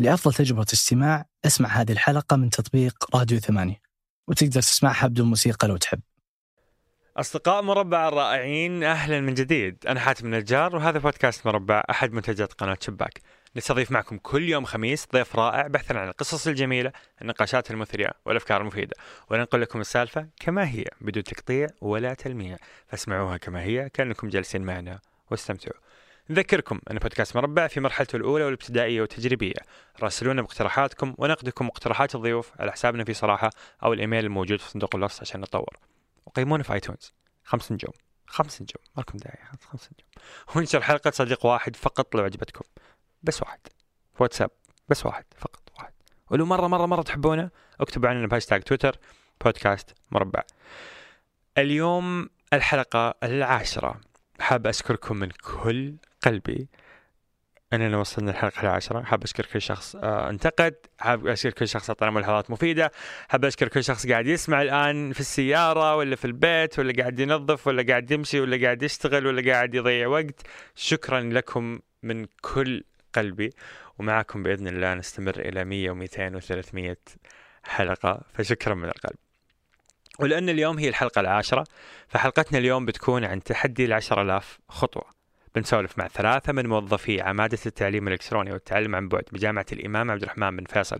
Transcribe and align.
لأفضل 0.00 0.34
تجربة 0.34 0.66
استماع 0.72 1.26
أسمع 1.46 1.68
هذه 1.68 1.92
الحلقة 1.92 2.36
من 2.36 2.50
تطبيق 2.50 3.16
راديو 3.16 3.38
ثمانية 3.38 3.80
وتقدر 4.28 4.60
تسمعها 4.60 5.06
بدون 5.06 5.26
موسيقى 5.26 5.68
لو 5.68 5.76
تحب. 5.76 6.00
أصدقاء 7.16 7.62
مربع 7.62 8.08
الرائعين 8.08 8.84
أهلا 8.84 9.20
من 9.20 9.34
جديد. 9.34 9.86
أنا 9.86 10.00
حاتم 10.00 10.26
النجار 10.26 10.76
وهذا 10.76 10.98
بودكاست 10.98 11.46
مربع 11.46 11.82
أحد 11.90 12.12
منتجات 12.12 12.52
قناة 12.52 12.78
شباك. 12.80 13.20
نستضيف 13.56 13.90
معكم 13.90 14.18
كل 14.18 14.48
يوم 14.48 14.64
خميس 14.64 15.06
ضيف 15.12 15.36
رائع 15.36 15.66
بحثا 15.66 15.94
عن 15.94 16.08
القصص 16.08 16.46
الجميلة 16.46 16.92
النقاشات 17.22 17.70
المثرية 17.70 18.10
والأفكار 18.24 18.60
المفيدة. 18.60 18.96
وننقل 19.30 19.60
لكم 19.60 19.80
السالفة 19.80 20.28
كما 20.40 20.68
هي 20.68 20.84
بدون 21.00 21.24
تقطيع 21.24 21.66
ولا 21.80 22.14
تلميع. 22.14 22.56
فاسمعوها 22.88 23.36
كما 23.36 23.62
هي 23.62 23.88
كأنكم 23.88 24.28
جالسين 24.28 24.62
معنا 24.62 25.00
واستمتعوا. 25.30 25.87
نذكركم 26.30 26.80
أن 26.90 26.98
بودكاست 26.98 27.36
مربع 27.36 27.66
في 27.66 27.80
مرحلته 27.80 28.16
الأولى 28.16 28.44
والابتدائية 28.44 29.00
والتجريبية. 29.00 29.54
راسلونا 30.02 30.42
باقتراحاتكم 30.42 31.14
ونقدكم 31.18 31.66
واقتراحات 31.66 32.14
الضيوف 32.14 32.52
على 32.60 32.72
حسابنا 32.72 33.04
في 33.04 33.14
صراحة 33.14 33.50
أو 33.82 33.92
الإيميل 33.92 34.24
الموجود 34.24 34.60
في 34.60 34.70
صندوق 34.70 34.96
الوصف 34.96 35.20
عشان 35.20 35.40
نتطور. 35.40 35.76
وقيمونا 36.26 36.62
في 36.62 36.72
آيتونز. 36.72 37.12
خمس 37.44 37.72
نجوم. 37.72 37.92
خمس 38.26 38.62
نجوم. 38.62 38.82
ما 38.96 39.02
لكم 39.02 39.18
داعي 39.18 39.38
خمس 39.70 39.88
نجوم. 39.92 40.24
وانشر 40.56 40.80
حلقة 40.80 41.10
صديق 41.10 41.46
واحد 41.46 41.76
فقط 41.76 42.14
لو 42.14 42.24
عجبتكم. 42.24 42.64
بس 43.22 43.42
واحد. 43.42 43.60
واتساب. 44.18 44.50
بس 44.88 45.06
واحد 45.06 45.24
فقط. 45.38 45.62
واحد. 45.78 45.92
ولو 46.30 46.46
مرة 46.46 46.66
مرة 46.66 46.86
مرة 46.86 47.02
تحبونه 47.02 47.50
اكتبوا 47.80 48.08
عننا 48.08 48.26
بهاشتاج 48.26 48.62
تويتر 48.62 48.98
بودكاست 49.44 49.94
مربع. 50.10 50.42
اليوم 51.58 52.28
الحلقة 52.52 53.14
العاشرة. 53.22 54.00
حاب 54.40 54.66
أشكركم 54.66 55.16
من 55.16 55.28
كل 55.30 55.94
قلبي. 56.22 56.68
إننا 57.72 57.96
وصلنا 57.98 58.30
الحلقة 58.30 58.60
العاشرة. 58.62 59.02
حاب 59.02 59.22
أشكر 59.22 59.46
كل 59.46 59.62
شخص 59.62 59.96
آه 59.96 60.30
انتقد. 60.30 60.74
حاب 60.98 61.26
أشكر 61.26 61.50
كل 61.50 61.68
شخص 61.68 61.90
أعطانا 61.90 62.10
ملاحظات 62.10 62.50
مفيدة. 62.50 62.92
حاب 63.28 63.44
أشكر 63.44 63.68
كل 63.68 63.84
شخص 63.84 64.06
قاعد 64.06 64.26
يسمع 64.26 64.62
الآن 64.62 65.12
في 65.12 65.20
السيارة 65.20 65.96
ولا 65.96 66.16
في 66.16 66.24
البيت 66.24 66.78
ولا 66.78 66.92
قاعد 66.98 67.20
ينظف 67.20 67.66
ولا 67.66 67.82
قاعد 67.82 68.10
يمشي 68.10 68.40
ولا 68.40 68.64
قاعد 68.64 68.82
يشتغل 68.82 69.26
ولا 69.26 69.52
قاعد 69.52 69.74
يضيع 69.74 70.06
وقت. 70.08 70.46
شكرا 70.74 71.20
لكم 71.20 71.80
من 72.02 72.26
كل 72.40 72.84
قلبي. 73.14 73.50
ومعكم 73.98 74.42
بإذن 74.42 74.68
الله 74.68 74.94
نستمر 74.94 75.40
إلى 75.40 75.64
100 75.64 75.90
و200 75.90 76.40
و300 76.40 76.96
حلقة. 77.64 78.22
فشكرا 78.34 78.74
من 78.74 78.88
القلب. 78.88 79.27
ولأن 80.18 80.48
اليوم 80.48 80.78
هي 80.78 80.88
الحلقة 80.88 81.20
العاشرة 81.20 81.64
فحلقتنا 82.08 82.58
اليوم 82.58 82.86
بتكون 82.86 83.24
عن 83.24 83.42
تحدي 83.42 83.84
العشر 83.84 84.22
آلاف 84.22 84.58
خطوة. 84.68 85.04
بنسولف 85.54 85.98
مع 85.98 86.08
ثلاثة 86.08 86.52
من 86.52 86.66
موظفي 86.66 87.20
عمادة 87.20 87.58
التعليم 87.66 88.08
الإلكتروني 88.08 88.52
والتعلم 88.52 88.94
عن 88.94 89.08
بعد 89.08 89.24
بجامعة 89.32 89.66
الإمام 89.72 90.10
عبد 90.10 90.22
الرحمن 90.22 90.56
بن 90.56 90.64
فيصل 90.64 90.98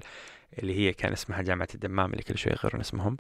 اللي 0.59 0.79
هي 0.79 0.93
كان 0.93 1.13
اسمها 1.13 1.43
جامعة 1.43 1.69
الدمام 1.75 2.11
اللي 2.11 2.23
كل 2.23 2.39
شوي 2.39 2.53
يغيرون 2.53 2.81
اسمهم. 2.81 3.17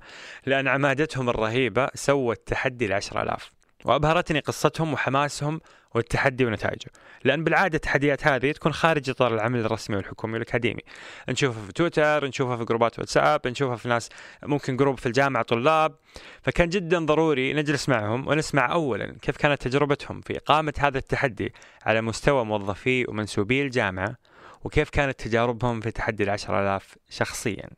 لأن 0.46 0.68
عمادتهم 0.68 1.28
الرهيبة 1.28 1.88
سوت 1.94 2.40
تحدي 2.46 2.86
العشر 2.86 3.22
آلاف. 3.22 3.57
وأبهرتني 3.84 4.40
قصتهم 4.40 4.92
وحماسهم 4.92 5.60
والتحدي 5.94 6.44
ونتائجه. 6.44 6.90
لأن 7.24 7.44
بالعادة 7.44 7.76
التحديات 7.76 8.26
هذه 8.26 8.52
تكون 8.52 8.72
خارج 8.72 9.10
إطار 9.10 9.34
العمل 9.34 9.60
الرسمي 9.60 9.96
والحكومي 9.96 10.32
والأكاديمي. 10.32 10.82
نشوفها 11.28 11.66
في 11.66 11.72
تويتر 11.72 12.24
نشوفها 12.26 12.56
في 12.56 12.64
جروبات 12.64 12.98
واتساب 12.98 13.46
نشوفها 13.46 13.76
في 13.76 13.88
ناس 13.88 14.08
ممكن 14.42 14.76
جروب 14.76 14.98
في 14.98 15.06
الجامعة 15.06 15.42
طلاب. 15.42 15.94
فكان 16.42 16.68
جدا 16.68 17.06
ضروري 17.06 17.52
نجلس 17.52 17.88
معهم 17.88 18.28
ونسمع 18.28 18.72
أولا 18.72 19.16
كيف 19.22 19.36
كانت 19.36 19.62
تجربتهم 19.62 20.20
في 20.20 20.36
إقامة 20.36 20.74
هذا 20.78 20.98
التحدي 20.98 21.52
على 21.86 22.00
مستوى 22.00 22.44
موظفي 22.44 23.04
ومنسوبي 23.08 23.62
الجامعة 23.62 24.16
وكيف 24.64 24.90
كانت 24.90 25.20
تجاربهم 25.20 25.80
في 25.80 25.90
تحدي 25.90 26.24
العشر 26.24 26.60
آلاف 26.60 26.96
شخصيا. 27.10 27.70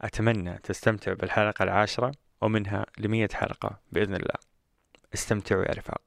أتمنى 0.00 0.58
تستمتعوا 0.62 1.16
بالحلقة 1.16 1.62
العاشرة 1.62 2.12
ومنها 2.40 2.86
لمية 2.98 3.28
حلقة 3.32 3.78
بإذن 3.92 4.14
الله. 4.14 4.53
استمتعوا 5.14 5.64
يا 5.64 5.70
رفاق. 5.74 6.00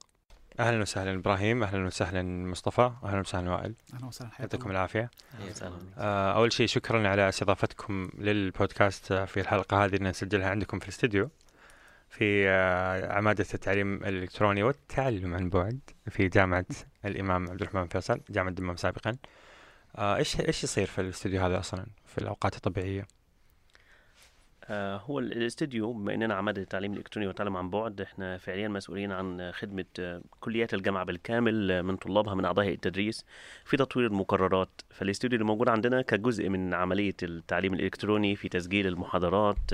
أهلا 0.60 0.80
وسهلا 0.82 1.14
إبراهيم 1.14 1.62
أهلا 1.62 1.86
وسهلا 1.86 2.22
مصطفى 2.22 2.90
أهلا 3.04 3.20
وسهلا 3.20 3.50
وائل. 3.50 3.74
أهلا 3.94 4.06
وسهلا 4.06 4.30
يعطيكم 4.40 4.70
العافية. 4.70 5.10
وسهلا 5.50 5.76
آه 5.98 6.32
أول 6.36 6.52
شيء 6.52 6.66
شكرا 6.66 7.08
على 7.08 7.28
استضافتكم 7.28 8.10
للبودكاست 8.18 9.12
في 9.12 9.40
الحلقة 9.40 9.84
هذه 9.84 9.94
اللي 9.96 10.08
نسجلها 10.08 10.50
عندكم 10.50 10.78
في 10.78 10.84
الاستديو 10.84 11.30
في 12.08 12.48
آه 12.48 13.12
عمادة 13.12 13.46
التعليم 13.54 13.94
الإلكتروني 13.94 14.62
والتعلم 14.62 15.34
عن 15.34 15.48
بعد 15.48 15.80
في 16.10 16.28
جامعة 16.28 16.66
الإمام 17.04 17.50
عبد 17.50 17.60
الرحمن 17.62 17.86
فيصل 17.86 18.20
جامعة 18.30 18.50
الدمام 18.50 18.76
سابقا. 18.76 19.16
آه 19.96 20.16
إيش 20.16 20.40
إيش 20.40 20.64
يصير 20.64 20.86
في 20.86 21.00
الاستديو 21.00 21.42
هذا 21.42 21.58
أصلا 21.58 21.86
في 22.06 22.18
الأوقات 22.18 22.56
الطبيعية؟ 22.56 23.00
آه، 23.00 23.17
هو 24.70 25.18
الاستديو 25.18 25.92
بما 25.92 26.14
إننا 26.14 26.34
عماده 26.34 26.62
التعليم 26.62 26.92
الإلكتروني 26.92 27.26
والتعلم 27.26 27.56
عن 27.56 27.70
بعد 27.70 28.00
إحنا 28.00 28.38
فعليا 28.38 28.68
مسؤولين 28.68 29.12
عن 29.12 29.52
خدمة 29.52 29.84
آه، 30.00 30.22
كليات 30.40 30.74
الجامعة 30.74 31.04
بالكامل 31.04 31.70
آه، 31.70 31.82
من 31.82 31.96
طلابها 31.96 32.34
من 32.34 32.44
أعضاء 32.44 32.68
التدريس 32.68 33.24
في 33.64 33.76
تطوير 33.76 34.06
المقررات. 34.06 34.68
فالإستوديو 34.90 35.36
اللي 35.36 35.46
موجود 35.46 35.68
عندنا 35.68 36.02
كجزء 36.02 36.48
من 36.48 36.74
عملية 36.74 37.14
التعليم 37.22 37.74
الإلكتروني 37.74 38.36
في 38.36 38.48
تسجيل 38.48 38.86
المحاضرات 38.86 39.72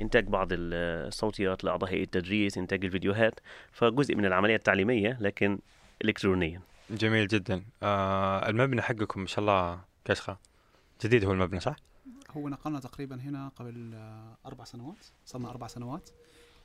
إنتاج 0.00 0.24
بعض 0.26 0.48
الصوتيات 0.52 1.64
لأعضاء 1.64 2.02
التدريس 2.02 2.58
إنتاج 2.58 2.84
الفيديوهات 2.84 3.40
فجزء 3.72 4.14
من 4.14 4.26
العملية 4.26 4.56
التعليمية 4.56 5.18
لكن 5.20 5.58
الكترونيا. 6.04 6.60
جميل 6.90 7.26
جدا. 7.26 7.62
آه 7.82 8.48
المبنى 8.48 8.82
حقكم 8.82 9.20
ما 9.20 9.26
شاء 9.26 9.40
الله 9.40 9.80
كشخة. 10.04 10.38
جديد 11.04 11.24
هو 11.24 11.32
المبنى 11.32 11.60
صح؟ 11.60 11.87
هو 12.30 12.48
نقلنا 12.48 12.80
تقريبا 12.80 13.20
هنا 13.20 13.48
قبل 13.48 13.94
آه، 13.94 14.36
أربع 14.46 14.64
سنوات 14.64 15.06
صرنا 15.26 15.50
أربع 15.50 15.66
سنوات. 15.66 16.10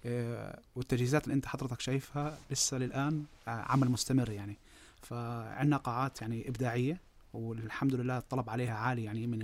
آه، 0.06 0.60
والتجهيزات 0.76 1.24
اللي 1.24 1.36
أنت 1.36 1.46
حضرتك 1.46 1.80
شايفها 1.80 2.38
لسه 2.52 2.78
للآن 2.78 3.26
آه، 3.48 3.52
عمل 3.52 3.90
مستمر 3.90 4.30
يعني. 4.30 4.58
فعندنا 5.02 5.78
قاعات 5.78 6.22
يعني 6.22 6.50
إبداعية 6.50 6.98
والحمد 7.34 7.96
لله 7.96 8.18
الطلب 8.18 8.50
عليها 8.50 8.74
عالي 8.74 9.04
يعني 9.04 9.28
من 9.28 9.40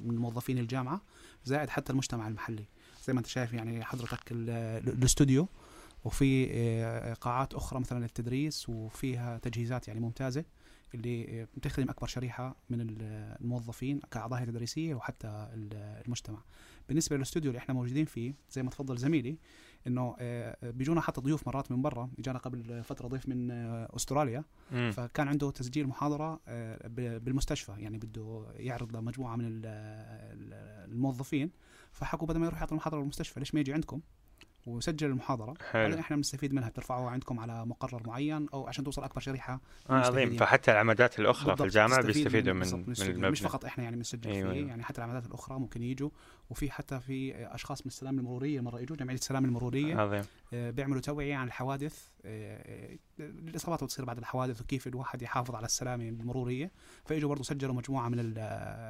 من 0.00 0.16
موظفين 0.16 0.58
الجامعة 0.58 1.00
زائد 1.44 1.68
حتى 1.68 1.92
المجتمع 1.92 2.28
المحلي. 2.28 2.64
زي 3.06 3.12
ما 3.12 3.18
أنت 3.18 3.26
شايف 3.26 3.52
يعني 3.52 3.84
حضرتك 3.84 4.32
الاستوديو 4.32 5.48
وفي 6.04 6.46
قاعات 7.20 7.54
أخرى 7.54 7.80
مثلا 7.80 7.98
للتدريس 7.98 8.68
وفيها 8.68 9.38
تجهيزات 9.38 9.88
يعني 9.88 10.00
ممتازة. 10.00 10.44
اللي 10.94 11.46
بتخدم 11.56 11.88
أكبر 11.90 12.06
شريحة 12.06 12.56
من 12.70 12.86
الموظفين 13.00 14.00
كأعضاء 14.10 14.44
تدريسية 14.44 14.94
وحتى 14.94 15.48
المجتمع. 16.06 16.38
بالنسبة 16.88 17.16
للاستوديو 17.16 17.50
اللي 17.50 17.58
إحنا 17.58 17.74
موجودين 17.74 18.04
فيه 18.04 18.34
زي 18.50 18.62
ما 18.62 18.70
تفضل 18.70 18.96
زميلي 18.96 19.38
إنه 19.86 20.16
آه، 20.18 20.70
بيجونا 20.70 21.00
حتى 21.00 21.20
ضيوف 21.20 21.46
مرات 21.46 21.72
من 21.72 21.82
برا. 21.82 22.10
إجانا 22.18 22.38
قبل 22.38 22.84
فترة 22.84 23.08
ضيف 23.08 23.28
من 23.28 23.50
آه، 23.50 23.88
أستراليا. 23.96 24.44
م. 24.72 24.90
فكان 24.90 25.28
عنده 25.28 25.50
تسجيل 25.50 25.86
محاضرة 25.86 26.40
آه، 26.48 26.88
بالمستشفى. 27.18 27.72
يعني 27.78 27.98
بده 27.98 28.46
يعرض 28.56 28.96
لمجموعه 28.96 29.36
من 29.36 29.62
الموظفين. 30.84 31.50
فحكوا 31.92 32.28
بدل 32.28 32.40
ما 32.40 32.46
يروح 32.46 32.58
يعطي 32.60 32.72
المحاضرة 32.72 32.98
بالمستشفى 32.98 33.40
ليش 33.40 33.54
ما 33.54 33.60
يجي 33.60 33.72
عندكم؟ 33.72 34.00
وسجل 34.66 35.06
المحاضرة. 35.06 35.54
حلو. 35.70 35.82
بعدين 35.82 35.98
إحنا 35.98 36.16
بنستفيد 36.16 36.52
منها 36.54 36.68
بترفعوها 36.68 37.10
عندكم 37.10 37.40
على 37.40 37.66
مقرر 37.66 38.02
معين 38.06 38.46
أو 38.54 38.66
عشان 38.66 38.84
توصل 38.84 39.04
أكبر 39.04 39.20
شريحة 39.20 39.60
آه 39.90 39.92
عظيم. 39.92 40.36
فحتى 40.36 40.72
العمادات 40.72 41.20
الأخرى 41.20 41.56
في 41.56 41.64
الجامعة 41.64 42.02
بيستفيدوا 42.02 42.54
من, 42.54 42.60
من, 42.72 42.84
من 42.88 42.94
المبنى 43.00 43.30
مش 43.30 43.40
فقط 43.40 43.64
إحنا 43.64 43.84
يعني 43.84 43.96
بنسجل 43.96 44.30
أيوة 44.30 44.52
فيه 44.52 44.66
يعني 44.66 44.82
حتى 44.82 44.98
العمادات 44.98 45.26
الأخرى 45.26 45.58
ممكن 45.58 45.82
يجوا. 45.82 46.10
وفي 46.50 46.70
حتى 46.70 47.00
في 47.00 47.34
أشخاص 47.54 47.80
من 47.80 47.86
السلام 47.86 48.18
المرورية 48.18 48.60
مرة 48.60 48.80
يجوا 48.80 48.96
جمعية 48.96 49.16
السلام 49.16 49.44
المرورية 49.44 49.96
عظيم. 49.96 50.22
آه 50.52 50.70
بيعملوا 50.70 51.00
توعية 51.00 51.36
عن 51.36 51.46
الحوادث 51.46 52.08
آه 52.24 52.98
الإصابات 53.20 53.78
اللي 53.78 53.88
تصير 53.88 54.04
بعد 54.04 54.18
الحوادث 54.18 54.60
وكيف 54.60 54.86
الواحد 54.86 55.22
يحافظ 55.22 55.54
على 55.54 55.66
السلامه 55.66 56.08
المرورية. 56.08 56.70
فإجوا 57.04 57.28
برضه 57.28 57.42
سجلوا 57.42 57.74
مجموعة 57.74 58.08
من 58.08 58.36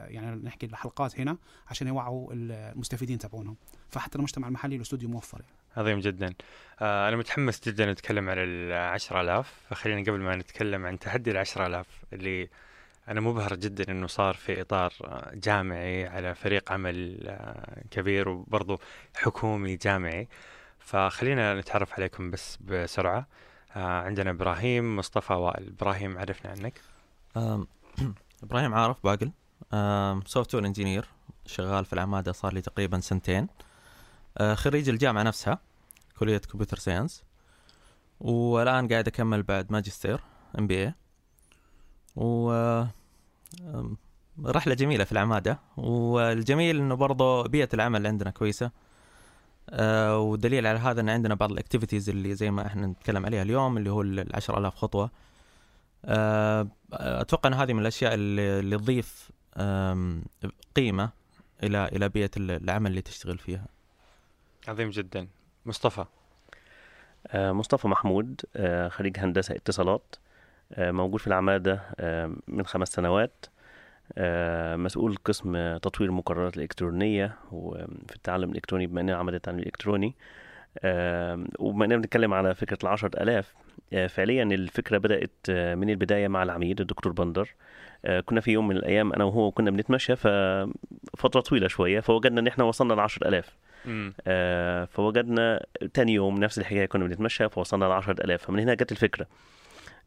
يعني 0.09 0.37
نحكي 0.37 0.67
الحلقات 0.67 1.21
هنا 1.21 1.37
عشان 1.66 1.89
يوعوا 1.89 2.28
المستفيدين 2.33 3.19
تبعونهم. 3.19 3.57
فحتى 3.89 4.19
المجتمع 4.19 4.48
المحلي 4.48 4.77
الأستوديو 4.77 5.09
موفر 5.09 5.41
يعني. 5.41 5.53
عظيم 5.78 6.01
جدا. 6.01 6.34
آه 6.80 7.09
أنا 7.09 7.16
متحمس 7.16 7.69
جدا 7.69 7.92
نتكلم 7.92 8.30
عن 8.30 8.36
العشرة 8.39 9.21
آلاف. 9.21 9.53
فخلينا 9.71 10.01
قبل 10.01 10.21
ما 10.21 10.36
نتكلم 10.36 10.86
عن 10.86 10.98
تحدي 10.98 11.30
العشرة 11.30 11.66
آلاف 11.66 11.86
اللي 12.13 12.48
أنا 13.09 13.21
مبهر 13.21 13.54
جدا 13.54 13.92
أنه 13.92 14.07
صار 14.07 14.34
في 14.34 14.60
إطار 14.60 14.92
جامعي 15.34 16.07
على 16.07 16.34
فريق 16.34 16.72
عمل 16.72 17.21
آه، 17.28 17.83
كبير 17.91 18.28
وبرضه 18.28 18.78
حكومي 19.16 19.77
جامعي. 19.77 20.28
فخلينا 20.78 21.54
نتعرف 21.54 21.92
عليكم 21.92 22.30
بس 22.30 22.57
بسرعة. 22.60 23.27
آه 23.77 24.01
عندنا 24.03 24.30
إبراهيم 24.30 24.97
مصطفى 24.97 25.33
وائل. 25.33 25.69
إبراهيم 25.69 26.19
عرفنا 26.19 26.51
عنك. 26.51 26.80
إبراهيم 28.45 28.75
عارف 28.75 28.97
باقل. 29.04 29.33
software 30.27 30.66
engineer 30.66 31.04
شغال 31.47 31.84
في 31.84 31.92
العمادة 31.92 32.33
صار 32.33 32.53
لي 32.54 32.60
تقريبا 32.60 33.01
سنتين. 33.01 33.48
خريج 34.54 34.89
الجامعة 34.89 35.22
نفسها. 35.22 35.59
كلية 36.18 36.38
computer 36.39 36.78
science. 36.78 37.25
والآن 38.20 38.88
قاعد 38.88 39.09
أكمل 39.09 39.42
بعد 39.42 39.72
ماجستير 39.72 40.20
MBA 40.59 40.95
و 42.16 42.53
رحلة 44.44 44.74
جميلة 44.74 45.04
في 45.04 45.12
العمادة. 45.12 45.59
والجميل 45.76 46.76
إنه 46.78 46.94
برضه 46.94 47.42
بيئة 47.42 47.68
العمل 47.74 48.06
عندنا 48.06 48.30
كويسة. 48.30 48.70
آه، 49.70 50.18
ودليل 50.18 50.66
على 50.66 50.78
هذا 50.78 51.00
إن 51.00 51.09
عندنا 51.09 51.34
بعض 51.34 51.53
ال 51.53 51.58
activities 51.58 52.09
اللي 52.09 52.34
زي 52.34 52.50
ما 52.50 52.66
إحنا 52.66 52.86
نتكلم 52.86 53.26
عليها 53.26 53.42
اليوم 53.42 53.76
اللي 53.76 53.91
هو 53.91 54.03
ال 54.03 54.36
10000 54.36 54.74
خطوة. 54.74 55.10
آه، 56.04 56.68
أتوقع 56.92 57.48
إن 57.48 57.54
هذه 57.54 57.72
من 57.72 57.80
الأشياء 57.80 58.15
اللي, 58.15 58.78
تضيف 58.78 59.30
قيمة 60.76 61.10
إلى 61.62 61.84
إلى 61.88 62.09
بيئة 62.09 62.30
العمل 62.36 62.91
اللي 62.91 63.03
تشتغل 63.03 63.38
فيها. 63.38 63.66
عظيم 64.68 64.91
جدا. 64.91 65.28
مصطفى. 65.68 66.04
آه، 67.26 67.53
مصطفى 67.53 67.88
محمود 67.88 68.41
آه، 68.56 68.88
خريج 68.88 69.18
هندسة 69.18 69.54
اتصالات 69.54 70.16
آه، 70.72 70.91
موجود 70.91 71.20
في 71.20 71.26
العمادة 71.26 71.80
من 72.48 72.66
خمس 72.66 72.88
سنوات 72.88 73.47
مسؤول 74.76 75.16
قسم 75.24 75.76
تطوير 75.76 76.10
المقررات 76.10 76.56
الإلكترونية 76.56 77.36
وفي 77.53 78.16
التعلم 78.16 78.50
الإلكتروني 78.50 78.86
بما 78.86 79.00
أننا 79.00 79.16
عمادة 79.16 79.36
التعليم 79.36 79.60
الإلكتروني 79.60 80.15
وبما 81.59 81.84
أننا 81.84 81.97
بنتكلم 81.97 82.34
على 82.34 82.54
فكرة 82.54 82.78
العشرة 82.82 83.22
ألاف 83.22 83.54
آه، 83.92 84.06
فعليا 84.06 84.42
الفكرة 84.42 84.98
بدأت 84.98 85.50
من 85.50 85.91
البداية 85.91 86.28
مع 86.28 86.42
العميد 86.42 86.80
الدكتور 86.80 87.12
بندر. 87.12 87.54
كنا 88.24 88.41
في 88.41 88.50
يوم 88.53 88.68
من 88.68 88.76
الأيام 88.76 89.12
أنا 89.12 89.24
وهو 89.24 89.50
كنا 89.50 89.70
بنتمشى 89.70 90.16
ففترة 90.16 91.41
طويلة 91.41 91.68
شوية 91.68 92.00
فوجدنا 92.00 92.41
إن 92.41 92.47
إحنا 92.47 92.65
وصلنا 92.65 93.06
ألاف. 93.22 93.50
مم. 93.50 93.67
آه، 94.27 94.84
فوجدنا 94.84 95.66
تاني 95.95 96.13
يوم 96.15 96.39
نفس 96.39 96.59
الحكاية 96.59 96.86
كنا 96.86 97.04
بنتمشى 97.04 97.48
فوصلنا 97.48 97.84
ل 97.84 97.91
10000 97.92 98.42
فمن 98.42 98.59
هنا 98.59 98.75
جت 98.75 98.92
الفكرة. 98.92 99.27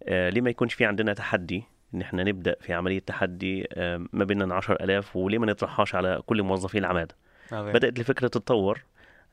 آه، 0.04 0.30
ليه 0.30 0.42
ما 0.42 0.50
يكونش 0.50 0.74
في 0.74 0.86
عندنا 0.86 1.14
تحدي؟ 1.14 1.64
إن 1.96 2.02
إحنا 2.02 2.24
نبدأ 2.24 2.56
في 2.60 2.74
عملية 2.74 3.00
تحدي 3.00 3.68
آه، 3.74 4.06
ما 4.14 4.24
بيننا 4.24 4.56
10000 4.56 5.16
وليه 5.16 5.38
ما 5.38 5.46
نطرحهاش 5.46 5.96
على 5.96 6.22
كل 6.26 6.44
موظفي 6.44 6.78
العماده 6.78 7.16
عظيم 7.52 7.74
بدأت 7.74 8.00
الفكرة 8.00 8.28
تتطور. 8.28 8.82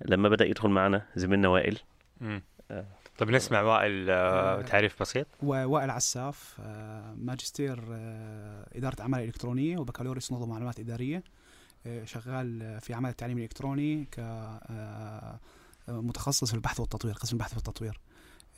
لما 0.05 0.29
بدأ 0.29 0.45
يدخل 0.45 0.69
معنا 0.69 1.03
زميلنا 1.17 1.49
وائل. 1.49 1.79
مم. 2.21 2.43
آه. 2.71 2.85
طيب 3.19 3.31
نسمع 3.31 3.61
وائل 3.63 4.11
آه، 4.11 4.59
آه. 4.59 4.63
تعريف 4.63 5.01
بسيط. 5.01 5.27
ووائل 5.43 5.91
عساف 5.91 6.57
آه، 6.61 7.15
ماجستير 7.19 7.81
آه، 7.93 8.67
إدارة 8.75 8.97
أعمال 9.01 9.21
إلكترونية 9.21 9.79
وبكالوريوس 9.79 10.33
نظم 10.33 10.49
معلومات 10.49 10.81
إدارية. 10.81 11.17
آه، 11.17 11.23
شغال 12.05 12.63
آه، 12.63 12.79
في 12.79 12.95
عمل 12.95 13.11
التعليم 13.11 13.39
الإلكتروني 13.39 14.05
كمتخصص 15.87 16.49
في 16.51 16.55
البحث 16.55 16.81
والتطوير 16.81 17.15
قسم 17.15 17.37
البحث 17.37 17.55
والتطوير. 17.55 18.01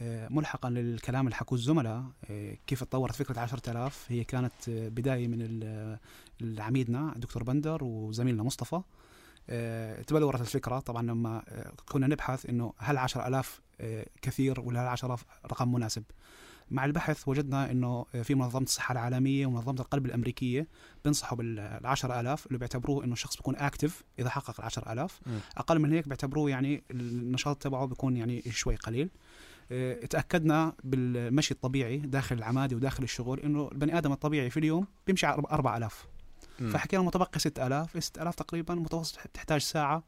آه، 0.02 0.28
ملحقا 0.28 0.70
للكلام 0.70 1.26
اللي 1.26 1.36
حكوه 1.36 1.58
الزملاء 1.58 2.04
آه، 2.30 2.56
كيف 2.66 2.84
تطورت 2.84 3.14
فكرة 3.14 3.40
10000 3.40 4.06
هي 4.08 4.24
كانت 4.24 4.68
آه، 4.68 4.88
بداية 4.88 5.28
من 5.28 5.38
العميدنا 6.40 7.12
الدكتور 7.16 7.42
بندر 7.42 7.84
وزميلنا 7.84 8.42
مصطفى. 8.42 8.80
آه، 9.50 10.02
تبلورت 10.02 10.40
الفكرة. 10.40 10.78
طبعا 10.80 11.02
لما 11.02 11.42
آه، 11.48 11.72
كنا 11.88 12.06
نبحث 12.06 12.46
إنه 12.46 12.72
هل 12.78 12.96
10000 12.98 13.60
آه، 13.80 14.06
كثير 14.22 14.60
ولا 14.60 14.82
هل 14.82 14.86
10000 14.86 15.24
رقم 15.46 15.72
مناسب. 15.72 16.02
مع 16.70 16.84
البحث 16.84 17.28
وجدنا 17.28 17.70
إنه 17.70 18.04
في 18.22 18.34
منظمة 18.34 18.62
الصحة 18.62 18.92
العالمية 18.92 19.46
ومنظمة 19.46 19.80
القلب 19.80 20.06
الأمريكية 20.06 20.68
بينصحوا 21.04 21.38
بال 21.38 21.80
10000 21.86 22.46
اللي 22.46 22.58
بيعتبروه 22.58 23.04
إنه 23.04 23.12
الشخص 23.12 23.36
بيكون 23.36 23.56
اكتف 23.56 24.02
إذا 24.18 24.28
حقق 24.30 24.60
ال 24.60 24.64
10000 24.64 25.20
مم. 25.26 25.38
أقل 25.56 25.78
من 25.78 25.92
هيك 25.92 26.08
بيعتبروه 26.08 26.50
يعني 26.50 26.84
النشاط 26.90 27.62
تبعه 27.62 27.86
بيكون 27.86 28.16
يعني 28.16 28.42
شوي 28.50 28.76
قليل 28.76 29.10
آه، 29.72 29.94
تأكدنا 30.06 30.72
بالمشي 30.84 31.54
الطبيعي 31.54 31.96
داخل 31.96 32.36
العمادة 32.36 32.76
وداخل 32.76 33.02
الشغل 33.02 33.40
إنه 33.40 33.68
البني 33.72 33.98
آدم 33.98 34.12
الطبيعي 34.12 34.50
في 34.50 34.56
اليوم 34.56 34.86
بيمشي 35.06 35.26
على 35.26 35.42
4000 35.52 36.06
مم. 36.60 36.70
فحكينا 36.70 37.02
متبقي 37.02 37.38
6000 37.40 38.04
6000 38.04 38.34
تقريبا 38.34 38.74
متوسط 38.74 39.18
تحتاج 39.34 39.60
ساعة 39.60 40.04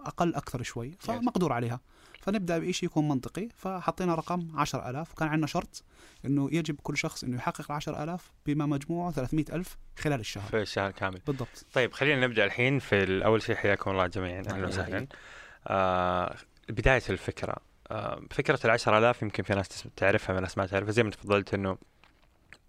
أقل 0.00 0.34
أكثر 0.34 0.62
شوي 0.62 0.96
فمقدور 1.00 1.52
عليها. 1.52 1.80
فنبدأ 2.20 2.58
بشيء 2.58 2.88
يكون 2.88 3.08
منطقي 3.08 3.48
فحطينا 3.56 4.14
رقم 4.14 4.48
10000 4.54 5.12
وكان 5.12 5.28
عندنا 5.28 5.46
شرط 5.46 5.84
إنه 6.24 6.48
يجب 6.52 6.76
كل 6.82 6.96
شخص 6.96 7.24
إنه 7.24 7.36
يحقق 7.36 7.70
ال 7.70 7.76
10000 7.76 8.32
بما 8.46 8.66
مجموعه 8.66 9.12
300000 9.12 9.76
خلال 9.98 10.20
الشهر. 10.20 10.50
في 10.50 10.62
الشهر 10.62 10.90
كامل. 10.90 11.20
بالضبط. 11.26 11.66
طيب 11.72 11.92
خلينا 11.92 12.26
نبدأ 12.26 12.44
الحين 12.44 12.78
في 12.78 13.24
أول 13.24 13.42
شيء 13.42 13.56
حياكم 13.56 13.90
الله 13.90 14.06
جميعا. 14.06 14.42
أهلا 14.50 14.66
وسهلا. 14.66 15.06
آه 15.66 16.36
بداية 16.68 17.02
الفكرة. 17.10 17.56
آه 17.90 18.22
فكرة 18.30 18.60
ال 18.64 18.70
10000 18.70 19.22
يمكن 19.22 19.42
في 19.42 19.54
ناس 19.54 19.88
تعرفها 19.96 20.34
في 20.34 20.40
ناس 20.40 20.58
ما 20.58 20.66
تعرفها 20.66 20.92
زي 20.92 21.02
ما 21.02 21.10
تفضلت 21.10 21.54
إنه 21.54 21.78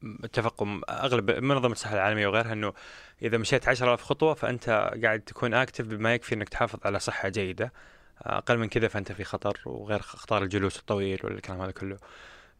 اتفقوا 0.03 0.67
أغلب 1.05 1.31
منظمة 1.31 1.71
الصحة 1.71 1.93
العالمية 1.93 2.27
وغيرها 2.27 2.53
إنه 2.53 2.73
إذا 3.21 3.37
مشيت 3.37 3.67
10000 3.67 4.01
خطوة 4.01 4.33
فأنت 4.33 4.91
قاعد 5.03 5.19
تكون 5.19 5.53
اكتف 5.53 5.85
بما 5.85 6.13
يكفي 6.13 6.35
إنك 6.35 6.49
تحافظ 6.49 6.79
على 6.85 6.99
صحة 6.99 7.29
جيدة. 7.29 7.73
أقل 8.21 8.57
من 8.57 8.67
كذا 8.69 8.87
فأنت 8.87 9.11
في 9.11 9.23
خطر 9.23 9.61
وغير 9.65 9.99
أخطار 9.99 10.43
الجلوس 10.43 10.79
الطويل 10.79 11.19
والكلام 11.23 11.61
هذا 11.61 11.71
كله. 11.71 11.97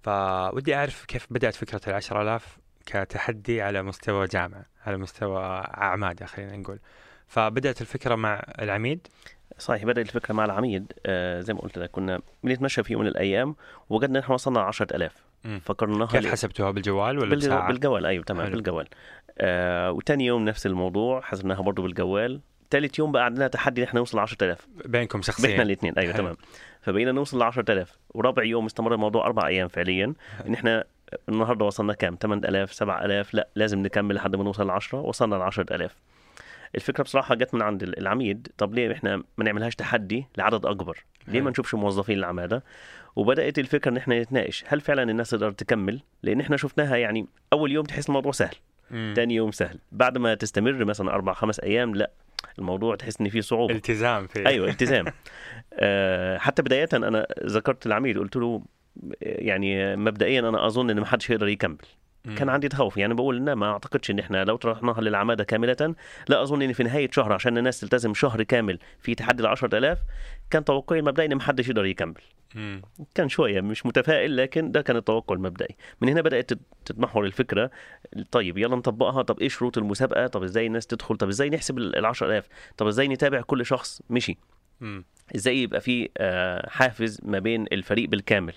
فودي 0.03 0.75
أعرف 0.75 1.05
كيف 1.05 1.27
بدأت 1.29 1.55
فكرة 1.55 1.81
ال 1.87 1.93
10000 1.93 2.57
كتحدي 2.85 3.61
على 3.61 3.83
مستوى 3.83 4.27
جامعة 4.27 4.65
على 4.85 4.97
مستوى 4.97 5.43
اعماده 5.77 6.25
خلينا 6.25 6.57
نقول. 6.57 6.79
فبدأت 7.27 7.81
الفكرة 7.81 8.15
مع 8.15 8.43
العميد؟ 8.59 9.07
صحيح 9.57 9.83
بدأت 9.83 10.05
الفكرة 10.05 10.33
مع 10.33 10.45
العميد. 10.45 10.93
آه 11.05 11.41
زي 11.41 11.53
ما 11.53 11.59
قلت 11.59 11.77
لك 11.77 11.91
كنا 11.91 12.21
بنتمشى 12.43 12.83
في 12.83 12.93
يوم 12.93 13.01
من 13.01 13.07
الأيام 13.07 13.55
وجدنا 13.89 14.19
إحنا 14.19 14.33
وصلنا 14.33 14.59
ل 14.59 14.61
10000 14.61 15.28
فكرناها 15.61 16.07
كيف 16.07 16.31
حسبتوها؟ 16.31 16.71
بالجوال 16.71 17.17
ولا 17.19 17.29
بالجو... 17.29 17.47
بساعة؟ 17.47 17.67
بالجوال 17.67 18.05
أيوه 18.05 18.23
تمام 18.23 18.45
حلو. 18.45 18.55
بالجوال. 18.55 18.87
آه 19.37 19.91
وتاني 19.91 20.25
يوم 20.25 20.45
نفس 20.45 20.65
الموضوع 20.65 21.21
حسبناها 21.21 21.61
برضه 21.61 21.83
بالجوال. 21.83 22.39
تالت 22.69 22.99
يوم 22.99 23.11
بقى 23.11 23.25
عندنا 23.25 23.47
تحدي 23.47 23.81
إن 23.81 23.87
إحنا 23.87 23.99
نوصل 23.99 24.17
ل 24.17 24.21
10000 24.21 24.67
بينكم 24.85 25.21
شخصيا. 25.21 25.51
إحنا 25.51 25.63
الاثنين 25.63 25.93
أيوه 25.97 26.13
حلو. 26.13 26.21
تمام. 26.23 26.37
فبقينا 26.81 27.11
نوصل 27.11 27.39
ل 27.39 27.43
10000 27.43 27.97
ورابع 28.09 28.43
يوم 28.43 28.65
استمر 28.65 28.93
الموضوع 28.93 29.25
أربع 29.25 29.47
أيام 29.47 29.67
فعليا. 29.67 30.13
إن 30.47 30.53
إحنا 30.53 30.83
النهارده 31.29 31.65
وصلنا 31.65 31.93
كام؟ 31.93 32.17
8000 32.21 32.73
7000 32.73 33.33
لا 33.33 33.47
لازم 33.55 33.79
نكمل 33.79 34.15
لحد 34.15 34.35
ما 34.35 34.43
نوصل 34.43 34.67
ل 34.67 34.69
10 34.71 34.99
وصلنا 34.99 35.35
ل 35.35 35.41
10000 35.41 35.95
الفكرة 36.75 37.03
بصراحة 37.03 37.35
جت 37.35 37.53
من 37.53 37.61
عند 37.61 37.83
العميد. 37.83 38.47
طب 38.57 38.73
ليه 38.73 38.91
إحنا 38.91 39.15
ما 39.37 39.43
نعملهاش 39.43 39.75
تحدي 39.75 40.25
لعدد 40.37 40.65
أكبر؟ 40.65 41.03
ليه 41.27 41.41
ما. 41.41 41.49
نشوفش 41.49 41.73
موظفين 41.75 42.17
العماده 42.17 42.63
وبدأت 43.15 43.59
الفكرة 43.59 43.91
إن 43.91 43.97
إحنا 43.97 44.21
نتناقش 44.21 44.63
هل 44.67 44.81
فعلا 44.81 45.03
الناس 45.11 45.29
تقدر 45.29 45.51
تكمل؟ 45.51 45.99
لأن 46.23 46.39
إحنا 46.41 46.57
شفناها 46.57 46.95
يعني 46.97 47.27
أول 47.53 47.71
يوم 47.71 47.85
تحس 47.85 48.09
الموضوع 48.09 48.31
سهل 48.31 48.55
مم. 48.91 49.13
تاني 49.15 49.35
يوم 49.35 49.51
سهل. 49.51 49.79
بعد 49.91 50.17
ما 50.17 50.33
تستمر 50.35 50.85
مثلا 50.85 51.11
أربع 51.11 51.33
خمس 51.33 51.59
أيام 51.59 51.95
لا 51.95 52.11
الموضوع 52.59 52.95
تحس 52.95 53.21
إن 53.21 53.29
فيه 53.29 53.41
صعوبة. 53.41 53.73
التزام 53.75 54.27
في 54.27 54.47
أيوه 54.47 54.69
التزام. 54.69 55.05
آه، 55.79 56.37
حتى 56.37 56.61
بداية 56.61 56.89
أنا 56.93 57.27
ذكرت 57.45 57.85
العميد 57.85 58.17
قلت 58.17 58.35
له 58.35 58.61
يعني 59.21 59.95
مبدئيا 59.95 60.39
أنا 60.39 60.67
أظن 60.67 60.89
إن 60.89 60.99
ما 60.99 61.05
حدش 61.05 61.31
هيقدر 61.31 61.47
يكمل. 61.47 61.77
كان 62.37 62.49
عندي 62.49 62.67
تخوف. 62.69 62.97
يعني 62.97 63.13
بقول 63.13 63.37
ان 63.37 63.53
ما 63.53 63.71
أعتقدش 63.71 64.11
إن 64.11 64.19
إحنا 64.19 64.43
لو 64.45 64.55
طرحناها 64.55 65.01
للعمادة 65.01 65.43
كاملة 65.43 65.95
لا 66.27 66.41
أظن 66.43 66.61
إن 66.61 66.73
في 66.73 66.83
نهاية 66.83 67.09
شهر 67.11 67.33
عشان 67.33 67.57
الناس 67.57 67.79
تلتزم 67.79 68.13
شهر 68.13 68.43
كامل 68.43 68.79
في 68.99 69.15
تحدي 69.15 69.43
ال 69.43 69.47
10000 69.47 69.97
كان 70.49 70.63
توقعي 70.65 70.99
المبدئي 70.99 71.25
إن 71.25 71.35
ما 71.35 71.41
حدش 71.41 71.69
يقدر 71.69 71.85
يكمل. 71.85 72.21
مم. 72.55 72.81
كان 73.15 73.29
شوية 73.29 73.61
مش 73.61 73.85
متفائل 73.85 74.37
لكن 74.37 74.71
ده 74.71 74.81
كان 74.81 74.95
التوقع 74.97 75.35
المبدئي. 75.35 75.75
من 76.01 76.09
هنا 76.09 76.21
بدأت 76.21 76.49
تت- 76.53 76.59
تتمحور 76.85 77.25
الفكرة. 77.25 77.71
طيب 78.31 78.57
يلا 78.57 78.75
نطبقها. 78.75 79.21
طب 79.21 79.39
إيه 79.39 79.49
شروط 79.49 79.77
المسابقة؟ 79.77 80.27
طب 80.27 80.43
إزاي 80.43 80.67
الناس 80.67 80.87
تدخل؟ 80.87 81.15
طب 81.17 81.27
إزاي 81.27 81.49
نحسب 81.49 81.77
ال 81.77 82.05
10000 82.05 82.47
طب 82.77 82.87
إزاي 82.87 83.07
نتابع 83.07 83.41
كل 83.41 83.65
شخص؟ 83.65 84.01
مشي. 84.09 84.37
مم. 84.81 85.05
إزاي 85.35 85.57
يبقى 85.63 85.81
في 85.81 86.09
آه، 86.17 86.69
حافز 86.69 87.21
ما 87.23 87.39
بين 87.39 87.65
الفريق 87.71 88.09
بالكامل؟ 88.09 88.53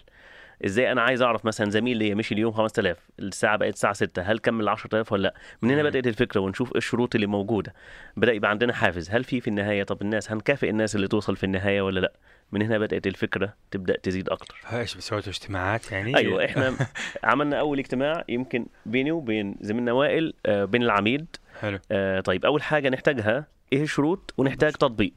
إزاي 0.65 0.93
أنا 0.93 1.03
عايز 1.03 1.23
أعرف 1.23 1.45
مثلا 1.45 1.71
زميل 1.71 1.97
ليا 1.97 2.15
مشي 2.15 2.35
اليوم 2.35 2.53
5000 2.53 2.99
الساعة 3.19 3.57
بقت 3.57 3.75
الساعة 3.75 3.93
6 3.93 4.23
هل 4.23 4.39
كمل 4.39 4.69
10000 4.69 5.13
ولا 5.13 5.23
لأ؟ 5.23 5.35
من 5.63 5.71
هنا. 5.71 5.83
بدأت 5.83 6.07
الفكرة 6.07 6.41
ونشوف 6.41 6.73
إيه 6.73 6.79
الشروط 6.79 7.15
اللي 7.15 7.27
موجودة. 7.27 7.75
بدأ 8.17 8.33
يبقى 8.33 8.51
عندنا 8.51 8.73
حافز 8.73 9.11
هل 9.11 9.25
في 9.25 9.41
في 9.41 9.49
النهاية 9.49 9.83
طب 9.83 10.03
الناس 10.03 10.33
هنكافئ 10.33 10.71
الناس 10.71 10.97
اللي 10.97 11.09
توصل 11.09 11.37
في 11.37 11.45
النهاية 11.45 11.83
ولا 11.83 12.01
لأ؟ 12.01 12.13
من 12.53 12.63
هنا 12.63 12.79
بدأت 12.79 13.07
الفكرة 13.07 13.55
تبدأ 13.71 13.97
تزيد 14.03 14.29
أكتر. 14.29 14.57
إيش 14.73 14.97
سويتوا 14.99 15.33
اجتماعات 15.33 15.93
يعني؟ 15.93 16.17
أيوه 16.17 16.45
إحنا 16.47 16.77
عملنا 17.25 17.61
أول 17.61 17.79
اجتماع 17.79 18.25
يمكن 18.29 18.67
بيني 18.87 19.13
وبين 19.13 19.57
زميلنا 19.61 19.93
وائل 19.93 20.35
آه، 20.47 20.65
بين 20.65 20.83
العميد. 20.83 21.27
حلو. 21.61 21.79
آه، 21.93 22.21
طيب 22.21 22.47
أول 22.47 22.63
حاجة 22.63 22.89
نحتاجها 22.89 23.47
إيه 23.73 23.83
الشروط؟ 23.83 24.35
ونحتاج 24.37 24.73
تطبيق. 24.73 25.13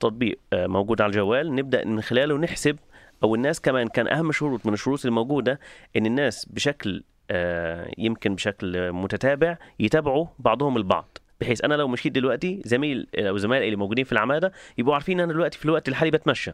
تطبيق 0.00 0.38
آه، 0.52 0.66
موجود 0.66 1.00
على 1.00 1.10
الجوال. 1.10 1.54
نبدأ 1.54 1.84
من 1.84 2.00
خلاله 2.02 2.38
نحسب 2.38 2.76
أو 3.22 3.34
الناس 3.34 3.60
كمان 3.60 3.88
كان 3.88 4.08
أهم 4.08 4.32
شروط 4.32 4.66
من 4.66 4.72
الشروط 4.72 5.06
الموجودة 5.06 5.60
إن 5.96 6.06
الناس 6.06 6.46
بشكل 6.46 7.02
آه، 7.30 7.90
يمكن 7.98 8.34
بشكل 8.34 8.92
متتابع 8.92 9.58
يتابعوا 9.80 10.26
بعضهم 10.38 10.76
البعض 10.76 11.18
بحيث 11.40 11.64
أنا 11.64 11.74
لو 11.74 11.88
مشيت 11.88 12.12
دلوقتي 12.12 12.62
زميل 12.64 13.06
أو 13.14 13.36
زملائي 13.36 13.64
اللي 13.64 13.76
موجودين 13.76 14.04
في 14.04 14.12
العماده 14.12 14.52
يبقوا 14.78 14.94
عارفين 14.94 15.20
أنا 15.20 15.32
دلوقتي 15.32 15.58
في 15.58 15.64
الوقت 15.64 15.88
الحالي 15.88 16.10
بتمشى. 16.10 16.52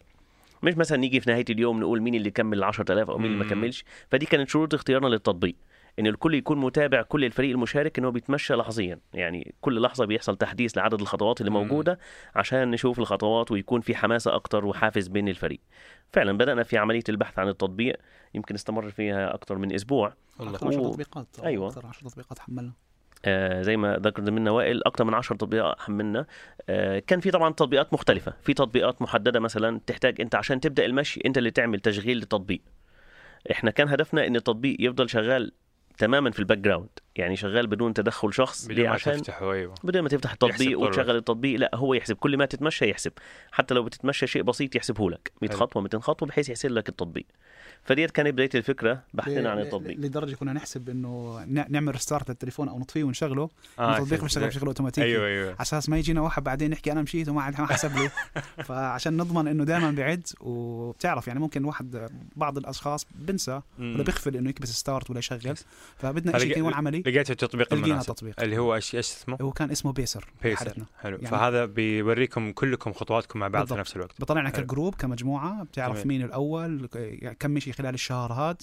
مش 0.62 0.76
مثلا 0.76 0.98
نيجي 0.98 1.20
في 1.20 1.30
نهاية 1.30 1.44
اليوم 1.50 1.80
نقول 1.80 2.02
مين 2.02 2.14
اللي 2.14 2.30
كمل 2.30 2.58
ال 2.58 2.64
10000 2.64 3.10
أو 3.10 3.18
مين 3.18 3.32
اللي 3.32 3.44
ما. 3.44 3.50
كملش. 3.50 3.84
فدي 4.10 4.26
كانت 4.26 4.48
شروط 4.48 4.74
اختيارنا 4.74 5.08
للتطبيق. 5.08 5.54
إن 5.98 6.06
الكل 6.06 6.34
يكون 6.34 6.58
متابع 6.58 7.02
كل 7.02 7.24
الفريق 7.24 7.50
المشارك 7.50 7.98
إنه 7.98 8.10
بيتمشى 8.10 8.54
لحظيا. 8.54 8.98
يعني 9.14 9.54
كل 9.60 9.82
لحظة 9.82 10.04
بيحصل 10.04 10.36
تحديث 10.36 10.76
لعدد 10.78 11.00
الخطوات 11.00 11.40
اللي. 11.40 11.50
موجودة 11.50 11.98
عشان 12.34 12.70
نشوف 12.70 12.98
الخطوات 12.98 13.50
ويكون 13.52 13.80
في 13.80 13.94
حماسة 13.94 14.34
أكتر 14.34 14.66
وحافز 14.66 15.08
بين 15.08 15.28
الفريق. 15.28 15.60
فعلا 16.12 16.38
بدأنا 16.38 16.62
في 16.62 16.78
عملية 16.78 17.02
البحث 17.08 17.38
عن 17.38 17.48
التطبيق 17.48 17.96
يمكن 18.34 18.54
استمر 18.54 18.90
فيها 18.90 19.34
أكثر 19.34 19.58
من 19.58 19.74
أسبوع. 19.74 20.14
والله 20.38 20.54
أكثر 20.54 20.66
10 20.68 20.80
و- 20.80 20.90
تطبيقات. 20.90 21.26
أيوة. 21.44 21.68
أكثر 21.68 21.86
10 21.86 22.08
تطبيقات 22.08 22.38
حملنا. 22.38 22.72
آه 23.24 23.62
زي 23.62 23.76
ما 23.76 23.96
ذكر 23.96 24.24
زميلنا 24.24 24.50
وائل 24.50 24.82
أكثر 24.86 25.04
من 25.04 25.14
10 25.14 25.36
تطبيقات 25.36 25.80
حملنا. 25.80 26.26
آه 26.68 26.98
كان 26.98 27.20
في 27.20 27.30
طبعا 27.30 27.52
تطبيقات 27.52 27.92
مختلفة. 27.92 28.32
في 28.42 28.54
تطبيقات 28.54 29.02
محددة 29.02 29.40
مثلا 29.40 29.80
تحتاج 29.86 30.20
أنت 30.20 30.34
عشان 30.34 30.60
تبدأ 30.60 30.84
المشي 30.84 31.20
أنت 31.26 31.38
اللي 31.38 31.50
تعمل 31.50 31.80
تشغيل 31.80 32.16
للتطبيق. 32.16 32.60
إحنا 33.50 33.70
كان 33.70 33.88
هدفنا 33.88 34.26
إن 34.26 34.36
التطبيق 34.36 34.76
يفضل 34.80 35.10
شغال 35.10 35.52
تماما 35.98 36.30
في 36.30 36.38
ال 36.38 36.58
background 36.58 36.98
يعني 37.18 37.36
شغال 37.36 37.66
بدون 37.66 37.94
تدخل 37.94 38.32
شخص 38.34 38.66
بدون 38.66 38.84
ما 38.86 38.90
عشان 38.90 39.12
تفتحه 39.16 39.52
أيوه. 39.52 39.74
بدون 39.84 40.02
ما 40.02 40.08
تفتح 40.08 40.32
التطبيق 40.32 40.78
وتشغل 40.80 41.16
التطبيق 41.16 41.58
لا 41.60 41.70
هو 41.74 41.94
يحسب. 41.94 42.16
كل 42.16 42.36
ما 42.36 42.44
تتمشى 42.46 42.90
يحسب. 42.90 43.12
حتى 43.52 43.74
لو 43.74 43.82
بتتمشى 43.84 44.26
شيء 44.26 44.42
بسيط 44.42 44.76
يحسبه 44.76 45.10
لك 45.10 45.32
100 45.42 45.50
حلو. 45.50 45.60
خطوة 45.60 45.82
200 45.82 45.98
خطوة 46.00 46.28
بحيث 46.28 46.48
يحسب 46.48 46.70
لك 46.70 46.88
التطبيق. 46.88 47.26
فديت 47.84 48.10
كانت 48.10 48.28
بداية 48.28 48.50
الفكرة 48.54 49.02
بحثنا 49.14 49.50
عن 49.50 49.58
التطبيق. 49.58 49.96
لدرجة 49.98 50.34
كنا 50.34 50.52
نحسب 50.52 50.88
إنه 50.88 51.40
ن- 51.46 51.64
نعمل 51.68 51.92
restart 51.92 52.28
للتليفون 52.28 52.68
أو 52.68 52.78
نطفيه 52.78 53.04
ونشغله. 53.04 53.48
آه، 53.78 53.96
التطبيق 53.98 54.22
بيشتغل 54.22 54.46
بشكل 54.46 54.66
أوتوماتيكي. 54.66 55.06
أيوه 55.06 55.26
أيوه. 55.26 55.46
على 55.48 55.56
أساس 55.60 55.88
ما 55.88 55.98
يجينا 55.98 56.20
واحد 56.20 56.44
بعدين 56.44 56.72
يحكي 56.72 56.92
أنا 56.92 57.02
مشيت 57.02 57.28
وما 57.28 57.50
ما 57.58 57.66
حسب 57.66 57.96
لي 57.96 58.10
فعشان 58.66 59.16
نضمن 59.16 59.48
إنه 59.48 59.64
دائما 59.64 59.90
بعد 59.90 60.26
وبتعرف 60.40 61.28
يعني 61.28 61.40
ممكن 61.40 61.64
واحد 61.64 62.08
بعض 62.36 62.58
الأشخاص 62.58 63.06
بنسى 63.14 63.60
ولا 63.78 64.02
بيغفل 64.02 64.36
إنه 64.36 64.50
يكبس 64.50 64.68
start 64.68 65.10
ولا 65.10 65.18
يشغل. 65.18 65.54
فبدنا 65.96 66.38
شيء 66.38 66.58
يكون 66.58 66.74
عملي. 66.74 67.02
لقيت 67.06 67.30
التطبيق 67.30 67.66
لقينا 67.74 67.86
المناسب 67.86 68.14
تطبيق 68.14 68.40
اللي 68.40 68.58
هو 68.58 68.74
إيش 68.74 68.94
إيش 68.94 69.10
اسمه؟ 69.10 69.38
هو 69.40 69.52
كان 69.52 69.70
اسمه 69.70 69.92
بيسر 69.92 70.28
بيسر 70.42 70.54
بحالتنا. 70.64 70.86
حلو 71.00 71.16
يعني- 71.16 71.28
فهذا 71.28 71.64
بيوريكم 71.64 72.52
كلكم 72.52 72.92
خطواتكم 72.92 73.38
مع 73.38 73.48
بعض 73.48 73.54
في 73.62 73.64
بالضبط. 73.64 73.78
نفس 73.78 73.96
الوقت 73.96 74.20
بطلعنا. 74.20 74.50
ك 74.50 74.58
group 74.58 74.94
كمجموعة 74.94 75.62
بتعرف 75.64 75.94
جميل. 75.96 76.08
مين 76.08 76.22
الأول 76.22 76.86
كم 77.38 77.50
مشي 77.50 77.72
خلال 77.72 77.94
الشهر 77.94 78.32
هاد 78.32 78.62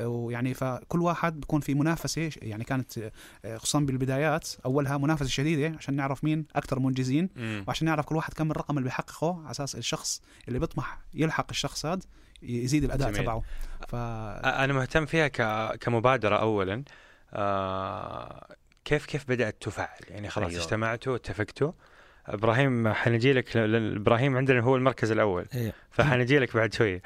ويعني 0.00 0.54
فكل 0.54 1.00
واحد 1.02 1.40
بيكون 1.40 1.60
في 1.60 1.74
منافسة 1.74 2.30
يعني 2.42 2.64
كانت 2.64 3.10
خصوصا 3.56 3.80
بالبدايات 3.80 4.48
أولها 4.66 4.98
منافسة 4.98 5.28
شديدة 5.28 5.76
عشان 5.76 5.94
نعرف 5.94 6.24
مين 6.24 6.46
أكثر 6.56 6.78
منجزين 6.78 7.28
مم. 7.36 7.64
وعشان 7.68 7.86
نعرف 7.86 8.04
كل 8.06 8.16
واحد 8.16 8.32
كم 8.32 8.50
الرقم 8.50 8.78
اللي 8.78 8.84
بيحققه 8.88 9.40
على 9.42 9.50
أساس 9.50 9.74
الشخص 9.76 10.22
اللي 10.48 10.58
بيطمح 10.58 10.98
يلحق 11.14 11.46
الشخص 11.50 11.86
هذا 11.86 12.00
يزيد 12.42 12.84
الأداء 12.84 13.10
جميل. 13.10 13.22
تبعه 13.22 13.42
ف 13.88 13.94
أنا 13.94 14.72
مهتم 14.72 15.06
فيها 15.06 15.28
ك... 15.28 15.42
كمبادرة 15.78 16.36
اولا 16.36 16.82
آه... 17.32 18.46
كيف 18.84 19.06
كيف 19.06 19.28
بدأت 19.28 19.56
تفعل 19.60 19.98
يعني 20.08 20.28
خلاص 20.28 20.46
أيوة. 20.46 20.50
أيوه. 20.50 20.64
اجتمعتوا 20.64 21.16
اتفقتوا 21.16 21.72
إبراهيم 22.26 22.92
حنجي 22.92 23.32
لك 23.32 23.56
إبراهيم 23.56 24.36
عندنا 24.36 24.60
هو 24.60 24.76
المركز 24.76 25.10
الأول 25.10 25.46
إيه. 25.54 25.72
فحنجي 25.90 26.38
لك 26.38 26.56
بعد 26.56 26.74
شوية 26.74 27.02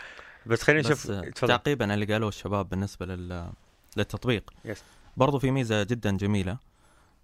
بس 0.46 0.62
خلينا 0.62 0.80
نشوف 0.80 1.10
تعقيبا 1.34 1.94
اللي 1.94 2.06
قالوه 2.06 2.28
الشباب 2.28 2.68
بالنسبة 2.68 3.06
لل 3.06 3.50
للتطبيق 3.96 4.50
yes. 4.64 4.82
برضو 5.16 5.38
في 5.38 5.50
ميزة 5.50 5.82
جدا 5.82 6.16
جميلة 6.16 6.58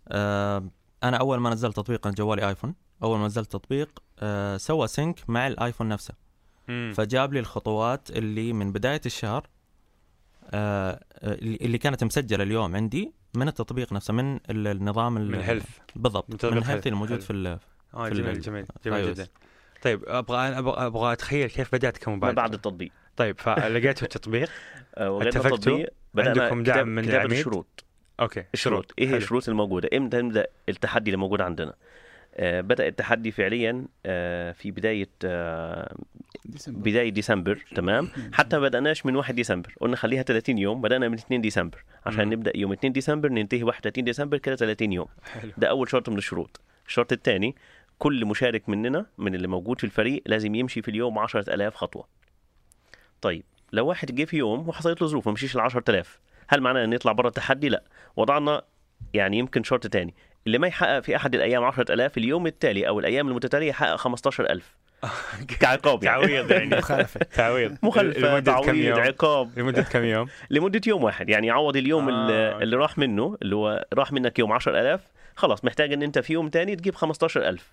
آه 0.08 0.64
أنا 1.02 1.16
أول 1.16 1.38
ما 1.38 1.50
نزلت 1.50 1.76
تطبيق 1.76 2.06
أنا 2.06 2.16
جوالي 2.16 2.48
آيفون 2.48 2.74
أول 3.02 3.18
ما 3.18 3.26
نزلت 3.26 3.52
تطبيق 3.52 4.02
آه 4.18 4.56
سوى 4.56 4.88
sync 4.88 5.30
مع 5.30 5.46
الآيفون 5.46 5.88
نفسه 5.88 6.14
مم. 6.68 6.92
فجاب 6.96 7.32
لي 7.32 7.40
الخطوات 7.40 8.10
اللي 8.10 8.52
من 8.52 8.72
بداية 8.72 9.00
الشهر 9.06 9.46
اللي 10.54 11.56
اللي 11.60 11.78
كانت 11.78 12.04
مسجلة 12.04 12.42
اليوم 12.44 12.76
عندي 12.76 13.12
من 13.36 13.48
التطبيق 13.48 13.92
نفسه 13.92 14.14
من 14.14 14.34
ال- 14.36 14.66
النظام 14.66 15.16
ال- 15.16 15.30
من 15.30 15.40
Health 15.40 15.66
بالضبط 15.96 16.44
من. 16.44 16.62
Health 16.64 16.87
الموجود. 16.86 17.20
في 17.20 17.32
ال- 17.32 17.58
آه 17.94 18.08
في 18.08 18.14
جميل 18.14 18.40
جميل 18.40 18.64
جميل 18.84 19.04
iOS. 19.04 19.08
جدا 19.08 19.26
طيب 19.82 20.04
أبغى 20.06 20.38
أبغى 20.38 20.86
أبغى 20.86 21.12
أتخيل 21.12 21.48
كيف 21.50 21.74
بدأت 21.74 21.98
كمبادره 21.98 22.34
بعد 22.34 22.54
التطبيق 22.54 22.92
طيب 23.16 23.40
فلقيتوا 23.40 24.02
التطبيق 24.06 24.48
آه، 24.94 25.22
اتفقتوا؟ 25.22 25.56
التطبيق 25.56 25.88
بدأنا 26.14 26.42
عندكم 26.42 26.62
دعم 26.62 26.88
من 26.88 27.08
العميد؟ 27.08 27.32
الشروط 27.32 27.84
okay 28.20 28.44
الشروط 28.54 28.92
إيه 28.98 29.08
هي. 29.08 29.16
الشروط 29.16 29.48
الموجودة 29.48 29.88
إمتى 29.96 30.22
نبدأ 30.22 30.46
التحدي 30.68 31.10
اللي 31.10 31.16
موجود 31.18 31.40
عندنا 31.40 31.74
آه 32.38 32.61
بدأ 32.61 32.87
التحدي 32.87 33.30
فعليا 33.30 33.87
آه 34.07 34.52
في 34.52 34.71
بداية 34.71 35.09
آه 35.25 35.97
ديسمبر. 36.45 36.80
بداية 36.90 37.09
ديسمبر 37.09 37.64
تمام؟ 37.76 38.09
حتى 38.33 38.59
ما 38.59 38.62
بدأناش 38.68 39.07
من 39.07 39.16
1 39.16 39.35
ديسمبر 39.35 39.75
قلنا 39.80 39.97
خليها 39.97 40.23
30 40.23 40.59
يوم 40.59 40.80
بدأنا 40.80 41.09
من 41.09 41.14
2 41.14 41.40
ديسمبر. 41.40 41.85
عشان. 42.07 42.28
نبدأ 42.28 42.52
يوم 42.57 42.73
2 42.73 42.92
ديسمبر 42.92 43.28
ننتهي 43.28 43.62
31 43.62 44.04
ديسمبر 44.04 44.38
كده 44.38 44.57
30 44.57 44.92
يوم. 44.92 45.07
حلو. 45.33 45.52
ده 45.59 45.66
أول 45.68 45.90
شرط 45.90 46.09
من 46.09 46.18
الشروط. 46.18 46.61
الشرط 46.87 47.12
الثاني 47.12 47.57
كل 47.99 48.25
مشارك 48.26 48.68
مننا 48.68 49.07
من 49.18 49.35
اللي 49.35 49.49
موجود 49.49 49.78
في 49.78 49.85
الفريق 49.85 50.23
لازم 50.26 50.54
يمشي 50.54 50.83
في 50.83 50.90
اليوم 50.90 51.18
10000 51.18 51.75
خطوة. 51.75 52.09
طيب 53.21 53.45
لو 53.73 53.87
واحد 53.87 54.14
جه 54.14 54.25
في 54.25 54.37
يوم 54.37 54.68
وحصلت 54.68 55.02
له 55.02 55.09
ظروف 55.09 55.26
ما 55.26 55.33
مشيش 55.33 55.57
ال 55.57 55.61
10000 55.61 56.21
هل 56.49 56.61
معناه 56.61 56.85
إن 56.85 56.92
يطلع 56.92 57.12
بره 57.12 57.28
التحدي؟ 57.28 57.68
لا. 57.68 57.83
وضعنا 58.16 58.62
يعني 59.14 59.38
يمكن 59.38 59.62
شرط 59.62 59.87
تاني. 59.87 60.14
اللي 60.48 60.58
ما 60.58 60.66
يحقق 60.66 61.00
في 61.00 61.16
أحد 61.16 61.34
الأيام 61.34 61.64
10000 61.64 62.18
اليوم 62.18 62.46
التالي 62.46 62.88
أو 62.88 62.98
الأيام 63.00 63.28
المتتالية 63.28 63.68
يحقق 63.68 63.96
15000 63.96 64.76
كعقاب 65.60 66.04
يعني. 66.04 66.26
تعويض 66.26 66.50
يعني. 66.50 66.76
مخالفة. 66.78 67.20
تعويض. 67.20 67.76
مخالفة. 67.82 68.20
لمدة 68.20 68.52
كم 68.52 68.62
تعويض 68.62 68.84
يوم؟ 68.84 69.00
عقاب. 69.00 69.58
لمدة 69.58 69.82
كم 69.82 70.04
يوم؟ 70.04 70.28
لمدة 70.50 70.80
يوم 70.86 71.04
واحد. 71.04 71.28
يعني 71.28 71.46
يعوض 71.46 71.76
اليوم 71.76 72.08
آه، 72.08 72.58
اللي, 72.62 72.76
راح 72.76 72.98
منه 72.98 73.36
اللي 73.42 73.56
هو 73.56 73.86
راح 73.94 74.12
منك 74.12 74.38
يوم 74.38 74.52
10000 74.52 75.00
خلاص 75.36 75.64
محتاج 75.64 75.92
إن 75.92 76.02
أنت 76.02 76.18
في 76.18 76.32
يوم 76.32 76.48
تاني 76.48 76.76
تجيب 76.76 76.94
15000 76.94 77.72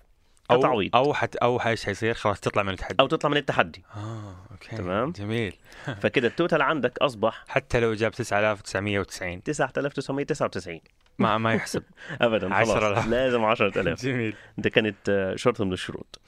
أو 0.50 0.58
كتعويض 0.58 0.96
أو 0.96 1.14
حت 1.14 1.36
أو 1.36 1.58
إيش 1.58 1.84
حيصير؟ 1.84 2.14
خلاص 2.14 2.40
تطلع 2.40 2.62
من 2.62 2.72
التحدي. 2.72 2.96
أو 3.00 3.06
تطلع 3.06 3.30
من 3.30 3.36
التحدي. 3.36 3.84
آه 3.96 4.34
okay. 4.50 4.76
تمام. 4.76 5.12
جميل. 5.12 5.56
فكده 6.00 6.28
ال 6.28 6.34
total 6.34 6.62
عندك 6.62 6.98
أصبح 6.98 7.44
حتى 7.48 7.80
لو 7.80 7.94
جاب 7.94 8.12
9990 8.12 9.42
9999 9.42 10.80
ما 11.18 11.38
ما 11.38 11.54
يحسب. 11.54 11.82
ابدا 12.20 12.48
خلاص. 12.48 12.70
10,000. 12.70 13.06
لازم 13.08 13.44
10000 13.44 14.04
جميل. 14.04 14.34
ده 14.58 14.70
كانت 14.70 14.96
آه، 15.08 15.36
شرط 15.36 15.60
من 15.60 15.72
الشروط 15.72 16.20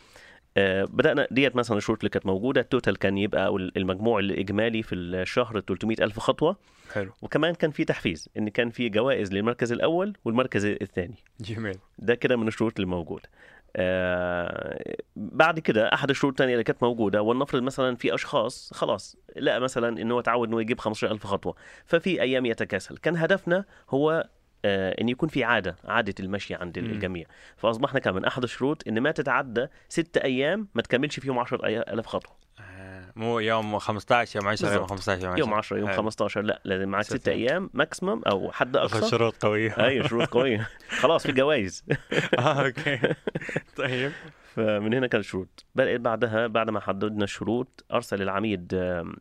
آه، 0.57 0.85
بدأنا 0.85 1.26
ديت 1.30 1.57
مثلا 1.57 1.76
الشروط 1.78 1.99
اللي 1.99 2.11
كانت 2.11 2.26
موجودة. 2.26 2.61
ال 2.60 2.67
total 2.67 2.98
كان 2.99 3.18
يبقى 3.18 3.47
أو 3.47 3.57
المجموع 3.57 4.18
الإجمالي 4.18 4.83
في 4.83 4.95
الشهر 4.95 5.61
300 5.61 5.97
ألف 6.00 6.18
خطوة. 6.18 6.57
حلو. 6.95 7.12
وكمان 7.23 7.54
كان 7.54 7.71
في 7.71 7.85
تحفيز 7.85 8.28
إن 8.37 8.49
كان 8.49 8.71
في 8.71 8.88
جوائز 8.88 9.33
للمركز 9.33 9.73
الأول 9.73 10.16
والمركز 10.25 10.64
الثاني. 10.64 11.14
جميل. 11.40 11.78
ده 11.99 12.14
كده 12.14 12.37
من 12.37 12.49
الشروط 12.49 12.73
اللي 12.76 12.87
موجودة. 12.87 13.28
آه 13.76 14.97
بعد 15.16 15.59
كده 15.59 15.95
أحد 15.95 16.11
الشروط 16.11 16.33
الثانية 16.33 16.52
اللي 16.52 16.64
كانت 16.64 16.83
موجودة 16.83 17.23
ولنفرض 17.23 17.62
مثلا 17.62 17.97
في 17.97 18.14
أشخاص 18.14 18.71
خلاص 18.75 19.16
لقى 19.37 19.61
مثلا 19.61 20.02
انه 20.02 20.14
هو 20.14 20.21
تعود 20.21 20.49
إنه 20.49 20.61
يجيب 20.61 20.80
15000 20.80 21.26
خطوة. 21.26 21.54
ففي 21.85 22.23
أيام 22.23 22.47
يتكاسل. 22.47 22.97
كان 22.97 23.16
هدفنا 23.16 23.64
هو 23.90 24.28
إن 24.64 25.08
يكون 25.08 25.28
في 25.28 25.44
عادة 25.44 25.76
عادة 25.84 26.14
المشي 26.20 26.54
عند. 26.54 26.78
الجميع. 26.78 27.26
فأصبحنا 27.56 28.00
كمان 28.00 28.24
أحد 28.24 28.42
الشروط 28.42 28.88
إن 28.88 29.00
ما 29.00 29.10
تتعدى 29.10 29.66
ست 29.88 30.16
أيام 30.16 30.68
ما 30.74 30.82
تكملش 30.82 31.20
فيهم 31.20 31.38
10000 31.38 32.06
خطوة. 32.06 32.32
آه، 32.60 33.12
مو 33.16 33.38
يوم 33.38 33.78
15 33.78 34.36
يوم 34.40 34.48
10 34.48 34.66
يوم 34.66 34.72
بالضبط. 34.78 34.90
15 34.90 35.22
يوم 35.22 35.32
10 35.32 35.38
يوم 35.40 35.54
10 35.54 35.76
يوم 35.78 35.88
حلو. 35.88 35.96
15 35.96 36.42
لا 36.42 36.60
لازم 36.64 37.02
ست 37.02 37.16
ست 37.16 37.28
أيام. 37.28 37.70
maximum 37.75 38.22
أو 38.24 38.52
حد 38.52 38.76
أقصى. 38.76 39.10
شروط 39.10 39.42
قوية. 39.42 39.78
أيوه 39.78 40.08
شروط 40.08 40.28
قوية. 40.28 40.68
خلاص 41.00 41.26
في 41.26 41.32
جوائز 41.32 41.84
آه 42.38 42.66
okay. 42.66 42.98
طيب. 43.76 44.12
فمن 44.54 44.94
هنا 44.94 45.06
كانت 45.06 45.24
الشروط 45.24 45.64
بدأت 45.74 46.00
بعدها 46.00 46.46
بعد 46.46 46.70
ما 46.70 46.80
حددنا 46.80 47.24
الشروط 47.24 47.84
أرسل 47.92 48.22
العميد 48.22 48.74
آم، 48.74 49.16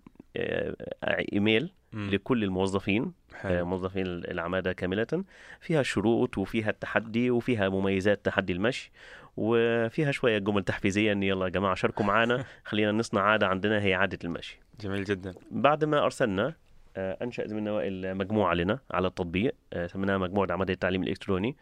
لكل 1.94 2.44
الموظفين 2.44 3.04
آه، 3.34 3.38
حلو. 3.38 3.66
موظفين 3.66 4.06
العمادة 4.08 4.74
كاملة. 4.74 5.24
فيها 5.60 5.82
الشروط 5.82 6.38
وفيها 6.38 6.70
التحدي 6.70 7.32
وفيها 7.32 7.70
مميزات 7.70 8.26
تحدي 8.26 8.54
المشي 8.54 8.92
وفيها 9.38 10.12
شوية 10.12 10.38
جمل 10.38 10.64
تحفيزية 10.64 11.12
إن 11.12 11.24
يلا 11.24 11.46
يا 11.46 11.50
جماعة 11.52 11.76
شاركوا 11.76 12.06
معنا 12.06 12.44
خلينا 12.70 12.92
نصنع 12.92 13.22
عادة 13.22 13.48
عندنا 13.48 13.82
هي 13.82 13.94
عادة 13.94 14.20
المشي. 14.24 14.60
جميل 14.82 15.04
جدا. 15.04 15.34
بعد 15.52 15.86
ما 15.86 16.04
أرسلنا 16.04 16.54
آه، 16.98 17.18
أنشأ 17.22 17.48
زميلنا 17.48 17.72
وائل 17.72 18.16
مجموعة 18.16 18.54
لنا 18.54 18.80
على 18.92 19.08
التطبيق 19.08 19.56
آه، 19.74 19.88
سميناها 19.88 20.18
مجموعة 20.18 20.48
عمادة 20.52 20.74
التعليم 20.74 21.04
الإلكتروني 21.04 21.56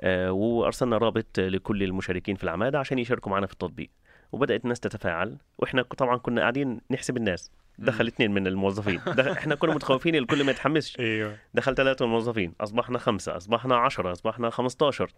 آه، 0.00 0.32
وأرسلنا 0.32 0.98
رابط 0.98 1.40
لكل 1.40 1.82
المشاركين 1.82 2.36
في 2.36 2.44
العمادة 2.44 2.78
عشان 2.78 2.98
يشاركوا 2.98 3.32
معنا 3.32 3.46
في 3.46 3.52
التطبيق. 3.52 3.90
وبدأت 4.32 4.64
الناس 4.64 4.80
تتفاعل 4.80 5.36
وإحنا 5.58 5.82
طبعا 5.82 6.16
كنا 6.16 6.40
قاعدين 6.40 6.80
نحسب 6.90 7.16
الناس. 7.16 7.50
دخل 7.78 8.06
اثنين 8.06 8.30
من 8.34 8.46
الموظفين. 8.46 9.00
دخل 9.06 9.30
إحنا 9.38 9.54
كنا 9.54 9.74
متخوفين 9.74 10.14
الكل 10.14 10.44
ما 10.44 10.50
يتحمسش. 10.50 11.00
أيوه. 11.00 11.36
دخل 11.54 11.74
ثلاثة 11.74 12.06
موظفين 12.06 12.52
أصبحنا 12.60 12.98
خمسة 12.98 13.36
أصبحنا 13.36 13.76
عشرة 13.76 14.12
أصبحنا 14.12 14.50
15 14.50 15.10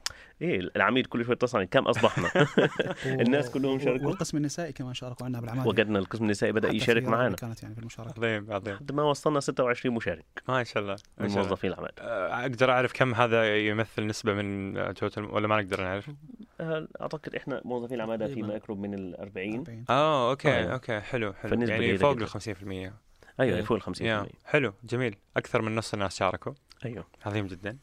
إيه 0.42 0.60
العميد 0.76 1.06
كل 1.06 1.25
شوي 1.25 1.34
اتصل 1.34 1.58
علي، 1.58 1.66
كم 1.66 1.82
أصبحنا؟ 1.84 2.30
الناس 3.22 3.50
كلهم 3.50 3.78
شاركوا؟ 3.78 4.06
والقسم 4.06 4.36
النسائي 4.36 4.72
كمان 4.72 4.94
شاركوا 4.94 5.26
عندنا 5.26 5.40
بالعمل 5.40 5.68
وجدنا 5.68 5.98
القسم 5.98 6.25
النسائي 6.25 6.52
بدأ 6.52 6.68
يشارك 6.68 7.02
معنا 7.02 7.36
كانت 7.36 7.62
يعني 7.62 7.75
في 7.75 7.80
المشاركة. 7.80 8.12
عظيم 8.16 8.52
عظيم. 8.52 8.75
لحد 8.75 8.92
ما 8.92 9.02
وصلنا 9.02 9.40
26 9.40 9.94
مشارك. 9.94 10.25
ما 10.48 10.64
شاء 10.64 10.82
الله 10.82 10.96
من 11.18 11.30
موظفين 11.30 11.72
العمل. 11.72 11.90
آه، 11.98 12.40
أقدر 12.40 12.70
أعرف 12.70 12.92
كم 12.92 13.14
هذا 13.14 13.56
يمثل 13.56 14.06
نسبة 14.06 14.34
من 14.34 14.75
total 14.94 15.25
ولا 15.25 15.48
ما 15.48 15.62
نقدر 15.62 15.80
نعرف؟ 15.80 16.10
أعتقد 16.60 17.34
إحنا 17.34 17.62
موظفين 17.64 17.98
تقريباً. 17.98 18.26
فيما 18.26 18.54
يقرب 18.54 18.78
من 18.78 18.94
ال 18.94 19.20
40 19.20 19.54
40. 19.58 19.84
آه 19.90 20.30
okay 20.30 20.49
آه. 20.48 20.72
okay 20.73 21.00
حلو 21.00 21.32
حلو. 21.32 21.62
يعني 21.62 21.98
فوق. 21.98 22.16
ال 22.16 22.28
50% 22.28 22.38
أيوه 23.40 23.56
إيه. 23.56 23.62
فوق 23.62 23.76
ال 23.76 23.82
50 23.82 24.06
يا 24.06 24.26
حلو 24.44 24.72
جميل. 24.84 25.16
أكثر 25.36 25.62
من 25.62 25.76
نص 25.76 25.92
الناس 25.94 26.16
شاركوا. 26.16 26.52
أيوه. 26.84 27.06
عظيم 27.26 27.46
جدا. 27.46 27.78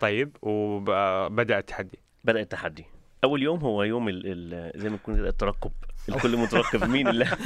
طيب 0.00 0.36
وبدا 0.42 1.58
التحدي. 1.58 1.98
بدأ 2.24 2.40
التحدي. 2.40 2.84
أول 3.24 3.42
يوم 3.42 3.58
هو 3.60 3.82
يوم 3.82 4.08
ال 4.08 4.22
ال 4.26 4.80
زي 4.80 4.88
ما 4.88 4.94
يكون 4.94 5.26
الترقب 5.26 5.72
الكل 6.14 6.36
مترقب 6.36 6.84
مين 6.84 7.08
اللي 7.08 7.24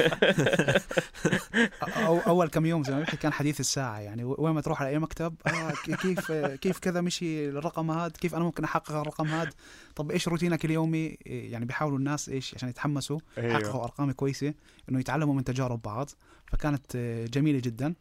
أو 2.07 2.19
أول 2.19 2.49
كم 2.49 2.67
يوم 2.67 2.83
زي 2.83 2.93
ما 2.93 3.01
بيحكي 3.01 3.17
كان 3.17 3.33
حديث 3.33 3.61
الساعة 3.61 3.99
يعني. 3.99 4.25
وين 4.25 4.55
ما 4.55 4.61
تروح 4.61 4.83
على 4.83 4.91
أي 4.91 4.99
مكتب 4.99 5.35
آه 5.47 5.73
كيف 5.97 6.33
كيف 6.33 6.79
كذا 6.79 7.01
مشي 7.01 7.49
الرقم 7.49 7.91
هذا؟ 7.91 8.09
كيف 8.09 8.35
أنا 8.35 8.45
ممكن 8.45 8.65
أحقق 8.65 8.93
الرقم 8.93 9.27
هذا؟ 9.27 9.51
طب 9.97 10.11
إيش 10.11 10.29
روتينك 10.29 10.65
اليومي؟ 10.65 11.17
يعني 11.27 11.65
بيحاولوا 11.65 11.99
الناس 11.99 12.29
إيش 12.29 12.55
عشان 12.55 12.69
يتحمسوا 12.69 13.19
يحققوا 13.39 13.85
أرقام 13.85 14.13
كويسة 14.13 14.55
إنه 14.91 15.01
يتعلموا 15.01 15.35
من 15.35 15.45
تجارب 15.45 15.83
بعض. 15.83 16.11
فكانت 16.47 16.97
آه، 16.97 17.27
جميلة 17.27 17.59
جدا. 17.59 17.95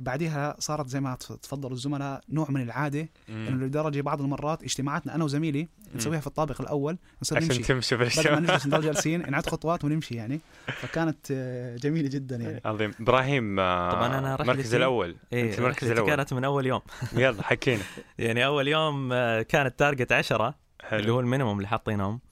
بعديها 0.00 0.56
صارت 0.58 0.88
زي 0.88 1.00
ما 1.00 1.14
تف- 1.14 1.32
تفضلوا 1.32 1.72
الزملاء 1.72 2.20
نوع 2.28 2.50
من 2.50 2.62
العادة 2.62 3.08
إنه 3.28 3.66
لدرجة 3.66 4.00
بعض 4.00 4.20
المرات 4.20 4.62
اجتماعاتنا 4.62 5.14
أنا 5.14 5.24
وزميلي 5.24 5.68
نسويها 5.94 6.20
في 6.20 6.26
الطابق 6.26 6.60
الأول 6.60 6.98
نصير 7.22 7.38
عشان 7.38 7.48
نمشي. 7.48 7.94
بدل 7.94 8.00
ما 8.00 8.06
الشارع. 8.06 8.38
نجلس 8.38 8.66
نضل 8.66 8.80
جالسين 8.82 9.30
نعد 9.30 9.46
خطوات 9.46 9.84
ونمشي 9.84 10.14
يعني. 10.14 10.40
فكانت 10.66 11.26
آه، 11.30 11.76
جميلة 11.76 12.08
جدا 12.08 12.36
يعني. 12.36 12.60
عظيم. 12.64 12.94
إبراهيم 13.00 13.60
آه، 13.60 13.90
طبعاً 13.92 14.18
أنا 14.18 14.34
رحلتي- 14.36 14.50
المركز 14.50 14.74
الأول. 14.74 15.16
أنت 15.32 15.58
المركز 15.58 15.90
الأول. 15.90 16.08
كانت 16.08 16.32
من 16.34 16.44
أول 16.44 16.66
يوم. 16.66 16.80
يلا 17.16 17.42
حكينا. 17.42 17.82
يعني 18.18 18.46
أول 18.46 18.68
يوم 18.68 19.12
آه، 19.12 19.42
كان 19.42 19.66
التارجت 19.66 20.12
10 20.12 20.54
اللي 20.92 21.12
هو 21.12 21.20
ال 21.20 21.24
minimum 21.24 21.56
اللي 21.56 21.68
حاطينهم. 21.68 22.14
آه، 22.14 22.31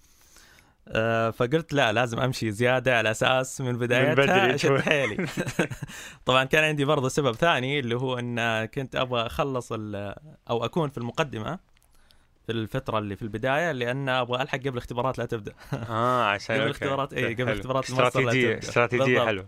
فقلت 1.31 1.73
لا 1.73 1.93
لازم 1.93 2.21
أمشي 2.21 2.51
زيادة 2.53 2.99
على 2.99 3.11
أساس 3.11 3.61
من 3.61 3.79
بدايتها 3.79 4.55
أشد. 4.55 4.81
حيلي 4.81 5.27
طبعا 6.27 6.45
كان 6.45 6.65
عندي 6.65 6.85
برضه 6.85 7.09
سبب 7.09 7.33
ثاني 7.35 7.79
اللي 7.81 7.95
هو 7.97 8.19
إن 8.19 8.65
كنت 8.65 8.97
أبغى 8.97 9.27
أخلص 9.27 9.73
أو 9.73 10.65
أكون 10.65 10.89
في 10.91 10.99
المقدمة 10.99 11.59
في 12.47 12.53
الفترة 12.53 12.99
اللي 12.99 13.17
في 13.17 13.23
البداية 13.23 13.73
لأن 13.73 14.09
أبغى 14.09 14.43
ألحق 14.43 14.59
قبل 14.59 14.69
الاختبارات 14.69 15.19
لا 15.19 15.27
تبدأ 15.27 15.53
آه 15.91 16.25
عشان 16.25 16.57
قبل. 16.61 16.65
الاختبارات- 16.75 17.13
إيه، 17.13 17.35
قبل 17.35 17.47
حلو. 17.47 17.53
اختبارات 17.59 17.91
الماستر 17.91 18.21
لا 18.21 18.29
استراتيجية. 18.31 18.59
استراتيجية 18.59 19.05
بالضبط. 19.05 19.27
حلو 19.27 19.45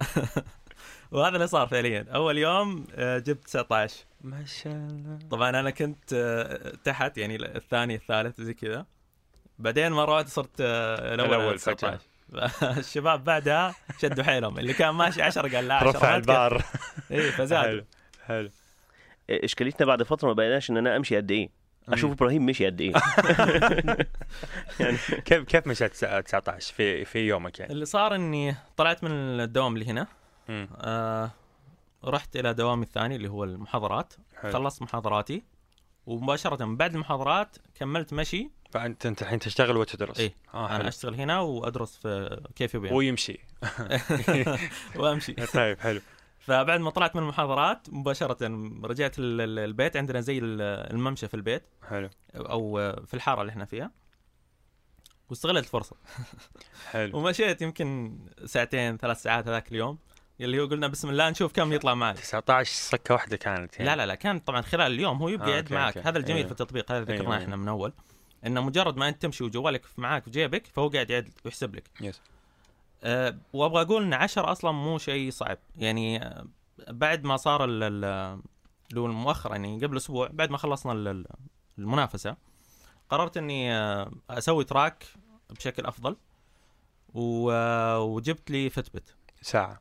وهذا 1.11 1.35
اللي 1.37 1.47
صار 1.47 1.67
فعليا 1.67 2.07
أول 2.15 2.39
يوم 2.39 2.87
آه، 2.95 3.19
جبت 3.19 3.45
19 3.45 3.97
ما 4.21 4.45
شاء 4.45 4.73
الله 4.73 5.19
طبعا 5.31 5.51
أنا 5.51 5.71
كنت 5.71 6.13
آه، 6.15 6.73
تحت 6.85 7.19
يعني 7.19 7.37
الثاني 7.37 7.95
الثالث 7.95 8.41
زي 8.41 8.55
كذا 8.55 8.87
بعدين 9.59 9.93
مره 9.93 10.13
واحدة 10.13 10.29
صرت 10.29 10.61
آه، 10.61 11.15
الأول 11.15 11.29
الأول 11.29 11.49
على 11.49 11.57
19 11.57 11.99
الشباب 12.79 13.25
بعدها 13.25 13.75
شدوا 13.99 14.25
حيلهم. 14.25 14.59
اللي 14.59 14.73
كان 14.73 14.91
ماشي 14.91 15.23
10 15.23 15.57
قال 15.57 15.69
لا 15.69 15.75
10 15.75 15.89
رفع 15.91 16.17
البار. 16.17 16.63
اي 17.11 17.23
فزادوا. 17.33 17.65
حلو 17.69 17.85
حلو. 18.27 18.51
إشكاليتنا 19.31 19.87
بعد 19.87 20.03
فترة 20.03 20.29
ما 20.29 20.35
بقيناش 20.35 20.71
إن 20.71 20.77
أنا 20.77 20.97
أمشي 20.97 21.17
قد 21.17 21.31
إيه. 21.31 21.51
أشوف. 21.89 22.13
إبراهيم 22.13 22.47
مشي 22.47 22.67
قد 22.67 22.81
إيه. 22.81 22.93
يعني 24.81 24.97
كيف 25.25 25.43
كيف 25.45 25.67
مشيت 25.67 25.93
19 25.93 26.75
في 26.75 27.05
في 27.05 27.19
يومك 27.19 27.61
يعني؟ 27.61 27.73
اللي 27.73 27.85
صار 27.85 28.15
إني 28.15 28.57
طلعت 28.77 29.05
من 29.05 29.11
الدوام 29.13 29.75
اللي 29.75 29.87
هنا. 29.87 30.07
آه 30.81 31.31
رحت 32.05 32.37
إلى 32.37 32.55
دوامي 32.55 32.83
الثاني 32.83 33.17
اللي 33.17 33.29
هو 33.29 33.45
المحاضرات. 33.45 34.15
حلو. 34.41 34.53
خلصت 34.53 34.83
محاضراتي. 34.83 35.43
ومباشرة 36.07 36.65
من 36.65 36.77
بعد 36.77 36.95
المحاضرات 36.95 37.57
كملت 37.75 38.13
مشي. 38.13 38.51
فانت 38.73 39.07
أنت 39.07 39.23
الحين 39.23 39.39
تشتغل 39.39 39.77
وتدرس 39.77 40.21
إيه. 40.21 40.35
آه 40.55 40.69
أنا 40.69 40.79
حلو. 40.79 40.89
أشتغل 40.89 41.15
هنا 41.15 41.41
وأدرس 41.41 41.97
في 41.97 42.41
كيف 42.57 42.75
يبين 42.75 42.93
ويمشي. 42.93 43.41
وأمشي. 44.97 45.33
طيب 45.55 45.81
حلو. 45.81 46.01
فبعد 46.39 46.81
ما 46.81 46.91
طلعت 46.91 47.17
من 47.17 47.23
المحاضرات 47.23 47.87
مباشرة 47.91 48.37
رجعت 48.85 49.19
ال- 49.19 49.41
ال- 49.41 49.59
البيت. 49.59 49.97
عندنا 49.97 50.21
زي 50.21 50.39
ال- 50.39 50.61
الممشى 50.93 51.29
في 51.29 51.35
البيت. 51.35 51.63
حلو. 51.89 52.11
أو 52.37 52.77
في 53.07 53.15
الحارة 53.15 53.41
اللي 53.41 53.51
إحنا 53.51 53.65
فيها. 53.65 53.91
واستغلت 55.31 55.65
الفرصة. 55.65 55.97
حلو. 56.91 57.17
ومشيت 57.19 57.63
يمكن 57.63 58.19
ساعتين 58.45 58.97
ثلاث 58.97 59.23
ساعات 59.23 59.49
هذاك 59.49 59.73
اليوم. 59.73 59.99
اللي 60.41 60.61
هو 60.61 60.67
قلنا 60.67 60.87
بسم 60.87 61.09
الله 61.11 61.31
نشوف 61.31 61.53
كم 61.53 61.73
يطلع 61.73 61.95
معك. 61.95 62.17
19 62.19 62.71
سكه 62.73 63.15
واحدة 63.15 63.37
كانت 63.37 63.75
يعني. 63.79 63.91
لا 63.91 63.97
لا 63.97 64.07
لا 64.07 64.15
كان 64.15 64.39
طبعا 64.39 64.61
خلال 64.61 64.93
اليوم 64.93 65.19
هو 65.19 65.29
يبقى 65.29 65.49
آه، 65.49 65.55
يعد 65.55 65.73
معك. 65.73 65.99
هذا 65.99 66.19
الجميل 66.19 66.37
أيوه. 66.37 66.47
في 66.47 66.53
التطبيق 66.53 66.93
هذا 66.93 67.01
ذكرناه 67.05 67.21
أيوه. 67.33 67.37
إحنا 67.45 67.57
من 67.57 67.69
أول. 67.69 67.93
إنه 68.47 68.61
مجرد 68.61 68.97
ما 68.97 69.09
أنت 69.09 69.23
تمشي 69.23 69.45
وجوالك 69.45 69.87
معك 69.97 70.25
في 70.25 70.31
جيبك 70.31 70.67
فهو 70.67 70.89
قاعد 70.89 71.11
يعد 71.11 71.29
ويحسب 71.45 71.75
لك. 71.75 71.91
يس. 72.01 72.21
أه 73.05 73.39
وأبغى 73.53 73.83
أقول 73.83 74.03
إن 74.03 74.15
10 74.15 74.53
أصلا 74.53 74.73
مو 74.73 74.99
شيء 74.99 75.31
صعب. 75.31 75.59
يعني 75.77 76.23
آه، 76.25 76.47
بعد 76.89 77.25
ما 77.25 77.37
صار 77.37 77.65
ال- 77.65 77.83
ال- 77.83 78.41
اللي 78.91 79.01
هو 79.01 79.07
مؤخرا 79.07 79.53
يعني 79.53 79.85
قبل 79.87 79.97
أسبوع 79.97 80.29
بعد 80.33 80.51
ما 80.51 80.59
خلصنا 80.59 80.93
ال- 80.93 81.09
ال- 81.09 81.27
المنافسة 81.79 82.37
قررت 83.09 83.37
إني 83.37 83.75
آه، 83.75 84.11
أسوي 84.31 84.65
تراك 84.65 85.07
بشكل 85.51 85.87
أفضل 85.87 86.17
آه، 87.17 88.01
وجبت 88.01 88.51
لي 88.51 88.71
فتبت 88.71 89.15
ساعة. 89.43 89.81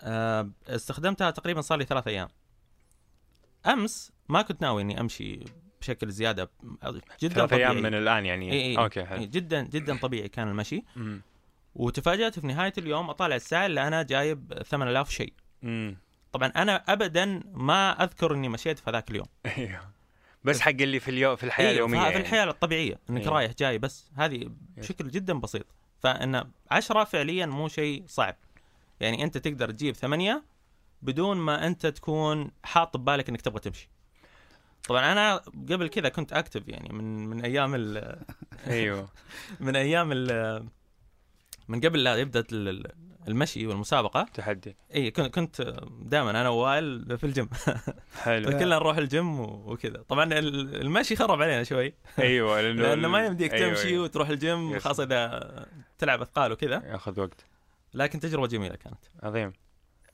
آه، 0.00 0.50
استخدمتها 0.66 1.30
تقريبا 1.30 1.60
صار 1.60 1.78
لي 1.78 1.84
ثلاث 1.84 2.08
أيام. 2.08 2.28
أمس 3.66 4.12
ما 4.28 4.42
كنت 4.42 4.62
ناوي 4.62 4.82
إني 4.82 5.00
أمشي 5.00 5.44
بشكل 5.80 6.10
زيادة 6.10 6.50
جدا 7.22 7.34
ثلاث 7.34 7.50
طبيعي. 7.50 7.70
أيام 7.70 7.82
من 7.82 7.94
الآن 7.94 8.26
يعني. 8.26 8.52
إي 8.52 8.60
إي. 8.60 8.78
okay 8.78 9.00
إيه، 9.00 9.06
حلو 9.06 9.24
جدا 9.24 9.62
جدا 9.62 9.98
طبيعي 9.98 10.28
كان 10.28 10.48
المشي. 10.48 10.84
مم. 10.96 11.22
وتفاجأت 11.74 12.38
في 12.38 12.46
نهاية 12.46 12.72
اليوم 12.78 13.10
أطالع 13.10 13.36
الساعة 13.36 13.66
اللي 13.66 13.88
أنا 13.88 14.02
جايب 14.02 14.62
8000 14.66 15.10
شيء. 15.10 15.32
مم. 15.62 15.96
طبعا 16.32 16.48
أنا 16.48 16.84
ابدا 16.88 17.42
ما 17.54 18.04
أذكر 18.04 18.34
إني 18.34 18.48
مشيت 18.48 18.78
في 18.78 18.90
ذاك 18.90 19.10
اليوم. 19.10 19.26
أيوه. 19.58 19.80
بس 20.44 20.60
حق 20.60 20.70
اللي 20.70 21.00
في 21.00 21.10
اليوم 21.10 21.36
في 21.36 21.44
الحياة 21.44 21.66
إيه، 21.66 21.72
اليومية 21.72 21.98
في 21.98 22.04
يعني. 22.04 22.20
الحياة 22.20 22.50
الطبيعية 22.50 22.98
إنك 23.10 23.22
إيه. 23.22 23.28
رايح 23.28 23.52
جاي 23.58 23.78
بس. 23.78 24.10
هذه 24.16 24.50
بشكل 24.76 25.08
جدا 25.08 25.34
بسيط. 25.34 25.66
فإن 26.00 26.50
10 26.70 27.04
فعليا 27.04 27.46
مو 27.46 27.68
شيء 27.68 28.04
صعب. 28.06 28.36
يعني 29.00 29.24
أنت 29.24 29.38
تقدر 29.38 29.70
تجيب 29.70 29.94
ثمانية 29.94 30.42
بدون 31.02 31.36
ما 31.36 31.66
أنت 31.66 31.86
تكون 31.86 32.50
حاط 32.64 32.96
ببالك 32.96 33.28
إنك 33.28 33.40
تبغى 33.40 33.60
تمشي. 33.60 33.88
طبعا 34.88 35.12
أنا 35.12 35.36
قبل 35.70 35.88
كذا 35.88 36.08
كنت 36.08 36.32
اكتف 36.32 36.68
يعني 36.68 36.88
من 36.92 37.26
من 37.26 37.44
أيام 37.44 37.74
ال 37.74 38.18
أيوه. 38.66 39.08
من 39.60 39.76
أيام 39.76 40.08
ال 40.12 40.64
من 41.68 41.80
قبل 41.80 42.04
لا 42.04 42.16
يبدأ 42.16 42.44
ال- 42.52 42.92
المشي 43.28 43.66
والمسابقة. 43.66 44.26
تحدي. 44.34 44.76
إي 44.94 45.10
كنت 45.10 45.34
كنت 45.34 45.74
دائما 46.00 46.30
أنا 46.30 46.48
ووائل 46.48 47.18
في 47.18 47.24
الجيم. 47.24 47.48
حلو. 48.22 48.50
كلنا 48.58 48.76
نروح 48.76 48.96
الجيم 48.96 49.40
وكذا. 49.40 50.02
طبعا 50.08 50.24
ال- 50.24 50.80
المشي 50.82 51.16
خرب 51.16 51.42
علينا 51.42 51.62
شوي. 51.64 51.94
أيوه 52.18 52.60
لأنه 52.60 52.82
لأنه 52.82 53.08
ما 53.08 53.26
يمديك 53.26 53.54
أيوة، 53.54 53.68
تمشي 53.74 53.88
أيوة. 53.88 54.04
وتروح 54.04 54.28
الجيم. 54.28 54.78
خاصة 54.78 55.02
إذا 55.04 55.66
تلعب 55.98 56.20
أثقال 56.20 56.52
وكذا. 56.52 56.82
ياخذ 56.86 57.20
وقت. 57.20 57.44
لكن 57.94 58.20
تجربة 58.20 58.46
جميلة 58.46 58.74
كانت. 58.76 59.04
عظيم. 59.22 59.52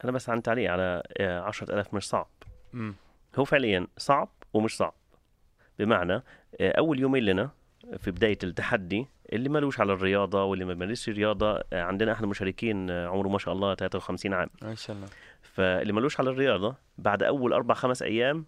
أنا 0.05 0.13
بس 0.13 0.29
عن 0.29 0.43
تعليق 0.43 0.71
على 0.73 1.03
آه، 1.21 1.41
10000 1.41 1.95
مش 1.95 2.09
صعب. 2.09 2.29
مم. 2.73 2.95
هو 3.39 3.45
فعليا 3.45 3.87
صعب 3.99 4.29
ومش 4.55 4.77
صعب. 4.77 4.95
بمعنى 5.79 6.23
آه، 6.61 6.73
أول 6.79 7.01
يومين 7.01 7.25
لنا 7.25 7.51
في 7.99 8.11
بداية 8.11 8.39
التحدي 8.45 9.07
اللي 9.33 9.49
ملوش 9.49 9.81
على 9.81 9.93
الرياضة 9.93 10.45
واللي 10.45 10.65
ما 10.65 10.73
بيمارسش 10.73 11.09
رياضه 11.09 11.63
آه، 11.73 11.83
عندنا 11.83 12.13
احد 12.13 12.23
المشاركين 12.23 12.91
آه، 12.91 13.09
عمره 13.09 13.29
ما 13.29 13.39
شاء 13.39 13.55
الله 13.55 13.75
53 13.75 14.35
عام. 14.35 14.51
ما 14.63 14.75
شاء 14.75 14.97
الله. 14.97 15.09
فاللي 15.43 15.93
ملوش 15.93 16.21
على 16.21 16.31
الرياضة 16.31 16.75
بعد 16.99 17.23
أول 17.23 17.53
أربع 17.53 17.75
خمس 17.75 18.03
أيام 18.03 18.47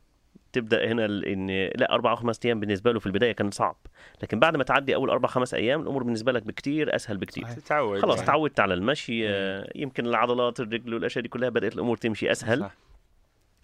تبدأ 0.53 0.93
هنا 0.93 1.05
إن 1.05 1.71
لا 1.77 1.93
أربع 1.93 2.11
أو 2.11 2.17
خمس 2.17 2.47
أيام 2.47 2.61
بالنسبة 2.61 2.93
له 2.93 2.99
في 2.99 3.07
البداية 3.07 3.33
كان 3.33 3.51
صعب. 3.51 3.77
لكن 4.23 4.41
بعد 4.41 4.57
ما 4.57 4.65
تعدي 4.65 4.95
أول 4.95 5.11
أربع 5.11 5.29
خمس 5.29 5.55
أيام 5.55 5.81
الأمور 5.83 6.03
بالنسبة 6.03 6.33
لك 6.33 6.43
بكتير 6.43 6.97
أسهل 6.97 7.17
بكتير. 7.17 7.45
تتعود 7.45 8.01
خلاص 8.01 8.17
يعني. 8.17 8.27
تعودت 8.27 8.61
على 8.61 8.75
المشي 8.75 9.27
يمكن 9.75 10.07
العضلات 10.07 10.61
الرجل 10.61 10.95
والاشياء 10.95 11.23
دي 11.23 11.29
كلها 11.29 11.49
بدأت 11.49 11.75
الأمور 11.75 11.97
تمشي 11.97 12.33
أسهل. 12.33 12.61
صح. 12.61 12.86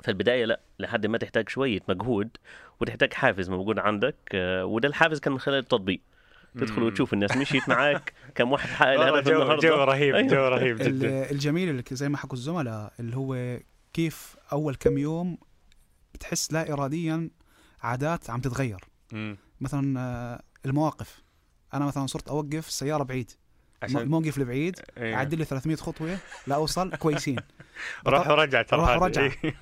في 0.03 0.09
البداية 0.09 0.45
لا 0.45 0.61
لحد 0.79 1.07
ما 1.07 1.19
تحتاج 1.19 1.49
شوية 1.49 1.81
مجهود 1.89 2.29
وتحتاج 2.81 3.13
حافز 3.13 3.51
موجود 3.51 3.79
عندك 3.79 4.17
آه، 4.35 4.65
وده 4.65 4.89
الحافز 4.89 5.21
كان 5.21 5.33
من 5.33 5.39
خلال 5.39 5.59
التطبيق 5.59 6.01
تدخل. 6.59 6.83
وتشوف 6.83 7.13
الناس 7.13 7.37
مشيت 7.37 7.69
معك 7.69 8.13
كم 8.35 8.53
واحد 8.53 8.69
حقق 8.69 8.89
الهدف 8.89 9.29
جو, 9.29 9.33
جو 9.33 9.43
النهارده 9.43 9.85
رهيب 9.85 10.15
أيوة. 10.15 10.29
جو 10.29 10.49
رهيب 10.49 10.79
جدا 10.79 11.31
الجميل 11.31 11.69
اللي 11.69 11.83
زي 11.93 12.09
ما 12.09 12.17
حكوا 12.17 12.37
الزملاء 12.39 12.93
اللي 13.01 13.17
هو 13.17 13.59
كيف 13.93 14.37
أول 14.53 14.75
كم 14.75 14.99
يوم 14.99 15.39
بتحس 16.15 16.53
لا 16.53 16.73
اراديا 16.73 17.31
عادات 17.81 18.31
عم 18.31 18.41
تتغير 18.41 18.81
مم. 19.13 19.37
مثلا 19.61 20.01
آه، 20.01 20.43
المواقف 20.67 21.23
أنا 21.75 21.85
مثلا 21.85 22.07
صرت 22.07 22.29
أوقف 22.29 22.69
السياره 22.69 23.03
بعيد 23.03 23.31
عشان 23.83 24.01
الموقف 24.01 24.39
البعيد 24.39 24.81
إيه. 24.99 25.15
اعدل 25.15 25.39
لي 25.39 25.45
300 25.45 25.77
خطوة 25.77 26.19
لا 26.47 26.55
أوصل 26.55 26.97
كويسين 26.97 27.37
روح 28.07 28.29
ورجع 28.29 28.63
ترى 28.63 28.81
روح 28.81 28.89
هذا. 28.89 28.99
ورجع. 28.99 29.23
إيه. 29.45 29.55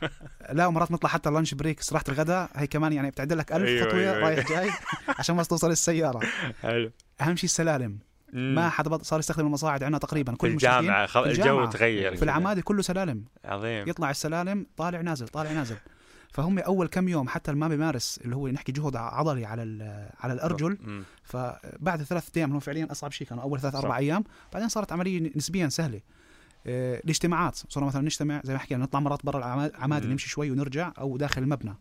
لا 0.53 0.67
ومرات 0.67 0.91
نطلع 0.91 1.11
حتى 1.11 1.29
اللانش 1.29 1.55
بريك 1.55 1.81
استراحه 1.81 2.05
الغداء 2.09 2.51
هي 2.57 2.67
كمان 2.67 2.93
يعني 2.93 3.11
بتعدل 3.11 3.39
لك 3.39 3.53
1000 3.53 3.69
أيوة، 3.69 3.87
خطوة 3.89 4.01
أيوة، 4.01 4.13
أيوة. 4.17 4.29
رايح 4.29 4.49
جاي 4.49 4.71
عشان 5.19 5.37
بس 5.37 5.49
توصل 5.49 5.71
السيارة 5.71 6.21
حلو 6.63 6.91
أهم 7.21 7.37
شيء 7.37 7.45
السلالم 7.45 7.99
مم. 8.33 8.55
ما 8.55 8.69
حدا 8.69 8.91
بط- 8.91 9.03
صار 9.03 9.19
يستخدم 9.19 9.47
المصاعد 9.47 9.83
عندنا 9.83 9.99
تقريبا 9.99 10.33
في 10.33 10.39
كل 10.39 10.49
المشرفين 10.49 10.79
الجامعة 10.79 11.07
خل... 11.07 11.23
في 11.25 11.31
الجو. 11.31 11.65
تغير 11.67 12.17
في 12.17 12.23
العماده 12.23 12.63
كله 12.63 12.83
سلالم 12.83 13.25
عظيم 13.45 13.89
يطلع 13.89 14.11
السلالم 14.11 14.67
طالع 14.77 15.01
نازل 15.01 15.29
طالع 15.29 15.53
نازل 15.53 15.77
فهم 16.33 16.59
أول 16.59 16.89
كم 16.89 17.09
يوم 17.09 17.29
حتى 17.29 17.53
ما 17.53 17.69
بيمارس 17.69 18.21
اللي 18.25 18.37
هو 18.37 18.49
نحكي 18.49 18.73
جهد 18.73 18.97
عضلي 18.97 19.45
على 19.45 19.63
على 20.21 20.33
الأرجل. 20.33 21.05
فبعد 21.23 22.03
ثلاث 22.03 22.29
أيام 22.37 22.53
هم 22.53 22.61
فعليا 22.61 22.89
أصعب 22.93 23.13
شيء 23.13 23.27
كانوا 23.27 23.43
أول 23.43 23.61
ثلاث. 23.61 23.75
أربع 23.75 23.99
أيام 23.99 24.25
بعدين 24.53 24.69
صارت 24.69 24.93
عملية 24.93 25.33
نسبيا 25.37 25.69
سهلة 25.69 26.01
آه، 26.67 27.01
الاجتماعات 27.05 27.57
صرنا 27.69 27.87
مثلا 27.87 28.03
نجتمع 28.03 28.41
زي 28.45 28.53
ما 28.53 28.59
حكينا 28.59 28.83
نطلع 28.85 29.01
مرات 29.01 29.27
برا 29.27 29.39
العماده 29.39 30.07
مم. 30.07 30.13
نمشي 30.13 30.29
شوي 30.29 30.51
ونرجع 30.51 30.93
أو 30.99 31.17
داخل 31.17 31.43
المبنى 31.43 31.75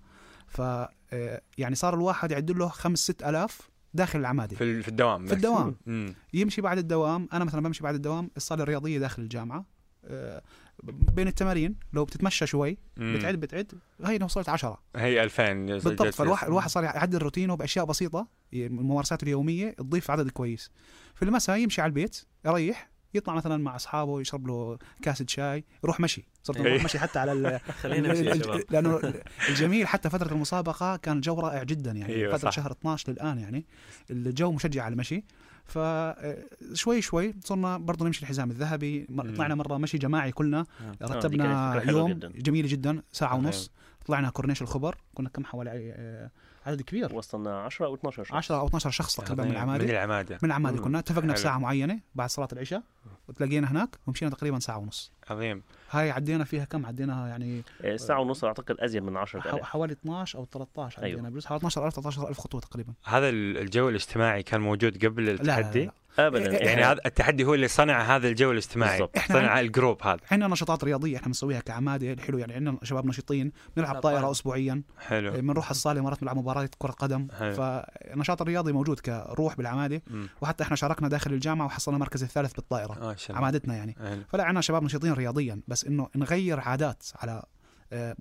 ف 0.47 0.61
آه، 0.61 1.41
يعني 1.57 1.75
صار 1.75 1.93
الواحد 1.93 2.31
يعد 2.31 2.51
له 2.51 2.67
خمس 2.67 2.99
ست 2.99 3.23
آلاف 3.23 3.69
داخل 3.93 4.19
العمادة 4.19 4.55
في 4.55 4.81
في 4.81 4.87
الدوام 4.87 5.27
في. 5.27 5.33
الدوام 5.33 5.75
مم. 5.85 6.13
يمشي 6.33 6.61
بعد 6.61 6.77
الدوام 6.77 7.29
أنا 7.33 7.45
مثلا 7.45 7.61
بمشي 7.61 7.83
بعد 7.83 7.95
الدوام 7.95 8.29
الصالة 8.37 8.63
الرياضية 8.63 8.99
داخل 8.99 9.21
الجامعة 9.21 9.65
آه، 10.05 10.41
بين 10.83 11.27
التمارين 11.27 11.75
لو 11.93 12.05
بتتمشى 12.05 12.47
شوي 12.47 12.77
مم. 12.97 13.17
بتعد 13.17 13.35
بتعد 13.35 13.71
هي 14.05 14.19
وصلت 14.23 14.49
عشرة 14.49 14.77
هي 14.95 15.23
2000 15.23 15.53
بالضبط 15.53 16.07
فالواحد 16.07 16.47
الواحد 16.47 16.69
صار 16.69 16.83
يعدل 16.83 17.17
روتينه 17.17 17.55
باشياء 17.55 17.85
بسيطة 17.85 18.27
ممارساته 18.53 19.23
اليومية 19.23 19.71
تضيف 19.71 20.11
عدد 20.11 20.29
كويس 20.29 20.71
في 21.15 21.25
المساء 21.25 21.57
يمشي 21.57 21.81
على 21.81 21.89
البيت 21.89 22.21
يريح 22.45 22.89
يطلع 23.13 23.33
مثلا 23.33 23.57
مع 23.57 23.75
أصحابه 23.75 24.21
يشرب 24.21 24.47
له 24.47 24.77
كاسة 25.01 25.25
شاي 25.27 25.65
يروح 25.83 25.99
مشي 25.99 26.25
صرت 26.43 26.57
إيه. 26.57 26.63
نروح 26.63 26.83
مشي 26.83 26.99
حتى 26.99 27.19
على. 27.19 27.59
خلينا 27.81 28.07
نمشي 28.07 28.25
يا 28.25 28.33
شباب 28.33 28.63
لأنه 28.69 29.01
الجميل 29.49 29.87
حتى 29.87 30.09
فترة 30.09 30.33
المسابقة 30.33 30.95
كان 30.97 31.17
الجو 31.17 31.39
رائع 31.39 31.63
جدا 31.63 31.91
يعني 31.91 32.15
أيوة 32.15 32.37
فترة 32.37 32.49
صح. 32.49 32.55
شهر 32.55 32.71
12 32.71 33.11
للآن 33.11 33.39
يعني 33.39 33.65
الجو 34.09 34.51
مشجع 34.51 34.83
على 34.83 34.93
المشي 34.93 35.23
فشوي 35.69 37.01
شوي 37.01 37.33
صرنا 37.43 37.77
برضه 37.77 38.05
نمشي 38.05 38.21
الحزام 38.21 38.51
الذهبي. 38.51 39.07
طلعنا 39.37 39.55
مرة 39.55 39.77
مشي 39.77 39.97
جماعي 39.97 40.31
كلنا 40.31 40.59
آه. 40.59 41.05
دي 41.07 41.13
رتبنا 41.13 41.81
يوم 41.91 42.11
جداً. 42.11 42.31
جميل 42.35 42.67
جدا 42.67 43.01
ساعة. 43.11 43.35
ونص 43.35 43.71
طلعنا 44.05 44.29
كورنيش 44.29 44.61
الخبر 44.61 44.95
كنا 45.15 45.29
كم 45.29 45.45
حوالي 45.45 45.71
آه، 45.95 46.31
عدد 46.65 46.81
كبير 46.81 47.15
وصلنا 47.15 47.59
10 47.59 47.85
أو 47.85 47.95
12 47.95 48.23
شخص 48.23 48.35
10 48.35 48.55
أو 48.59 48.67
12 48.67 48.89
شخص 48.89 49.15
تقريبا 49.15 49.43
من 49.43 49.49
من 49.49 49.55
العمادة 49.89 50.37
من 50.43 50.49
العمادة 50.49 50.77
مم. 50.77 50.83
كنا 50.83 50.99
اتفقنا. 50.99 51.33
بساعة 51.33 51.57
معينة 51.57 51.99
بعد 52.15 52.29
صلاة 52.29 52.47
العشاء 52.53 52.83
وتلاقينا 53.27 53.71
هناك 53.71 53.89
ومشينا 54.07 54.31
تقريبا 54.31 54.59
ساعة 54.59 54.77
ونص. 54.77 55.11
عظيم. 55.29 55.61
هاي 55.91 56.11
عدينا 56.11 56.43
فيها 56.43 56.65
كم؟ 56.65 56.85
عدينا 56.85 57.27
يعني 57.27 57.63
آه، 57.81 57.95
ساعة 57.95 58.19
ونص 58.19 58.43
أعتقد 58.43 58.75
أزيد 58.79 59.03
من 59.03 59.13
حو- 59.17 59.21
10000 59.21 59.63
حوالي 59.63 59.93
12 59.93 60.39
أو 60.39 60.45
13 60.45 61.03
أيوة. 61.03 61.13
عدينا 61.13 61.29
بجوز 61.29 61.45
حوالي 61.45 61.57
12000 61.57 61.93
13000 61.95 62.37
خطوة 62.39 62.61
تقريبا. 62.61 62.93
هذا 63.05 63.29
ال- 63.29 63.57
الجو 63.57 63.89
الاجتماعي 63.89 64.43
كان 64.43 64.61
موجود 64.61 65.05
قبل 65.05 65.25
لا 65.25 65.31
لا, 65.31 65.35
لا, 65.43 65.59
التحدي؟ 65.59 65.85
لا. 65.85 65.91
ابدا 66.19 66.51
إيه، 66.51 66.67
يعني 66.67 66.83
هذا 66.83 66.99
التحدي 67.05 67.43
هو 67.43 67.53
اللي 67.53 67.67
صنع 67.67 68.01
هذا 68.15 68.27
الجو 68.27 68.51
الاجتماعي. 68.51 68.91
بالضبط. 68.97 69.17
إحنا 69.17 69.35
صنع 69.35 69.59
الجروب 69.59 70.03
هذا. 70.03 70.19
عندنا 70.31 70.47
نشاطات 70.49 70.83
رياضية 70.83 71.15
إحنا 71.17 71.27
بنسويها 71.27 71.59
كعمادة 71.59 72.13
الحلو 72.13 72.37
يعني 72.37 72.53
عندنا 72.53 72.77
شباب 72.83 73.05
نشيطين 73.05 73.51
بنلعب 73.77 73.99
طائره 73.99 74.17
طائرة. 74.19 74.31
اسبوعيا. 74.31 74.81
حلو. 74.99 75.31
بنروح 75.31 75.69
الصالة 75.69 76.01
مرات 76.01 76.23
نلعب 76.23 76.37
مباراه 76.37 76.69
كرة 76.77 76.91
قدم. 76.91 77.27
حلو. 77.39 77.53
فالنشاط 77.53 78.41
الرياضي 78.41 78.71
موجود 78.71 78.99
كروح 78.99 79.55
بالعمادة. 79.57 80.01
مم. 80.07 80.29
وحتى 80.41 80.63
إحنا 80.63 80.75
شاركنا 80.75 81.07
داخل 81.07 81.33
الجامعة 81.33 81.65
وحصلنا 81.65 81.95
المركز 81.95 82.23
الثالث 82.23 82.53
بالطائرة. 82.53 82.88
الله 82.97 83.15
عمادتنا 83.29 83.75
يعني. 83.75 83.95
فلا 84.29 84.43
عندنا 84.43 84.61
شباب 84.61 84.83
نشيطين 84.83 85.13
رياضيا 85.13 85.61
بس 85.67 85.85
إنه 85.85 86.07
نغير 86.15 86.59
عادات 86.59 87.03
على 87.15 87.43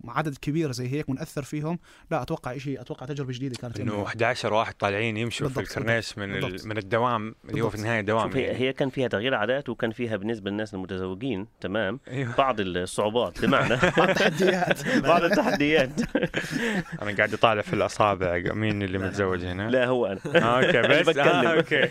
عدد 0.08 0.36
كبير 0.36 0.72
زي 0.72 0.88
هيك 0.88 1.08
ونأثر 1.08 1.42
فيهم. 1.42 1.78
لا 2.10 2.22
أتوقع 2.22 2.58
شيء 2.58 2.80
أتوقع 2.80 3.06
تجربة 3.06 3.32
جديدة 3.32 3.56
كانت 3.56 3.80
إنه 3.80 3.94
إنه 3.94 4.02
11 4.02 4.54
واحد 4.54 4.74
طالعين 4.74 5.16
يمشوا 5.16 5.48
في 5.48 5.60
الكرنيش 5.60 6.18
من 6.18 6.34
ال... 6.34 6.40
بالضبط. 6.40 6.66
من 6.66 6.78
الدوام 6.78 7.34
اللي 7.48 7.60
هو 7.60 7.70
في. 7.70 7.76
النهاية 7.76 8.00
دوام 8.00 8.36
يعني. 8.36 8.58
هي 8.58 8.72
كان 8.72 8.90
فيها 8.90 9.08
تغيير 9.08 9.34
عادات 9.34 9.68
وكان 9.68 9.90
فيها 9.90 10.16
بالنسبة 10.16 10.50
للناس 10.50 10.74
المتزوجين 10.74 11.46
تمام 11.60 12.00
أيوه. 12.08 12.36
بعض 12.36 12.60
الصعوبات 12.60 13.44
بمعنى 13.44 13.76
تحديات 13.76 14.88
بعض 15.08 15.22
التحديات. 15.24 15.90
أنا 17.02 17.16
قاعد 17.16 17.34
أطالع 17.34 17.62
في 17.62 17.72
الأصابع 17.72 18.42
مين 18.54 18.82
اللي 18.82 18.98
متزوج 18.98 19.44
هنا؟ 19.44 19.70
لا 19.70 19.86
هو 19.86 20.06
أنا. 20.06 20.20
آه، 20.26 20.66
okay 20.66 20.82
بس 20.82 21.08
بتكلم. 21.08 21.26
آه، 21.26 21.54
okay. 21.54 21.88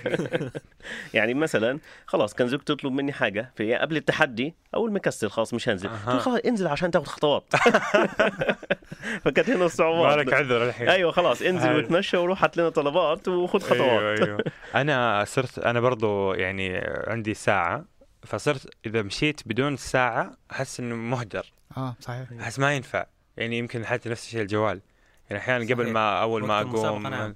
يعني 1.14 1.34
مثلا 1.34 1.80
خلاص 2.06 2.34
كان 2.34 2.48
زوجتي 2.48 2.76
تطلب 2.76 2.94
مني 2.94 3.14
حاجة 3.14 3.52
في 3.56 3.76
قبل 3.76 3.98
التحدي 3.98 4.56
اول 4.76 4.92
ما 4.92 5.00
كسر 5.00 5.30
خلاص 5.30 5.54
مش 5.54 5.70
هنزل. 5.70 5.90
خلاص 5.90 6.42
انزل 6.46 6.68
عشان 6.68 6.92
تاخذ 6.92 7.06
خطوات. 7.06 7.44
فكانت 9.26 9.50
هنا 9.50 9.66
الصعوبات. 9.66 10.18
مالك 10.18 10.34
عذر 10.34 10.66
الحين. 10.70 10.90
أيوه 10.90 11.12
خلاص 11.12 11.42
انزل. 11.42 11.76
وتمشى 11.78 12.18
وروح 12.18 12.44
هات 12.44 12.58
لنا 12.58 12.70
طلبات 12.70 13.28
وخذ 13.28 13.60
خطوات. 13.60 13.80
أيوه 13.82 14.26
أيوه. 14.26 14.44
أنا 14.82 15.24
صرت 15.28 15.60
أنا 15.60 15.80
برضو 15.80 16.34
يعني 16.34 16.78
عندي 17.08 17.34
ساعة 17.34 17.86
فصرت 18.24 18.70
إذا 18.86 19.02
مشيت 19.02 19.42
بدون 19.46 19.74
الساعة 19.74 20.38
أحس 20.52 20.80
إنه 20.80 20.96
مهدر 20.96 21.46
آه 21.78 21.96
صحيح. 22.00 22.28
أحس 22.42 22.60
ما 22.60 22.76
ينفع. 22.76 23.06
يعني 23.38 23.58
يمكن 23.58 23.86
حتى 23.86 24.10
نفس 24.10 24.26
الشيء 24.26 24.42
الجوال. 24.42 24.82
يعني 25.30 25.42
أحيانا 25.42 25.74
قبل. 25.74 25.90
ما 25.92 26.22
أول 26.22 26.46
ما 26.46 26.62
أقوم 26.62 27.08
نعم. 27.08 27.36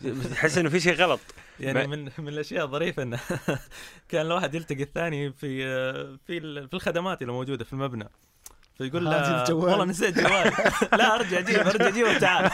تحس 0.34 0.58
إنه 0.58 0.68
في 0.68 0.80
شيء 0.80 0.94
غلط. 0.94 1.20
يعني 1.60 1.86
من 1.86 2.04
من 2.18 2.28
الأشياء 2.28 2.64
الظريفة 2.64 3.02
إنه 3.02 3.18
كان 4.08 4.26
الواحد 4.26 4.54
يلتقي 4.54 4.82
الثاني 4.82 5.32
في 5.32 5.64
في 6.26 6.38
ال- 6.38 6.68
في 6.68 6.74
الخدمات 6.74 7.22
اللي 7.22 7.32
موجودة 7.32 7.64
في 7.64 7.72
المبنى. 7.72 8.08
فيقول 8.78 9.04
له. 9.04 9.44
والله 9.54 9.84
نسيت 9.84 10.18
جوالي 10.18 10.52
لا 10.92 11.14
أرجع 11.14 11.40
جيب 11.40 11.56
أرجع 11.58 11.90
جيب 11.90 12.06
وتعال 12.06 12.50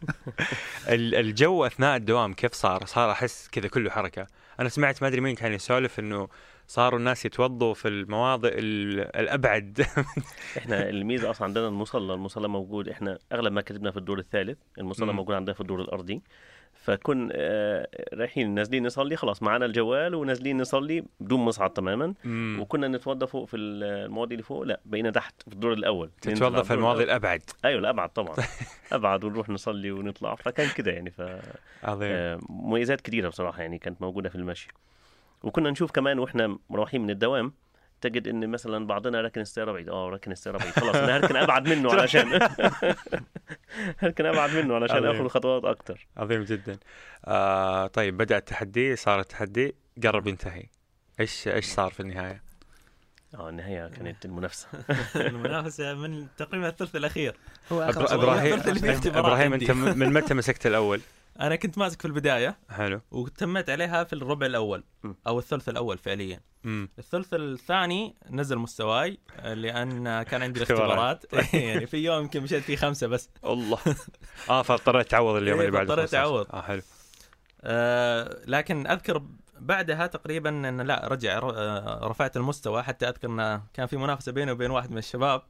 ال- 0.88 1.14
الجو 1.14 1.66
أثناء 1.66 1.96
الدوام 1.96 2.34
كيف 2.34 2.52
صار؟ 2.52 2.84
صار 2.86 3.10
أحس 3.10 3.48
كذا 3.52 3.68
كله 3.68 3.90
حركة، 3.90 4.26
أنا 4.60 4.68
سمعت 4.68 5.02
ما 5.02 5.08
أدري 5.08 5.20
مين 5.20 5.34
كان 5.34 5.52
يسولف 5.52 5.98
إنه 5.98 6.28
صاروا 6.66 6.98
الناس 6.98 7.24
يتوضوا 7.24 7.74
في 7.74 7.88
المواضع 7.88 8.48
ال- 8.52 9.16
الأبعد 9.16 9.86
إحنا 10.58 10.88
الميزة 10.88 11.30
أصلا 11.30 11.44
عندنا 11.44 11.68
المصلى 11.68 12.14
المصلى 12.14 12.48
موجود 12.48 12.88
إحنا 12.88 13.18
أغلب 13.32 13.52
ما 13.52 13.60
كتبنا 13.60 13.90
في 13.90 13.96
الدور 13.96 14.18
الثالث 14.18 14.58
المصلى. 14.78 15.12
موجود 15.12 15.34
عندنا 15.34 15.54
في 15.54 15.60
الدور 15.60 15.80
الأرضي 15.80 16.22
فكن 16.84 17.28
آه، 17.32 17.88
رايحين 18.14 18.54
نازلين 18.54 18.86
نصلي 18.86 19.16
خلاص 19.16 19.42
معنا 19.42 19.64
الجوال 19.64 20.14
ونازلين 20.14 20.60
نصلي 20.60 21.04
بدون 21.20 21.40
مصعد 21.40 21.70
تماما. 21.70 22.14
مم. 22.24 22.58
وكنا 22.60 22.88
نتوضأ 22.88 23.26
فوق 23.26 23.48
في 23.48 23.56
المواضي 23.56 24.34
اللي 24.34 24.42
فوق 24.42 24.62
لا 24.62 24.80
بقينا 24.84 25.10
تحت 25.10 25.42
في 25.42 25.52
الدور 25.54 25.72
الأول. 25.72 26.10
تتوظف 26.20 26.66
في 26.66 26.74
الأول. 26.74 27.02
الأبعد. 27.02 27.42
أيوه 27.64 27.80
الأبعد 27.80 28.08
طبعا. 28.08 28.36
أبعد 28.92 29.24
ونروح 29.24 29.48
نصلي 29.48 29.90
ونطلع. 29.90 30.34
فكان 30.34 30.68
كده 30.76 30.92
يعني. 30.92 31.10
ف 31.10 31.22
عظيم. 31.82 32.08
آه، 32.12 32.38
مميزات 32.48 33.00
كثيره 33.00 33.28
بصراحة 33.28 33.62
يعني 33.62 33.78
كانت 33.78 34.02
موجودة 34.02 34.28
في 34.28 34.34
المشي. 34.34 34.68
وكنا 35.42 35.70
نشوف 35.70 35.90
كمان 35.90 36.18
وإحنا 36.18 36.58
مروحين 36.70 37.00
من 37.00 37.10
الدوام 37.10 37.52
تجد 38.00 38.28
إن 38.28 38.50
مثلا 38.50 38.86
بعضنا 38.86 39.20
راكن 39.20 39.40
السيارة 39.40 39.72
بعيد 39.72 39.88
آه 39.88 40.08
راكن 40.08 40.32
السيارة 40.32 40.58
بعيد 40.58 40.72
خلاص 40.72 40.96
أنا 40.96 41.16
هركن 41.16 41.36
أبعد 41.36 41.68
منه 41.68 41.92
علشان 41.94 42.48
هركن 43.98 44.26
أبعد 44.26 44.50
منه 44.50 44.74
علشان. 44.74 45.06
آخذ 45.06 45.28
خطوات 45.28 45.64
أكثر 45.64 46.06
عظيم 46.16 46.44
جدا 46.44 46.78
آه 47.24 47.86
طيب 47.86 48.16
بدأ 48.16 48.36
التحدي 48.36 48.96
صار 48.96 49.20
التحدي 49.20 49.74
قرب 50.02 50.26
ينتهي 50.26 50.64
إيش 51.20 51.48
إيش 51.48 51.64
صار 51.64 51.90
في 51.90 52.00
النهاية؟ 52.00 52.42
آه 53.34 53.48
النهاية 53.48 53.88
كانت 53.88 54.24
المنافسة 54.24 54.68
المنافسة 55.16 55.94
من 55.94 56.26
تقريبا 56.36 56.68
الثلث 56.68 56.96
الأخير 56.96 57.34
هو. 57.72 57.82
إبراهيم 57.82 58.60
إبراهيم. 59.06 59.52
أنت 59.52 59.70
من 59.70 60.12
متى 60.12 60.34
مسكت 60.34 60.66
الأول؟ 60.66 61.00
أنا 61.40 61.56
كنت 61.56 61.78
ماسك 61.78 62.00
في 62.02 62.08
البداية 62.08 62.58
حلو. 62.70 63.00
وتميت 63.10 63.70
عليها 63.70 64.04
في 64.04 64.12
الربع 64.12 64.46
الأول 64.46 64.84
م. 65.02 65.12
أو 65.26 65.38
الثلث 65.38 65.68
الأول 65.68 65.98
فعليا. 65.98 66.40
الثلث 66.98 67.34
الثاني 67.34 68.14
نزل 68.30 68.58
مستواي 68.58 69.18
لأن 69.44 70.22
كان 70.22 70.42
عندي 70.42 70.62
اختبارات. 70.62 71.24
الاختبارات. 71.24 71.54
يعني 71.64 71.86
في 71.86 71.96
يوم 71.96 72.22
يمكن 72.22 72.42
مشيت 72.42 72.62
فيه 72.62 72.76
خمسة 72.76 73.06
بس. 73.06 73.30
الله. 73.44 73.78
آه 74.50 74.62
فاضطريت 74.62 75.10
تعوض 75.10 75.36
اليوم 75.36 75.58
إيه، 75.60 75.66
اللي 75.66 75.78
بعده 75.78 75.88
فاضطريت 75.88 76.10
15. 76.10 76.18
أعوض. 76.26 76.46
آه 76.52 76.62
حلو. 76.62 76.82
آه 77.62 78.40
لكن 78.46 78.86
أذكر 78.86 79.22
بعدها 79.58 80.06
تقريبا 80.06 80.50
إن 80.50 80.80
لا 80.80 81.08
رجع 81.08 81.38
آه، 81.38 82.00
رفعت 82.08 82.36
المستوى. 82.36 82.82
حتى 82.82 83.08
أذكر 83.08 83.28
إن 83.28 83.62
كان 83.74 83.86
في 83.86 83.96
منافسة 83.96 84.32
بيني 84.32 84.52
وبين 84.52 84.70
واحد 84.70 84.90
من 84.90 84.98
الشباب. 84.98 85.42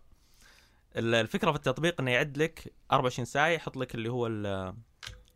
ال- 0.96 1.14
الفكرة 1.14 1.50
في 1.50 1.56
التطبيق 1.56 2.00
إنه 2.00 2.10
يعد 2.10 2.38
لك 2.38 2.72
24 2.92 3.24
ساعة 3.24 3.46
يحط 3.48 3.76
لك 3.76 3.94
اللي 3.94 4.08
هو 4.08 4.26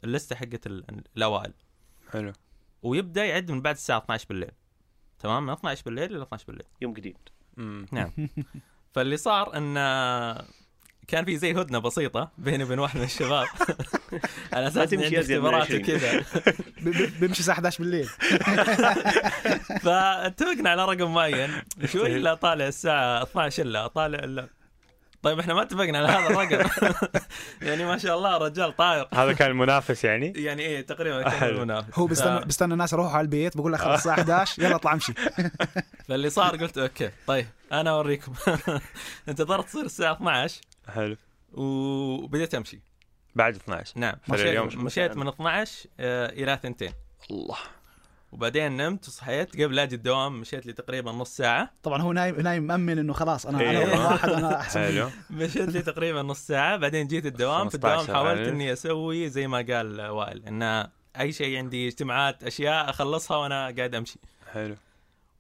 اللستة 0.05 0.37
حقت 0.37 0.67
ال- 0.67 0.85
الأوائل. 1.17 1.53
حلو. 2.13 2.33
ويبدأ 2.83 3.25
يعد 3.25 3.51
من 3.51 3.63
بعد 3.63 3.75
الساعة 3.75 3.99
12 3.99 4.27
بالليل. 4.29 4.51
تمام؟ 5.19 5.47
من 5.47 5.53
12 5.53 5.83
بالليل 5.85 6.17
إلى 6.17 6.23
12 6.23 6.45
بالليل. 6.47 6.67
يوم 6.81 6.93
جديد. 6.93 7.17
نعم. 7.93 8.11
فاللي 8.93 9.17
صار 9.17 9.57
إن 9.57 9.75
كان 11.09 11.25
في 11.25 11.37
زي 11.37 11.53
هدنة 11.53 11.79
بسيطة 11.79 12.31
بيني 12.39 12.65
وبين 12.65 12.79
واحد 12.79 12.99
من 12.99 13.05
الشباب. 13.05 13.47
على 14.53 14.69
أساس 14.69 14.91
تمشي 14.91 15.07
اني 15.07 15.17
عندي 15.17 15.35
اختبارات 15.37 15.63
20. 15.63 15.81
وكذا. 15.83 16.25
بيمشي 17.21 17.41
الساعة 17.41 17.55
11 17.55 17.85
بالليل. 17.85 18.07
فاتفقنا 19.83 20.71
على 20.71 20.85
رقم 20.85 21.15
معين. 21.15 21.51
شوي 21.85 22.19
لا 22.19 22.35
طالع 22.35 22.67
الساعة 22.69 23.23
12 23.23 23.63
إلا 23.63 23.87
طالع 23.87 24.19
إلا. 24.19 24.49
طيب 25.23 25.39
إحنا 25.39 25.55
ما 25.55 25.63
اتفقنا 25.63 25.99
على 25.99 26.09
هذا 26.09 26.27
الرقم. 26.27 26.69
يعني 27.69 27.85
ما 27.85 27.99
شاء 27.99 28.17
الله 28.19 28.37
رجال 28.39 28.77
طاير. 28.77 29.09
هذا 29.15 29.33
كان 29.33 29.51
المنافس 29.51 30.05
يعني؟ 30.05 30.33
يعني 30.37 30.63
إيه 30.63 30.81
تقريبا 30.81 31.23
كان 31.23 31.31
حلو. 31.31 31.57
المنافس. 31.57 31.99
هو 31.99 32.07
بيستنى 32.07 32.41
ف- 32.41 32.45
بيستنى 32.45 32.73
الناس 32.73 32.93
يروحوا 32.93 33.11
على 33.17 33.25
البيت 33.25 33.57
بقول 33.57 33.73
لك 33.73 33.81
خلص 33.81 33.95
الساعة 33.95 34.15
11 34.21 34.63
يلا 34.63 34.75
اطلع 34.75 34.93
امشي. 34.93 35.13
فاللي 36.09 36.31
صار 36.31 36.57
قلت 36.57 36.79
okay 36.79 37.11
طيب 37.27 37.47
أنا 37.73 37.91
أوريكم. 37.91 38.33
انتظرت 39.29 39.65
تصير 39.69 39.85
الساعة 39.85 40.13
12 40.13 40.61
حلو. 40.89 41.17
وبديت 41.53 42.55
أمشي. 42.55 42.81
بعد 43.35 43.57
12 43.57 43.93
نعم. 43.99 44.15
مشيت, 44.29 44.77
مشيت 44.77 45.17
من 45.17 45.29
12 45.29 45.89
آه، 46.01 46.27
إلى 46.29 46.59
ثنتين. 46.63 46.93
الله. 47.31 47.57
وبعدين 48.33 48.77
نمت 48.77 49.09
وصحيت 49.09 49.63
قبل 49.63 49.79
أجي 49.79 49.95
الدوام 49.95 50.41
مشيت 50.41 50.67
لي 50.67 50.73
تقريبا 50.73 51.13
نص 51.13 51.37
ساعة. 51.37 51.71
طبعا 51.83 52.03
هو 52.03 52.13
نايم 52.13 52.41
نايم 52.41 52.63
مأمن 52.63 52.99
إنه 52.99 53.13
خلاص 53.13 53.47
أنا 53.47 53.61
إيه. 53.61 53.71
أنا 53.71 53.95
أول 54.05 54.13
واحد 54.13 54.29
أنا 54.29 54.61
أحسن. 54.61 54.81
حلو. 54.85 55.11
مشيت 55.31 55.69
لي 55.69 55.83
تقريبا 55.83 56.23
نص 56.23 56.47
ساعة 56.47 56.77
بعدين 56.77 57.07
جيت 57.07 57.27
الدوام 57.27 57.69
في 57.69 57.77
15 57.79 58.01
الدوام 58.01 58.17
حاولت. 58.27 58.49
إني 58.49 58.73
أسوي 58.73 59.29
زي 59.29 59.47
ما 59.47 59.67
قال 59.71 60.01
وائل 60.01 60.43
إن 60.47 60.89
أي 61.21 61.33
شيء 61.33 61.59
عندي 61.59 61.89
اجتماعات 61.89 62.45
أشياء 62.45 62.91
أخلصها 62.91 63.37
وأنا 63.37 63.75
قاعد 63.77 63.95
أمشي. 63.95 64.19
حلو. 64.53 64.77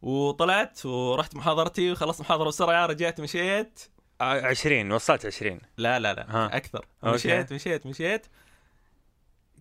وطلعت 0.02 0.86
ورحت 0.86 1.36
محاضرتي 1.36 1.92
وخلصت 1.92 2.20
محاضرة 2.20 2.48
بسرعة 2.48 2.86
رجعت 2.86 3.20
مشيت. 3.20 3.80
آه، 4.20 4.46
20 4.46 4.92
وصلت 4.92 5.26
20 5.26 5.60
لا 5.76 5.98
لا 5.98 6.14
لا 6.14 6.26
ها. 6.28 6.56
أكثر. 6.56 6.86
مشيت 7.02 7.52
مشيت 7.52 7.86
مشيت. 7.86 8.26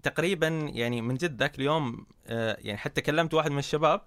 تقريبا 0.04 0.48
يعني 0.48 1.02
من 1.02 1.16
جد 1.16 1.40
ذاك 1.40 1.60
اليوم 1.60 2.06
آه، 2.28 2.58
يعني 2.60 2.78
حتى 2.78 3.02
كلمت 3.02 3.34
واحد 3.34 3.52
من 3.52 3.60
الشباب 3.60 4.02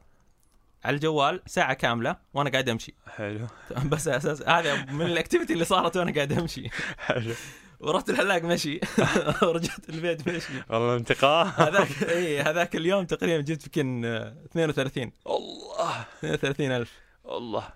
على 0.84 0.94
الجوال 0.94 1.42
ساعة 1.46 1.74
كاملة 1.74 2.16
وأنا 2.34 2.50
قاعد 2.50 2.68
أمشي. 2.68 2.94
حلو. 3.06 3.46
بس 3.90 4.08
أساس 4.08 4.42
هذا 4.42 4.84
من 4.84 5.06
الأكتيفيتي 5.06 5.52
اللي 5.52 5.64
صارت 5.64 5.96
وأنا 5.96 6.14
قاعد 6.14 6.32
أمشي. 6.32 6.68
حلو. 6.98 7.34
ورحت 7.80 8.10
الحلاق 8.10 8.42
مشي. 8.42 8.80
ورجعت 9.42 9.88
البيت 9.88 10.28
مشي. 10.28 10.52
والله 10.68 10.96
انتقام. 10.96 11.46
هذاك 11.46 12.02
إي 12.02 12.40
هذاك 12.40 12.76
اليوم 12.76 13.04
تقريبا 13.04 13.42
جبت 13.42 13.66
يمكن 13.66 14.04
آه، 14.04 14.34
32 14.46 15.12
الله. 15.26 16.04
32 16.24 16.70
ألف. 16.72 16.92
الله. 17.28 17.68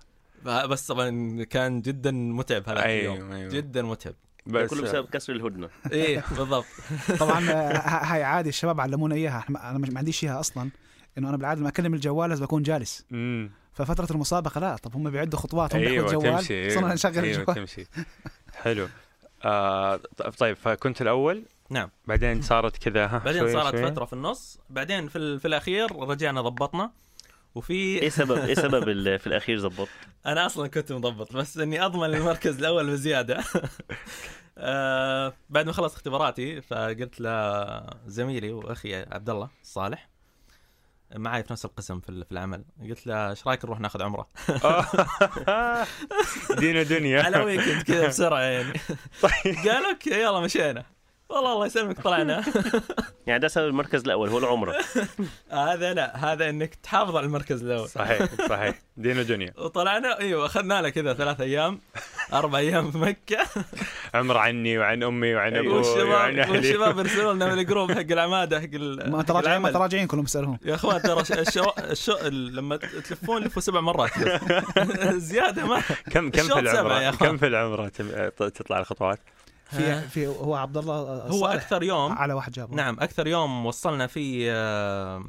بس 0.44 0.87
طبعا 0.87 1.44
كان 1.44 1.81
جدا 1.81 2.11
متعب 2.11 2.68
هذاك 2.68 2.85
اليوم. 2.85 3.16
أيوه 3.16 3.37
أيوه. 3.37 3.50
جدا 3.50 3.83
متعب. 3.83 4.14
بس 4.46 4.70
كله 4.70 4.83
بسبب 4.83 5.07
كسر 5.07 5.33
الهدنة. 5.33 5.68
إيه 5.92 6.24
بالضبط. 6.31 6.64
طبعا 7.18 7.51
آه، 7.51 7.79
هاي 7.88 8.22
عادي 8.24 8.48
الشباب 8.48 8.81
علمونا 8.81 9.14
إياها. 9.14 9.44
أنا 9.48 9.79
مش- 9.79 9.88
ما 9.90 9.98
عنديش 9.98 10.24
إياها 10.24 10.40
أصلا. 10.40 10.70
إنه 11.18 11.29
أنا 11.29 11.37
بالعادة 11.37 11.61
لما 11.61 11.68
أكلم 11.68 11.94
الجوال 11.94 12.31
لازم 12.31 12.44
اكون 12.44 12.62
جالس. 12.62 13.05
امم 13.12 13.51
ففترة 13.74 14.12
المسابقة 14.12 14.59
لا 14.61 14.77
طب 14.77 14.96
هم 14.96 15.11
بيعدوا 15.11 15.38
خطوات 15.38 15.74
هم 15.74 15.81
بياخذوا 15.81 16.07
الجوال 16.18 16.38
تمشي. 16.38 16.70
صرنا 16.70 16.81
أيوه, 16.87 16.94
نشغل 16.94 17.24
أيوة 17.24 17.38
الجوال. 17.40 17.57
تمشي. 17.57 17.87
حلو. 18.62 18.88
آه 19.44 20.01
طيب 20.38 20.57
فكنت 20.57 21.03
الأول؟ 21.03 21.42
نعم. 21.70 21.88
بعدين 22.07 22.42
صارت 22.42 22.77
كذا 22.77 23.07
ها 23.07 23.18
بعدين 23.18 23.53
صارت 23.53 23.77
شوي. 23.77 23.90
فترة 23.90 24.05
في 24.05 24.12
النص. 24.12 24.59
بعدين 24.70 25.09
في, 25.09 25.18
ال- 25.18 25.40
في 25.40 25.48
الأخير 25.48 25.96
رجعنا 25.96 26.40
ضبطنا. 26.40 26.90
وفي 27.59 27.73
إيه 27.99 28.09
سبب 28.09 28.38
إيه 28.38 28.55
سبب 28.55 28.85
في 29.18 29.27
الأخير 29.27 29.59
زبط؟ 29.59 29.88
أنا 30.27 30.47
أصلا 30.47 30.68
كنت 30.68 30.92
مضبط 30.92 31.33
بس 31.33 31.59
إني 31.59 31.85
أضمن 31.85 32.14
المركز 32.14 32.59
الأول 32.59 32.90
بزيادة. 32.90 33.44
آه 34.59 35.33
بعد 35.51 35.66
ما 35.66 35.73
خلصت 35.73 35.94
اختباراتي 35.94 36.61
فقلت 36.61 37.21
لزميلي 37.21 38.53
وأخي 38.53 38.94
عبد 38.94 39.31
الله 39.31 39.49
الصالح 39.62 40.09
معي 41.14 41.44
في 41.44 41.53
نفس 41.53 41.64
القسم 41.64 42.01
في 42.01 42.09
ال- 42.09 42.25
في 42.25 42.33
العمل. 42.33 42.64
قلت 42.88 43.07
له 43.07 43.31
إيش 43.31 43.47
رأيك 43.47 43.64
نروح 43.64 43.81
ناخذ 43.81 44.03
عمرة؟ 44.03 44.29
دينا 46.61 46.83
دنيا. 46.83 47.23
على 47.23 47.38
weekend 47.38 47.83
كذا 47.83 48.07
بسرعة 48.09 48.40
يعني. 48.40 48.73
طيب. 49.23 49.55
قال 49.57 49.85
okay 49.92 50.21
يلا 50.23 50.40
مشينا. 50.40 50.85
والله 51.31 51.53
الله 51.53 51.67
يسلمك 51.67 52.01
طلعنا. 52.01 52.45
يعني 53.27 53.41
ده 53.41 53.49
سبب 53.49 53.67
المركز 53.69 54.03
الأول 54.05 54.29
هو 54.29 54.38
العمرة. 54.38 54.75
هذا 55.51 55.95
لا 55.95 56.33
هذا 56.33 56.49
إنك 56.51 56.75
تحافظ 56.75 57.17
على 57.17 57.27
المركز 57.27 57.62
الأول. 57.62 57.88
صحيح 57.88 58.29
صحيح. 58.49 58.79
دينا 58.97 59.23
دنيا 59.23 59.53
وطلعنا 59.59 60.19
أيوه 60.21 60.47
أخذنا 60.47 60.83
له 60.83 60.88
كذا 60.88 61.14
ثلاث 61.14 61.41
أيام 61.41 61.81
أربع 62.33 62.59
أيام 62.59 62.91
في 62.91 62.99
مكة. 62.99 63.38
عمر 64.14 64.37
عني 64.37 64.79
وعن 64.79 65.03
أمي 65.03 65.35
وعن 65.35 65.57
أبوي 65.57 65.69
وعن 65.69 65.79
والشباب 65.79 66.38
أهلي. 66.38 66.51
والشباب 66.53 66.99
يرسلوا 66.99 67.33
لنا 67.35 67.47
من 67.55 67.59
ال 67.59 67.64
group 67.64 67.92
حق 67.93 67.99
العمادة 68.11 68.61
حق 68.61 68.67
ال- 68.75 69.11
ما 69.11 69.23
تراجعين 69.23 69.61
ما. 69.61 69.71
تراجعين 69.71 70.07
كلهم 70.07 70.25
بيسالهم 70.25 70.59
يا 70.64 70.75
أخوان 70.75 71.03
ترى 71.03 71.21
الشو... 71.21 71.64
الشو... 71.79 72.12
لما 72.29 72.77
تلفون 72.77 73.43
لفوا 73.45 73.62
سبع 73.62 73.81
مرات. 73.81 74.11
زيادة 75.12 75.67
ما 75.67 75.83
كم 76.11 76.31
كم 76.31 76.43
في 76.49 76.59
العمرة. 76.59 77.11
كم 77.11 77.37
في 77.37 77.47
العمرة 77.47 77.88
تطلع 78.37 78.79
الخطوات؟ 78.79 79.19
في 79.70 80.00
في 80.09 80.26
هو 80.26 80.54
عبد 80.54 80.76
الله 80.76 80.94
هو 80.94 81.40
صالح 81.40 81.52
أكثر 81.52 81.83
يوم 81.83 82.12
على 82.12 82.33
واحد 82.33 82.52
جابه. 82.52 82.74
نعم 82.76 82.96
أكثر 83.00 83.26
يوم 83.26 83.66
وصلنا 83.66 84.07
فيه 84.07 84.48
آه، 84.52 85.24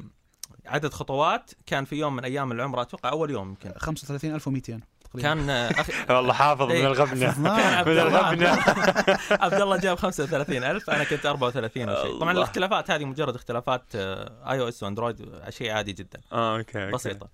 عدد 0.66 0.92
خطوات. 0.92 1.50
كان 1.66 1.84
في 1.84 1.96
يوم 1.96 2.16
من 2.16 2.24
أيام 2.24 2.52
العمرة 2.52 2.82
أتوقع 2.82 3.08
أول 3.10 3.30
يوم 3.30 3.48
يمكن. 3.48 3.72
35200 3.78 4.80
تقريبا. 5.04 5.28
كان 5.28 5.50
آه، 5.50 5.70
أخي 5.70 5.92
والله 6.14 6.32
حافظ 6.32 6.62
من 6.62 6.70
إيه. 6.70 6.86
الغبنة. 6.86 7.38
من 7.38 7.46
الله. 7.46 8.02
الغبنة. 8.02 8.48
عبد 9.44 9.60
الله 9.60 9.76
جاب 9.76 9.98
35000 9.98 10.90
أنا 10.90 11.04
كنت 11.04 11.26
34 11.26 11.88
أو 11.88 12.04
شيء 12.04 12.18
طبعا. 12.18 12.32
الاختلافات 12.32 12.90
هذه 12.90 13.04
مجرد 13.04 13.34
اختلافات 13.34 13.82
iOS 13.94 14.82
وأندرويد 14.82 15.32
شيء 15.48 15.70
عادي 15.70 15.92
جدا. 15.92 16.20
آه 16.32 16.58
okay 16.58 16.82
okay. 16.82 16.92
بسيطة. 16.92 17.28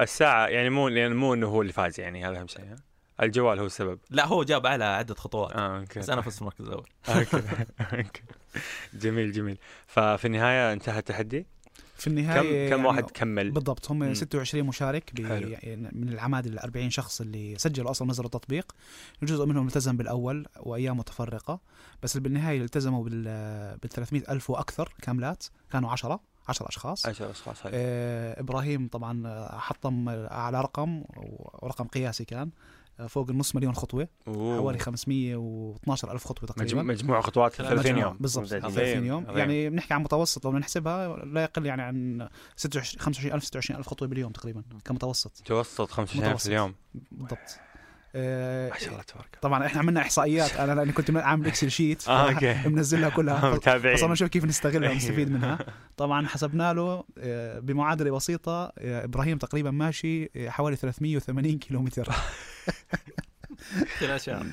الساعة 0.00 0.46
يعني 0.46 0.70
مو 0.70 0.88
يعني 0.88 1.14
مو 1.14 1.34
إنه 1.34 1.46
هو 1.48 1.62
اللي 1.62 1.72
فاز 1.72 2.00
يعني 2.00 2.28
هذا 2.28 2.40
أهم 2.40 2.46
شيء؟ 2.46 2.74
الجوال 3.22 3.58
هو 3.58 3.66
السبب. 3.66 3.98
لا 4.10 4.26
هو 4.26 4.42
جاب 4.42 4.66
اعلى 4.66 4.84
عدد 4.84 5.18
خطوات. 5.18 5.52
آه 5.52 5.78
okay. 5.78 6.00
بس 6.00 6.10
أنا 6.10 6.20
فزت 6.22 6.34
في 6.34 6.40
المركز 6.40 6.64
الأول. 6.64 6.88
okay. 7.08 7.36
okay. 7.98 8.22
جميل 8.94 9.32
جميل. 9.32 9.58
ففي 9.86 10.24
النهاية 10.24 10.72
انتهى 10.72 10.98
التحدي؟ 10.98 11.46
في 11.96 12.06
النهاية 12.06 12.40
كم 12.68 12.76
كم 12.76 12.76
يعني 12.76 12.88
واحد 12.88 13.10
كمل؟ 13.10 13.50
بالضبط 13.50 13.90
هم 13.90 13.98
مم. 13.98 14.14
26 14.14 14.66
مشارك. 14.66 15.20
يعني 15.20 15.90
من 15.92 16.08
العماد 16.08 16.46
ال 16.46 16.58
40 16.58 16.90
شخص 16.90 17.20
اللي 17.20 17.58
سجلوا 17.58 17.90
أصلا 17.90 18.08
نزلوا 18.08 18.26
التطبيق. 18.26 18.72
جزء 19.22 19.46
منهم 19.46 19.66
التزم 19.66 19.96
بالأول 19.96 20.46
وأيام 20.60 20.96
متفرقة. 20.96 21.60
بس 22.02 22.16
بالنهاية 22.16 22.60
التزموا 22.60 23.04
بال 23.04 23.22
بال 23.82 23.90
300 23.90 24.22
ألف 24.28 24.50
وأكثر 24.50 24.94
كاملات. 25.02 25.44
كانوا 25.70 25.90
10 25.90 26.20
10 26.48 26.68
أشخاص. 26.68 27.06
10 27.06 27.30
أشخاص. 27.30 27.56
آه 27.66 28.40
إبراهيم 28.40 28.88
طبعا 28.88 29.26
آه، 29.26 29.58
حطم 29.58 30.08
على 30.30 30.60
رقم 30.60 31.04
ورقم 31.62 31.86
قياسي 31.86 32.24
كان. 32.24 32.40
آه، 32.48 32.50
فوق 33.08 33.30
النص 33.30 33.54
مليون 33.54 33.74
خطوة 33.74 34.08
أوه. 34.28 34.56
حوالي 34.56 34.78
512 34.78 36.12
ألف 36.12 36.24
خطوة 36.24 36.48
تقريبا 36.48 36.82
مجموع 36.82 37.20
خطوات 37.20 37.52
في 37.52 37.62
30 37.62 37.78
مجموع. 37.78 38.06
يوم 38.06 38.16
بالضبط 38.20 38.52
ممتاز. 38.52 38.74
30 38.74 39.06
يوم 39.06 39.24
عظيم. 39.26 39.38
يعني 39.38 39.70
بنحكي 39.70 39.94
عن 39.94 40.02
متوسط 40.02 40.44
لو 40.44 40.58
نحسبها 40.58 41.16
لا 41.16 41.42
يقل 41.42 41.66
يعني 41.66 41.82
عن 41.82 42.28
26 42.56 43.00
25000 43.00 43.44
26000 43.44 43.86
خطوة 43.86 44.08
باليوم 44.08 44.32
تقريبا 44.32 44.62
كمتوسط 44.84 45.40
متوسط 45.40 45.90
25 45.90 46.36
في. 46.36 46.46
اليوم 46.46 46.74
بالضبط 47.12 47.58
ما 48.14 48.78
شاء 48.78 48.90
الله 48.92 49.02
تبارك 49.02 49.38
طبعا 49.42 49.66
إحنا 49.66 49.80
عملنا 49.80 50.00
إحصائيات. 50.00 50.56
أنا 50.56 50.72
لأني 50.72 50.92
كنت 50.92 51.10
عامل 51.16 51.46
Excel 51.46 51.70
sheet 51.70 52.02
آه، 52.08 52.30
okay. 52.32 52.54
منزلها 52.68 53.08
كلها. 53.08 53.50
متابعين. 53.54 53.96
فصرنا 53.96 54.12
نشوف 54.12 54.28
كيف 54.28 54.44
نستغلها 54.44 54.90
ونستفيد 54.90 55.30
منها. 55.32 55.58
طبعا 55.96 56.26
حسبنا 56.26 56.72
له 56.72 57.04
آه، 57.18 57.58
بمعادلة 57.58 58.10
بسيطة 58.10 58.72
آه، 58.78 59.04
إبراهيم 59.04 59.38
تقريبا 59.38 59.70
ماشي 59.70 60.30
آه، 60.36 60.48
حوالي 60.48 60.76
380 60.76 61.58
كيلومتر. 61.58 62.08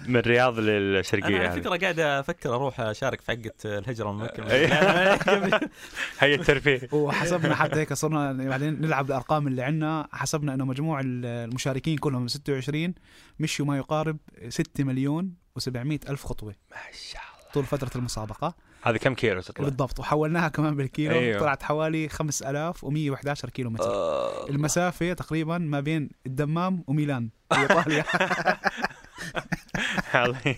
من 0.07 0.17
الرياض 0.17 0.59
أنا 0.59 0.69
للشرقيه 0.69 1.35
على 1.37 1.47
هذه. 1.47 1.59
فكرة 1.59 1.77
قاعد 1.77 1.99
أفكر 1.99 2.55
أروح 2.55 2.79
أشارك 2.79 3.21
في 3.21 3.31
حقة 3.31 3.77
الهجرة 3.77 4.11
من 4.11 4.23
مكه 4.23 4.51
أي. 4.51 4.67
هي 6.19 6.35
الترفيه. 6.35 6.89
وحسبنا 6.91 7.55
حتى 7.55 7.79
هيك 7.79 7.93
صرنا 7.93 8.49
بعدين 8.49 8.81
نلعب 8.81 9.05
بالارقام 9.05 9.47
اللي 9.47 9.63
عندنا. 9.63 10.07
حسبنا 10.11 10.53
إنه 10.53 10.65
مجموع 10.65 11.01
المشاركين 11.03 11.97
كلهم 11.97 12.21
من 12.21 12.27
26 12.27 12.93
مشوا 13.39 13.65
ما 13.65 13.77
يقارب 13.77 14.17
6 14.49 14.83
مليون 14.83 15.33
و700 15.59 16.09
ألف 16.09 16.25
خطوة. 16.25 16.55
ما 16.71 16.77
شاء 17.11 17.21
الله. 17.21 17.51
طول 17.53 17.65
فترة 17.65 17.91
المسابقة. 17.95 18.55
هذا 18.81 18.97
كم 18.97 19.13
كيلو 19.13 19.41
تطلع؟ 19.41 19.65
بالضبط 19.65 19.99
وحولناها 19.99 20.47
كمان 20.49 20.75
بالكيلو 20.75 21.15
أيوه. 21.15 21.39
طلعت 21.39 21.63
حوالي 21.63 22.09
5111 22.09 23.49
كيلو 23.49 23.69
متر 23.69 23.83
آه. 23.83 24.49
المسافة 24.49 25.13
تقريبا 25.13 25.57
ما 25.57 25.79
بين 25.79 26.09
الدمام 26.25 26.83
وميلان 26.87 27.29
في 27.53 27.59
إيطاليا 27.61 28.03
عظيم 30.13 30.55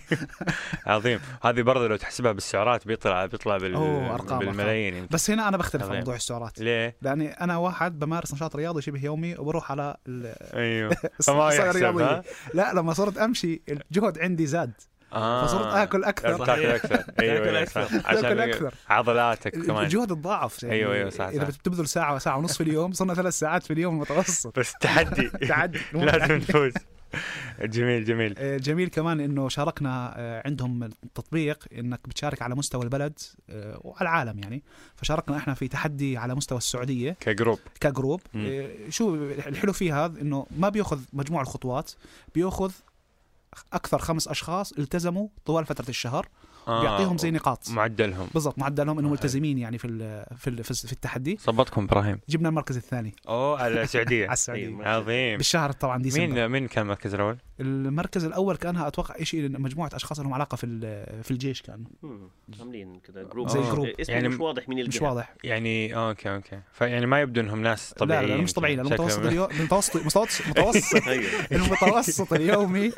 عظيم 0.86 1.20
هذه 1.42 1.62
برضه 1.62 1.88
لو 1.88 1.96
تحسبها 1.96 2.32
بالسعرات 2.32 2.86
بيطلع 2.86 3.26
بيطلع 3.26 3.56
بال... 3.56 3.74
أوه، 3.74 4.14
أرقام، 4.14 4.38
بالملايين 4.38 4.94
يمكن. 4.94 5.08
بس 5.14 5.30
هنا 5.30 5.48
أنا 5.48 5.56
بختلف 5.56 5.90
عن. 5.90 5.96
موضوع 5.96 6.14
السعرات 6.14 6.60
ليه؟ 6.60 6.96
لأني 7.02 7.28
أنا 7.30 7.56
واحد 7.56 7.98
بمارس 7.98 8.34
نشاط 8.34 8.56
رياضي 8.56 8.82
شبه 8.82 9.04
يومي 9.04 9.36
وبروح 9.38 9.70
على 9.72 9.96
ال- 10.08 10.34
أيوه 10.54 10.96
فما. 11.26 12.02
ها؟ 12.02 12.22
لا 12.54 12.72
لما 12.74 12.92
صرت 12.92 13.18
أمشي 13.18 13.62
الجهد 13.68 14.18
عندي 14.18 14.46
زاد 14.46 14.72
آه. 15.12 15.46
فصرت 15.46 15.74
آكل 15.74 16.04
أكثر. 16.04 16.46
تاكل 16.46 16.66
أكثر. 16.66 16.94
أيوه 16.94 17.34
تاكل 17.34 17.48
أيوه 17.48 17.62
أكثر. 17.62 17.84
صح. 17.84 18.06
عشان 18.06 18.38
أكثر. 18.40 18.74
عضلاتك 18.88 19.66
كمان. 19.66 19.84
الجهد 19.84 20.08
تضاعف 20.08 20.62
يعني 20.62 20.74
أيوة، 20.74 20.94
أيوة، 20.94 21.10
صح، 21.10 21.24
إذا. 21.24 21.44
بتبذل 21.44 21.88
ساعة 21.88 22.18
ساعة 22.18 22.38
ونص 22.38 22.56
في 22.56 22.62
اليوم 22.62 22.92
صرنا 22.92 23.14
ثلاث 23.14 23.38
ساعات 23.38 23.62
في 23.62 23.72
اليوم 23.72 23.98
متوسط. 23.98 24.58
بس 24.58 24.72
تحدي 24.80 25.28
تعدي. 25.28 25.80
لازم 25.94 26.34
نفوز 26.34 26.72
جميل 27.60 28.04
جميل. 28.04 28.34
آه، 28.38 28.56
جميل 28.56 28.88
كمان 28.88 29.20
إنه 29.20 29.48
شاركنا 29.48 30.14
آه، 30.16 30.42
عندهم 30.46 30.90
تطبيق 31.14 31.64
إنك 31.72 32.00
بتشارك 32.08 32.42
على 32.42 32.54
مستوى 32.54 32.84
البلد 32.84 33.18
آه، 33.50 33.80
وعلى 33.84 34.02
العالم 34.02 34.38
يعني. 34.38 34.62
فشاركنا 34.96 35.36
إحنا 35.36 35.54
في 35.54 35.68
تحدي 35.68 36.16
على 36.16 36.34
مستوى 36.34 36.58
السعودية. 36.58 37.16
ك 37.20 37.25
group. 37.25 37.58
ك 37.80 37.86
group. 37.86 38.20
شو 38.88 39.14
الحلو 39.14 39.72
فيه 39.72 40.04
هذا 40.04 40.20
إنه 40.20 40.46
ما 40.56 40.68
بيأخذ 40.68 41.00
مجموع 41.12 41.42
الخطوات 41.42 41.90
بيأخذ 42.34 42.72
أكثر 43.72 43.98
خمس 43.98 44.28
أشخاص 44.28 44.72
التزموا 44.72 45.28
طوال 45.44 45.66
فترة 45.66 45.88
الشهر 45.88 46.28
آه. 46.68 46.80
بيعطيهم 46.80 47.18
زي 47.18 47.30
نقاط. 47.30 47.70
معدلهم. 47.70 48.28
بالضبط 48.34 48.58
معدلهم 48.58 48.98
إنهم 48.98 49.10
آه، 49.10 49.12
ملتزمين 49.14 49.58
يعني 49.58 49.78
في 49.78 49.86
ال 49.86 50.24
في 50.36 50.50
ال 50.50 50.64
في 50.64 50.92
التحدي. 50.92 51.38
ظبطكم 51.46 51.84
إبراهيم. 51.84 52.20
جبنا 52.28 52.48
المركز 52.48 52.76
الثاني. 52.76 53.14
أوه 53.28 53.62
على 53.62 53.82
السعودية. 53.82 54.24
على 54.28 54.32
السعودية. 54.32 54.66
أيوة. 54.66 54.88
عظيم. 54.88 55.36
بالشهر 55.36 55.72
طبعا 55.72 56.02
ديسمبر. 56.02 56.26
مين 56.34 56.48
مين 56.48 56.68
كان 56.68 56.82
المركز 56.84 57.14
الأول؟ 57.14 57.36
المركز 57.60 58.24
الأول 58.24 58.56
كانها 58.56 58.88
أتوقع 58.88 59.22
شيء 59.22 59.48
مجموعة 59.60 59.90
أشخاص 59.94 60.20
لهم 60.20 60.34
علاقة 60.34 60.56
في 60.56 60.66
ال- 60.66 61.22
في 61.24 61.30
الجيش 61.30 61.62
كان 61.62 61.84
مم. 62.02 62.28
عاملين 62.60 63.00
كذا 63.00 63.22
جروب 63.22 63.48
زي 63.48 63.60
جروب. 63.60 63.86
اسمه 63.86 64.14
يعني 64.14 64.28
مش 64.28 64.40
واضح 64.40 64.68
مين 64.68 64.88
مش. 64.88 65.02
واضح. 65.02 65.34
يعني 65.44 65.96
okay 65.96 66.34
okay. 66.34 66.60
فيعني 66.72 67.06
ما 67.06 67.20
يبدو 67.20 67.40
إنهم 67.40 67.62
ناس 67.62 67.94
طبيعيين 67.98 68.30
لا 68.30 68.36
لا 68.36 68.42
مش 68.42 68.52
طبيعيين. 68.52 68.80
المتوسط 68.80 69.18
اليوم 69.18 69.48
المتوسط 69.60 69.96
متوسط 70.06 70.46
متوسط. 70.48 71.08
أيوه. 71.08 71.24
المتوسط 71.52 72.32
اليومي 72.32 72.92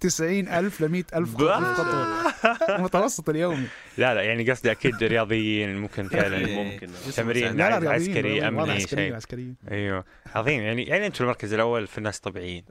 90000 0.00 0.80
ل 0.80 0.88
100000 0.88 1.34
خطوه 1.34 2.76
المتوسط 2.76 3.09
اليومي 3.28 3.66
لا 3.98 4.14
لا 4.14 4.22
يعني 4.22 4.50
قصدي 4.50 4.70
أكيد 4.70 5.04
رياضيين 5.04 5.76
ممكن 5.76 6.08
فعلا 6.18 6.36
إيه. 6.36 6.64
ممكن. 6.64 6.88
تمرين 7.16 7.56
لا 7.56 7.80
لا 7.80 7.90
عسكري، 7.90 8.40
والله 8.40 8.66
شيء. 8.66 8.74
عسكريين 8.76 9.14
عسكريين. 9.14 9.56
أيوه. 9.70 10.04
عظيم 10.34 10.60
يعني 10.62 10.82
يعني 10.84 11.06
أنتم 11.06 11.24
المركز 11.24 11.52
الأول 11.54 11.86
في 11.86 11.98
الناس 11.98 12.20
طبيعيين. 12.20 12.64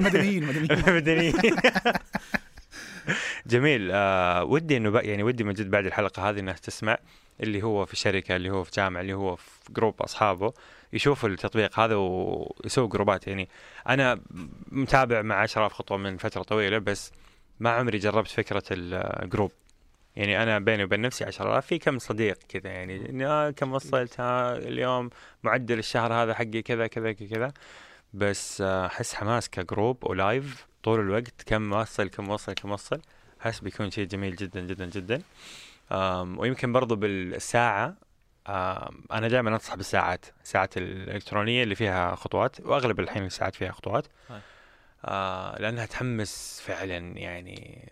مدنيين 0.00 0.44
مدنيين. 0.44 0.94
مدنيين. 0.96 1.34
جميل. 3.46 3.90
آه 3.92 4.44
ودي 4.44 4.76
إنه 4.76 4.98
يعني 4.98 5.22
ودي 5.22 5.44
من 5.44 5.52
جد 5.54 5.70
بعد 5.70 5.86
الحلقة 5.86 6.30
هذه 6.30 6.38
الناس 6.38 6.60
تسمع 6.60 6.98
اللي 7.42 7.62
هو 7.62 7.86
في 7.86 7.96
شركة 7.96 8.36
اللي 8.36 8.50
هو 8.50 8.64
في 8.64 8.70
جامعة 8.76 9.00
اللي 9.00 9.12
هو 9.12 9.36
في 9.36 9.44
group 9.70 10.02
أصحابه 10.02 10.52
يشوفوا 10.92 11.28
التطبيق 11.28 11.80
هذا 11.80 11.94
ويسووا 11.94 12.88
جروبات. 12.88 13.26
يعني 13.26 13.48
أنا 13.88 14.20
متابع 14.72 15.22
مع 15.22 15.34
10000 15.36 15.72
خطوة 15.72 15.96
من 15.98 16.16
فترة 16.16 16.42
طويلة 16.42 16.78
بس 16.78 17.12
ما 17.60 17.70
عمري 17.70 17.98
جربت 17.98 18.28
فكرة 18.28 18.62
ال 18.70 18.84
group 18.84 19.52
يعني 20.16 20.42
أنا 20.42 20.58
بيني 20.58 20.84
وبين 20.84 21.00
نفسي 21.00 21.24
10000 21.24 21.66
في 21.66 21.78
كم 21.78 21.98
صديق 21.98 22.38
كذا 22.48 22.70
يعني 22.70 23.26
آه 23.26 23.50
كم 23.50 23.72
وصلت 23.72 24.14
اليوم 24.20 25.10
معدل 25.42 25.78
الشهر 25.78 26.12
هذا 26.12 26.34
حقي 26.34 26.62
كذا 26.62 26.86
كذا 26.86 27.12
كذا 27.12 27.52
بس 28.14 28.60
آه، 28.60 28.86
أحس 28.86 29.14
حماس 29.14 29.48
ك 29.50 29.59
group 29.59 30.04
و 30.10 30.21
live 30.21 30.66
طول 30.82 31.00
الوقت 31.00 31.42
كم 31.46 31.72
وصل 31.72 32.08
كم 32.08 32.28
وصل 32.28 32.52
كم 32.52 32.70
وصل. 32.70 33.00
أحس 33.42 33.60
بيكون 33.60 33.90
شيء 33.90 34.06
جميل 34.06 34.36
جدا 34.36 34.60
جدا 34.60 34.86
جدا. 34.86 35.22
ويمكن 36.38 36.72
برضو 36.72 36.96
بالساعة 36.96 37.94
آم، 38.48 39.04
أنا 39.12 39.28
دائما 39.28 39.50
أنصح 39.50 39.74
بالساعات 39.74 40.26
الساعات 40.44 40.76
الإلكترونية 40.76 41.62
اللي 41.62 41.74
فيها 41.74 42.14
خطوات 42.14 42.60
وأغلب 42.60 43.00
الحين 43.00 43.24
الساعات 43.26 43.54
فيها 43.54 43.72
خطوات. 43.72 44.06
هاي. 44.30 44.40
آه 45.04 45.58
لأنها 45.58 45.86
تحمس 45.86 46.62
فعلا 46.64 47.18
يعني. 47.18 47.88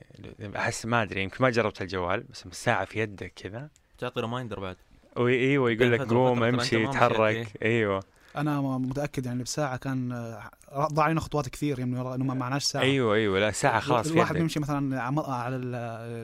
أحس 0.57 0.87
ما 0.87 1.03
أدري 1.03 1.23
يمكن 1.23 1.37
ما 1.41 1.51
جربت 1.51 1.83
الجوال 1.83 2.21
بس 2.21 2.47
الساعة 2.47 2.85
في 2.85 3.01
يدك 3.01 3.33
كذا. 3.37 3.69
تعطي 3.99 4.21
ريمايندر 4.21 4.61
بعد. 4.61 4.77
وإيوه 5.17 5.71
يقول 5.71 5.93
لك 5.93 6.01
قوم 6.01 6.43
امشي 6.43 6.87
تحرك 6.87 7.37
مشيت، 7.37 7.63
إيوه. 7.63 8.03
أنا 8.41 8.61
متأكد 8.61 9.27
يعني 9.27 9.43
بساعة 9.43 9.77
كان 9.77 10.13
آه، 10.13 10.89
ضاع 10.93 11.05
علينا 11.05 11.21
خطوات 11.21 11.49
كثير 11.49 11.79
يعني 11.79 12.01
إنه 12.15 12.25
ما 12.25 12.35
معناش 12.35 12.65
ساعة. 12.65 12.83
أيوه 12.83 13.15
أيوه 13.15 13.41
لا 13.41 13.51
ساعة 13.51 13.81
خلاص 13.81 14.07
الواحد 14.11 14.35
بيمشي 14.35 14.61
مثلا 14.61 15.03
على 15.03 15.57
ال- 15.57 15.75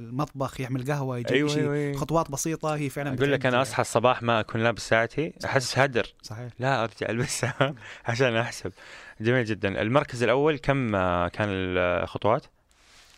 المطبخ 0.05 0.61
يعمل 0.61 0.92
قهوة 0.92 1.18
يجيب 1.18 1.33
أيوه 1.33 1.48
شيء 1.48 1.62
أيوه, 1.62 1.74
أيوة. 1.74 1.96
خطوات 1.96 2.31
بسيطة 2.31 2.74
هي 2.77 2.88
فعلا 2.88 3.14
أقول 3.14 3.33
لك 3.33 3.46
أنا 3.46 3.62
أصحى 3.62 3.81
الصباح 3.81 4.22
ما 4.22 4.40
أكون 4.40 4.62
لابس 4.62 4.88
ساعتي 4.88 5.33
أحس 5.44 5.79
هدر. 5.79 6.07
صحيح. 6.22 6.53
لا 6.59 6.83
أرجع 6.85 7.09
البسها 7.09 7.74
عشان 8.09 8.37
أحسب. 8.37 8.72
جميل 9.20 9.44
جدا. 9.44 9.83
المركز 9.83 10.22
الأول 10.22 10.59
كم 10.59 10.94
آه، 10.94 11.29
كان 11.29 11.48
الخطوات 11.50 12.44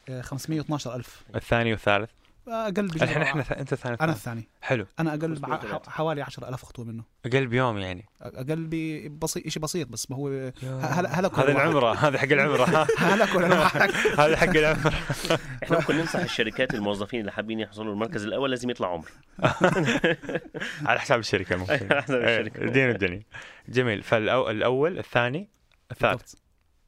آه، 0.09 0.21
512000 0.21 1.23
الثاني 1.37 1.73
والثالث. 1.73 2.11
أقل 2.49 2.87
بجزء 2.87 3.05
الحين 3.05 3.23
إحنا 3.23 3.43
ث... 3.43 3.53
أنت 3.53 3.73
الثاني 3.73 3.97
أنا. 4.01 4.13
الثاني. 4.13 4.49
حلو. 4.63 4.87
أنا 5.01 5.15
أقل 5.15 5.37
بع-. 5.37 5.89
حوالي 5.89 6.23
10000 6.23 6.65
خطوه 6.65 6.85
منه. 6.85 7.05
أقل 7.27 7.47
بيوم 7.47 7.79
يعني. 7.79 8.05
أقل 8.21 8.67
بسيط 9.09 9.49
شيء 9.49 9.63
بسيط 9.63 9.89
بس 9.89 10.11
ما 10.11 10.17
هو 10.17 10.29
هلا 10.63 11.21
هلا 11.21 11.41
هذا 11.41 11.53
العمرة 11.53 11.95
هذا 11.95 12.19
حق 12.19 12.33
العمرة. 12.33 12.87
هلا 12.99 13.27
كل 13.27 13.45
الواحد 13.45 13.91
هذا 14.19 14.37
حق 14.37 14.49
العمرة. 14.49 14.93
إحنا 15.63 15.79
ممكن 15.79 15.97
ننصح 15.97 16.19
الشركات 16.19 16.75
الموظفين 16.75 17.21
اللي 17.21 17.33
حابين 17.33 17.61
يحصلوا 17.61 17.93
المركز 17.93 18.25
الأول 18.25 18.51
لازم 18.51 18.71
يطلع 18.71 18.89
عمرة. 18.93 19.11
على 20.89 21.01
حساب 21.01 21.19
الشركة 21.19 21.57
ممكن. 21.57 21.87
على 21.93 22.03
حساب 22.03 22.23
إيه، 22.23 22.41
الشركة. 22.41 22.65
الدين 22.65 22.91
الدنيا 22.91 23.23
جميل. 23.69 24.03
فالاول 24.03 24.99
الثاني 24.99 25.49
الثالث. 25.91 26.35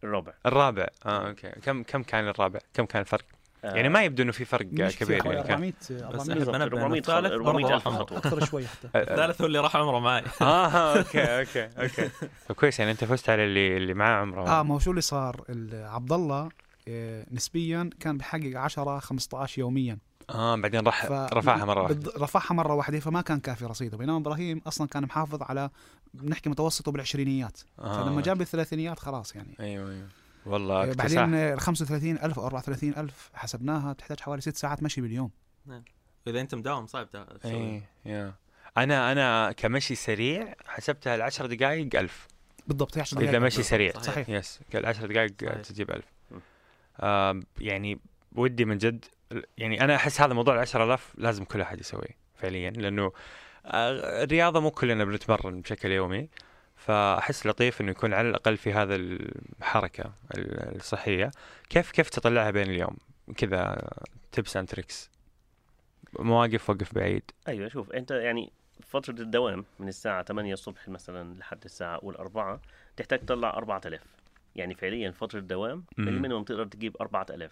الرابع. 0.05 0.33
الرابع. 0.47 0.87
آه 1.07 1.29
أوكي. 1.29 1.51
كم 1.51 1.83
كم 1.83 2.03
كان 2.03 2.29
الرابع؟ 2.29 2.61
كم 2.75 2.85
كان 2.85 3.01
الفرق؟ 3.01 3.25
يعني 3.64 3.88
ما 3.88 4.03
يبدو 4.05 4.23
إنه 4.23 4.33
في 4.33 4.44
فرق 4.44 4.66
كبير 4.66 5.27
يعني 5.27 5.42
كان. 5.42 5.51
400 5.51 5.73
بس 5.81 5.92
400 6.31 6.42
إحنا 6.42 6.66
بنبه 6.66 6.77
400 6.83 7.01
الثالث 7.01 7.33
400 7.33 7.62
برضه 7.64 7.75
ألف 7.75 7.87
راح 7.87 7.87
عمرة. 7.94 7.98
خطوة. 8.05 8.18
أكثر 8.18 8.44
شوي 8.44 8.66
حتى. 8.66 8.88
الثالث 8.99 9.40
هو 9.40 9.47
اللي 9.47 9.59
راح 9.59 9.77
عمرة 9.77 9.98
معي. 9.99 10.23
آه 10.42 10.99
okay 10.98 11.22
okay 11.40 11.64
okay. 11.83 12.11
كويس 12.57 12.79
يعني 12.79 12.90
أنت 12.92 13.05
فزت 13.05 13.29
على 13.31 13.44
اللي 13.44 13.77
اللي 13.77 13.94
معاه 13.94 14.21
عمره. 14.21 14.49
آه 14.49 14.62
ما 14.62 14.75
هو 14.75 14.79
شو 14.79 14.90
اللي 14.90 15.01
صار؟ 15.01 15.44
عبد 15.73 16.12
الله 16.12 16.49
آه، 16.88 17.27
نسبيا 17.31 17.90
كان 18.01 18.18
بحقق 18.18 18.53
10 18.57 18.99
15 18.99 19.59
يوميا. 19.59 19.99
آه 20.31 20.57
بعدين 20.57 20.81
راح 20.81 21.07
ف- 21.07 21.12
رفعها 21.12 21.64
مرة 21.64 21.83
واحدة. 21.83 22.12
رفعها 22.18 22.55
مرة 22.55 22.75
واحدة 22.75 23.01
فما 23.01 23.21
كان 23.21 23.40
كافي 23.40 23.64
رصيده. 23.64 23.97
بينما 23.97 24.16
إبراهيم 24.16 24.62
أصلا 24.66 24.88
كان 24.88 25.03
محافظ 25.03 25.42
على 25.42 25.71
بنحكي 26.14 26.51
متوسطه 26.51 26.92
بالعشرينيات. 26.92 27.61
آه. 27.79 28.05
فلما 28.05 28.21
جاب 28.23 28.40
الثلاثينيات 28.40 28.99
خلاص 28.99 29.37
يعني. 29.37 29.57
أيوه 29.61 29.90
أيوه. 29.90 30.07
والله 30.48 30.82
آه، 30.82 30.84
اكتساح 30.84 31.24
بعدين 31.24 31.34
ال 31.34 31.61
35000 31.61 32.38
أو 32.38 32.46
34000 32.46 33.30
حسبناها 33.34 33.92
بتحتاج 33.92 34.20
حوالي 34.20 34.40
ست 34.40 34.56
ساعات 34.56 34.82
مشي 34.82 35.00
باليوم. 35.00 35.30
إذا 36.26 36.40
أنت 36.40 36.54
مداوم 36.54 36.87
صعب 36.87 37.11
تسوي. 37.11 37.82
إيه 38.06 38.34
أنا 38.76 39.12
أنا 39.12 39.52
كمشي 39.52 39.94
سريع 39.94 40.54
حسبتها 40.66 41.14
العشر 41.14 41.46
دقائق 41.46 41.96
ألف. 41.96 42.26
بالضبط 42.66 42.96
هي 42.96 43.00
10 43.00 43.18
إذا 43.18 43.26
دقائق 43.26 43.42
مشي 43.42 43.62
سريع. 43.62 43.92
صحيح. 43.92 44.04
صحيح. 44.04 44.28
يس 44.28 44.61
العشر 44.74 45.06
دقائق 45.06 45.32
صحيح. 45.42 45.61
تجيب 45.61 45.90
ألف. 45.90 46.04
م. 46.30 46.37
آه 47.00 47.40
يعني 47.61 47.98
ودي 48.32 48.64
من 48.64 48.78
جد 48.78 49.04
يعني 49.58 49.84
أنا 49.84 49.96
أحس 49.96 50.20
هذا 50.20 50.34
موضوع 50.34 50.54
العشر 50.54 50.84
آلاف 50.84 51.12
لازم 51.18 51.44
كل 51.44 51.61
أحد 51.61 51.80
يسويه 51.80 52.16
فعليا 52.34 52.70
لأنه 52.70 53.12
آه، 53.66 54.22
الرياضة 54.24 54.61
مو 54.61 54.70
كلنا 54.70 55.04
بنتمرن 55.04 55.61
بشكل 55.61 55.90
يومي. 55.90 56.28
فأحس 56.79 57.47
لطيف 57.47 57.81
إنه 57.81 57.91
يكون 57.91 58.14
على 58.14 58.29
الأقل 58.29 58.57
في 58.57 58.73
هذا 58.73 58.97
الحركة 58.97 60.12
ال- 60.35 60.77
الصحية. 60.77 61.31
كيف 61.71 61.91
كيف 61.91 62.09
تطلعها 62.09 62.51
بين 62.51 62.71
اليوم؟ 62.71 62.97
كذا 63.37 63.88
tips 64.33 64.57
and 64.57 64.68
tricks 64.68 65.11
مواقف 66.19 66.71
وقف 66.71 66.95
بعيد. 66.95 67.23
أيوه 67.49 67.69
شوف 67.69 67.93
أنت 67.93 68.11
يعني 68.11 68.53
فترة 68.87 69.14
الدوام 69.21 69.64
من 69.79 69.88
الساعة 69.88 70.23
8 70.25 70.53
الصبح 70.53 70.88
مثلا 70.88 71.35
لحد 71.38 71.64
الساعة 71.64 71.97
أول 71.97 72.14
أربعة 72.14 72.61
تحتاج 72.97 73.19
تطلع 73.19 73.51
4000 73.57 74.01
يعني 74.57 74.75
فعليا 74.75 75.11
فترة 75.11 75.38
الدوام 75.38 75.85
مم. 75.99 76.09
ال 76.09 76.13
minimum 76.13 76.44
تقدر 76.45 76.67
تجيب 76.67 76.97
4000 77.01 77.51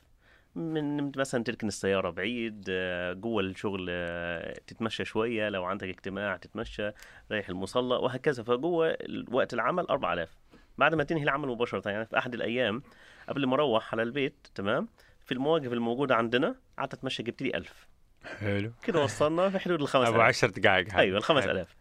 من 0.57 1.13
مثلا 1.19 1.45
تركن 1.45 1.69
السيارة 1.69 2.11
بعيد 2.11 2.65
آه، 2.69 3.13
جوة 3.13 3.43
الشغل 3.43 3.87
آه، 3.91 4.59
تتمشى 4.67 5.05
شوية 5.05 5.49
لو 5.49 5.65
عندك 5.65 5.89
اجتماع 5.89 6.37
تتمشى 6.37 6.91
رايح 7.31 7.49
المصلى 7.49 7.95
وهكذا. 7.95 8.43
فجوة 8.43 8.97
وقت 9.31 9.55
العمل 9.55 9.87
4000 9.91 10.31
بعد 10.79 10.95
ما 10.95 11.05
تنهي 11.05 11.23
العمل 11.23 11.49
مباشرة 11.49 11.91
يعني 11.91 12.05
في 12.07 12.19
أحد 12.19 12.35
الأيام 12.35 12.83
قبل 13.29 13.47
ما 13.47 13.55
أروح 13.55 13.93
على 13.93 14.03
البيت 14.03 14.47
تمام 14.55 14.89
في 15.25 15.33
المواقف 15.33 15.73
الموجودة 15.73 16.15
عندنا 16.15 16.55
قعدت 16.79 16.95
أتمشى 16.95 17.23
جبت 17.23 17.43
لي 17.43 17.57
1000 17.57 17.87
حلو. 18.39 18.73
كده 18.83 19.03
وصلنا 19.03 19.51
في 19.51 19.59
حدود 19.59 19.81
الخمس 19.81 20.09
أبو 20.09 20.21
عشر 20.21 20.51
دقائق 20.51 20.89
هذا. 20.89 20.99
أيوه 20.99 21.21
حلو. 21.23 21.39
ألاف. 21.39 21.77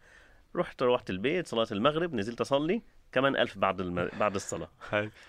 رحت 0.56 0.82
روحت 0.82 1.10
البيت 1.10 1.46
صلاة 1.46 1.66
المغرب 1.72 2.14
نزلت 2.14 2.40
أصلي 2.40 2.82
كمان 3.12 3.36
ألف 3.36 3.58
بعد 3.58 3.80
الم... 3.80 4.08
بعد 4.20 4.34
الصلاة. 4.34 4.68
حلو. 4.90 5.10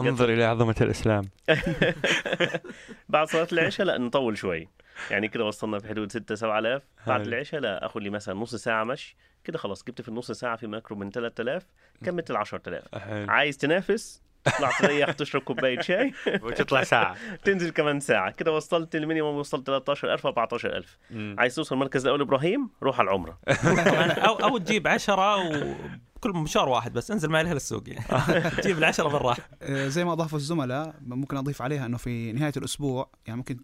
انظر 0.00 0.28
إلى 0.32 0.44
عظمة 0.44 0.74
الإسلام. 0.80 1.24
بعد 3.08 3.26
صلاة 3.26 3.48
العشاء 3.52 3.86
لا 3.86 3.98
نطول 3.98 4.38
شوي. 4.38 4.68
يعني 5.10 5.28
كده 5.28 5.44
وصلنا 5.44 5.78
في 5.78 5.88
حدود 5.88 6.12
6 6.12 6.34
7000 6.34 6.82
بعد. 7.06 7.26
العشاء 7.26 7.60
لا 7.60 7.86
أخذ 7.86 8.00
لي 8.00 8.10
مثلا 8.10 8.34
نص 8.34 8.54
ساعة 8.54 8.84
مشي. 8.84 9.16
كده 9.44 9.58
خلاص 9.58 9.84
جبت 9.84 10.02
في 10.02 10.08
النص 10.08 10.30
ساعة 10.30 10.56
في 10.56 10.66
ماكرو 10.66 10.96
من 10.96 11.10
3000 11.10 11.66
كملت 12.04 12.30
ال 12.30 12.36
10000 12.36 12.94
حلو. 12.94 13.30
عايز 13.30 13.56
تنافس؟ 13.56 14.21
تطلع 14.44 14.70
تريح 14.80 15.10
تشرب 15.12 15.42
كوباية 15.42 15.80
شاي. 15.80 16.12
وتطلع 16.42 16.82
ساعة. 16.82 17.16
تنزل 17.44 17.70
كمان 17.70 18.00
ساعة. 18.00 18.30
كده 18.30 18.52
وصلت 18.52 18.94
المينيموم 18.96 19.36
وصلت 19.36 19.66
13000 19.66 20.26
14000 20.26 20.98
مم. 21.10 21.36
عايز 21.38 21.54
توصل 21.54 21.74
المركز 21.74 22.04
الأول 22.04 22.20
إبراهيم 22.20 22.70
روح 22.82 23.00
على 23.00 23.08
العمرة. 23.08 23.38
أو 24.28 24.34
أو 24.34 24.58
تجيب 24.58 24.88
عشرة 24.88 25.36
وكل 25.36 26.30
مشوار 26.30 26.68
واحد 26.68 26.92
بس. 26.92 27.10
انزل 27.10 27.28
معي 27.28 27.42
للسوق 27.44 27.82
يعني 27.88 28.50
تجيب 28.50 28.78
العشرة 28.78 29.08
بالراحة. 29.08 29.48
آه، 29.62 29.88
زي 29.88 30.04
ما 30.04 30.12
اضافوا 30.12 30.38
الزملاء 30.38 30.94
ممكن 31.00 31.36
أضيف 31.36 31.62
عليها 31.62 31.86
إنه 31.86 31.96
في 31.96 32.32
نهاية 32.32 32.52
الأسبوع 32.56 33.10
يعني 33.26 33.36
ممكن 33.38 33.60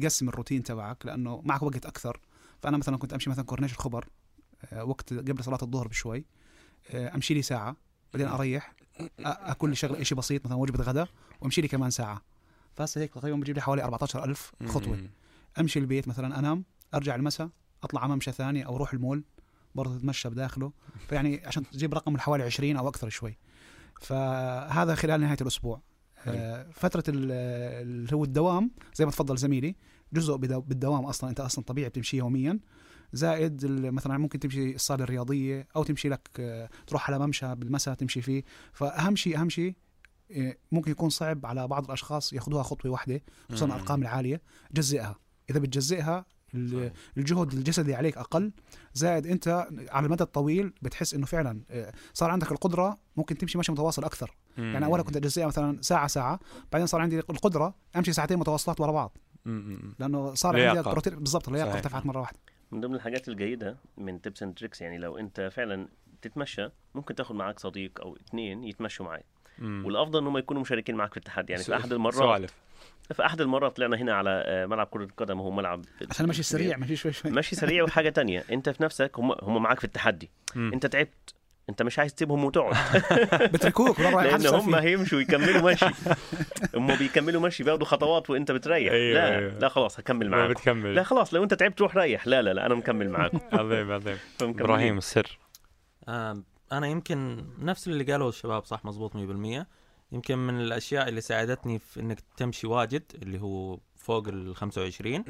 تقسم 0.00 0.28
الروتين 0.28 0.62
تبعك 0.62 1.06
لأنه 1.06 1.42
معك 1.44 1.62
وقت 1.62 1.86
أكثر. 1.86 2.20
فأنا 2.62 2.76
مثلا 2.76 2.96
كنت 2.98 3.12
أمشي 3.12 3.30
مثلا 3.30 3.44
كورنيش 3.44 3.72
الخبر 3.72 4.08
آه، 4.72 4.84
وقت 4.84 5.12
قبل 5.14 5.44
صلاة 5.44 5.58
الظهر 5.62 5.88
بشوي 5.88 6.24
آه، 6.94 7.14
أمشي 7.14 7.34
لي 7.34 7.42
ساعة 7.42 7.76
بعدين 8.14 8.28
أريح. 8.28 8.72
أكل 9.20 9.68
لي 9.70 9.74
شغله 9.76 10.02
شيء 10.02 10.18
بسيط 10.18 10.44
مثلا 10.46 10.56
وجبة 10.56 10.84
غداء 10.84 11.08
وأمشي 11.40 11.60
لي 11.60 11.68
كمان 11.68 11.90
ساعة. 11.90 12.22
فهسه 12.74 13.00
هيك 13.00 13.14
تقريبا 13.14 13.36
بجيب 13.36 13.54
لي 13.56 13.62
حوالي 13.62 13.82
14000 13.84 14.52
خطوة. 14.66 15.08
أمشي 15.60 15.78
البيت 15.78 16.08
مثلا 16.08 16.38
أنام 16.38 16.64
أرجع 16.94 17.14
المساء 17.14 17.48
أطلع 17.82 18.02
على 18.02 18.12
ممشى 18.14 18.32
ثاني 18.32 18.66
أو 18.66 18.76
أروح 18.76 18.92
المول 18.92 19.24
برضه 19.74 19.98
تتمشى 19.98 20.28
بداخله. 20.28 20.72
فيعني 21.08 21.46
عشان 21.46 21.70
تجيب 21.70 21.94
رقم 21.94 22.12
من 22.12 22.20
حوالي 22.20 22.44
20 22.44 22.76
أو 22.76 22.88
أكثر 22.88 23.08
شوي. 23.08 23.38
فهذا 24.00 24.94
خلال 24.94 25.20
نهاية 25.20 25.36
الأسبوع. 25.40 25.80
آه، 26.26 26.66
فترة 26.72 27.04
ال- 27.08 27.32
اللي 27.86 28.16
هو 28.16 28.24
الدوام 28.24 28.70
زي 28.94 29.04
ما 29.04 29.10
تفضل 29.10 29.36
زميلي 29.36 29.76
جزء 30.12 30.36
بالدوام 30.36 31.04
أصلا 31.04 31.30
أنت 31.30 31.40
أصلا 31.40 31.64
طبيعي 31.64 31.88
بتمشي 31.88 32.16
يوميا. 32.16 32.58
زائد 33.12 33.66
مثلا 33.66 34.18
ممكن 34.18 34.38
تمشي 34.38 34.74
الصالة 34.74 35.04
الرياضية 35.04 35.68
أو 35.76 35.84
تمشي 35.84 36.08
لك 36.08 36.28
آه، 36.40 36.68
تروح 36.86 37.10
على 37.10 37.18
ممشى 37.26 37.54
بالمساء 37.54 37.94
تمشي 37.94 38.22
فيه. 38.22 38.42
فأهم 38.72 39.16
شيء 39.16 39.40
أهم 39.40 39.48
شيء 39.48 39.74
آه، 40.36 40.56
ممكن 40.72 40.90
يكون 40.90 41.08
صعب 41.10 41.46
على 41.46 41.68
بعض 41.68 41.84
الأشخاص 41.84 42.32
يأخذوها 42.32 42.62
خطوة 42.62 42.92
واحدة 42.92 43.22
خصوصا 43.48 43.66
مم. 43.66 43.72
الأرقام 43.72 44.02
العالية. 44.02 44.40
جزئها. 44.72 45.16
إذا 45.50 45.58
بتجزئها 45.58 46.24
ال- 46.54 46.92
الجهد 47.16 47.52
الجسدي 47.52 47.94
عليك 47.94 48.18
أقل. 48.18 48.52
زائد 48.94 49.26
أنت 49.26 49.66
على 49.90 50.06
المدى 50.06 50.22
الطويل 50.24 50.72
بتحس 50.82 51.14
إنه 51.14 51.26
فعلا 51.26 51.60
آه، 51.70 51.92
صار 52.14 52.30
عندك 52.30 52.52
القدرة 52.52 52.98
ممكن 53.16 53.38
تمشي 53.38 53.58
مشي 53.58 53.72
متواصل 53.72 54.04
أكثر. 54.04 54.36
يعني 54.58 54.84
اولا 54.84 55.02
كنت 55.02 55.16
أجزئها 55.16 55.46
مثلا 55.46 55.78
ساعة 55.82 56.06
ساعة 56.06 56.40
بعدين 56.72 56.86
صار 56.86 57.00
عندي 57.00 57.18
القدرة 57.18 57.74
أمشي 57.96 58.12
ساعتين 58.12 58.38
متواصلات 58.38 58.80
ورا 58.80 58.92
بعض. 58.92 59.18
مم. 59.44 59.94
لأنه 59.98 60.34
صار 60.34 60.56
لياقة. 60.56 60.90
عندي 60.90 61.10
بالضبط 61.10 61.48
اللياقه. 61.48 61.72
ارتفعت 61.74 62.06
مرة 62.06 62.20
واحدة. 62.20 62.38
من 62.72 62.80
ضمن 62.80 62.94
الحاجات 62.94 63.28
الجيدة 63.28 63.76
من 63.96 64.20
tips 64.20 64.42
and 64.42 64.54
tricks 64.54 64.80
يعني 64.80 64.98
لو 64.98 65.18
أنت 65.18 65.50
فعلا 65.52 65.88
تتمشى 66.22 66.68
ممكن 66.94 67.14
تاخد 67.14 67.34
معاك 67.36 67.58
صديق 67.58 68.00
أو 68.00 68.16
اثنين 68.16 68.64
يتمشوا 68.64 69.06
معاك. 69.06 69.24
والأفضل 69.62 70.18
إنهم 70.20 70.38
يكونوا 70.38 70.62
مشاركين 70.62 70.94
معك 70.94 71.10
في 71.10 71.16
التحدي 71.16 71.52
يعني 71.52 71.64
في 71.64 71.76
أحد 71.76 71.92
المرات 71.92 72.14
سوالف. 72.14 72.54
في 73.12 73.26
أحد 73.26 73.40
المرات 73.40 73.76
طلعنا 73.76 73.96
هنا 73.96 74.14
على 74.14 74.30
آه، 74.46 74.66
ملعب 74.66 74.86
كرة 74.86 75.04
القدم 75.04 75.40
وهو 75.40 75.50
ملعب 75.50 75.84
عشان 76.10 76.28
مشي 76.28 76.42
سريع 76.42 76.76
مشي 76.76 76.96
شوي 76.96 77.12
شوي. 77.12 77.30
مشي 77.30 77.56
سريع 77.56 77.84
وحاجة 77.84 78.08
تانية. 78.08 78.44
أنت 78.52 78.68
في 78.68 78.82
نفسك 78.82 79.18
هم 79.18 79.32
هم 79.42 79.62
معاك 79.62 79.78
في 79.78 79.84
التحدي. 79.84 80.30
أنت 80.56 80.86
تعبت. 80.86 81.34
انت 81.70 81.82
مش 81.82 81.98
عايز 81.98 82.14
تسيبهم 82.14 82.44
وتقعد. 82.44 82.76
بتركوك 83.52 84.00
لأن 84.00 84.46
هم. 84.46 84.74
هيمشوا 84.74 85.20
يكملوا 85.20 85.72
مشي. 85.72 85.86
هم 86.76 86.96
بيكملوا 86.96 87.40
مشي 87.40 87.64
بياخدوا 87.64 87.86
خطوات 87.86 88.30
وانت 88.30 88.52
بتريح. 88.52 88.92
أيوة، 88.92 89.14
لا 89.14 89.38
أيوة. 89.38 89.58
لا 89.58 89.68
خلاص 89.68 90.00
هكمل 90.00 90.30
معاك 90.30 90.50
بتكمل. 90.50 90.94
لا 90.94 91.02
خلاص 91.02 91.34
لو 91.34 91.42
انت 91.42 91.54
تعبت 91.54 91.80
روح 91.80 91.96
ريح. 91.96 92.26
لا 92.26 92.42
لا 92.42 92.54
لا 92.54 92.66
أنا 92.66 92.74
مكمل 92.74 93.10
معاكم. 93.10 93.40
عظيم 93.58 93.92
عظيم. 93.92 94.18
إبراهيم 94.42 94.98
السر. 94.98 95.38
آه، 96.08 96.42
أنا 96.72 96.86
يمكن 96.86 97.44
نفس 97.58 97.88
اللي 97.88 98.04
قالوا 98.04 98.28
الشباب 98.28 98.64
صح 98.64 98.84
مزبوط 98.84 99.16
100% 99.16 99.66
يمكن 100.12 100.38
من 100.38 100.60
الأشياء 100.60 101.08
اللي 101.08 101.20
ساعدتني 101.20 101.78
في 101.78 102.00
إنك 102.00 102.18
تمشي 102.36 102.66
واجد 102.66 103.02
اللي 103.22 103.40
هو 103.40 103.78
فوق 103.96 104.28
ال 104.28 104.56
25 104.56 105.24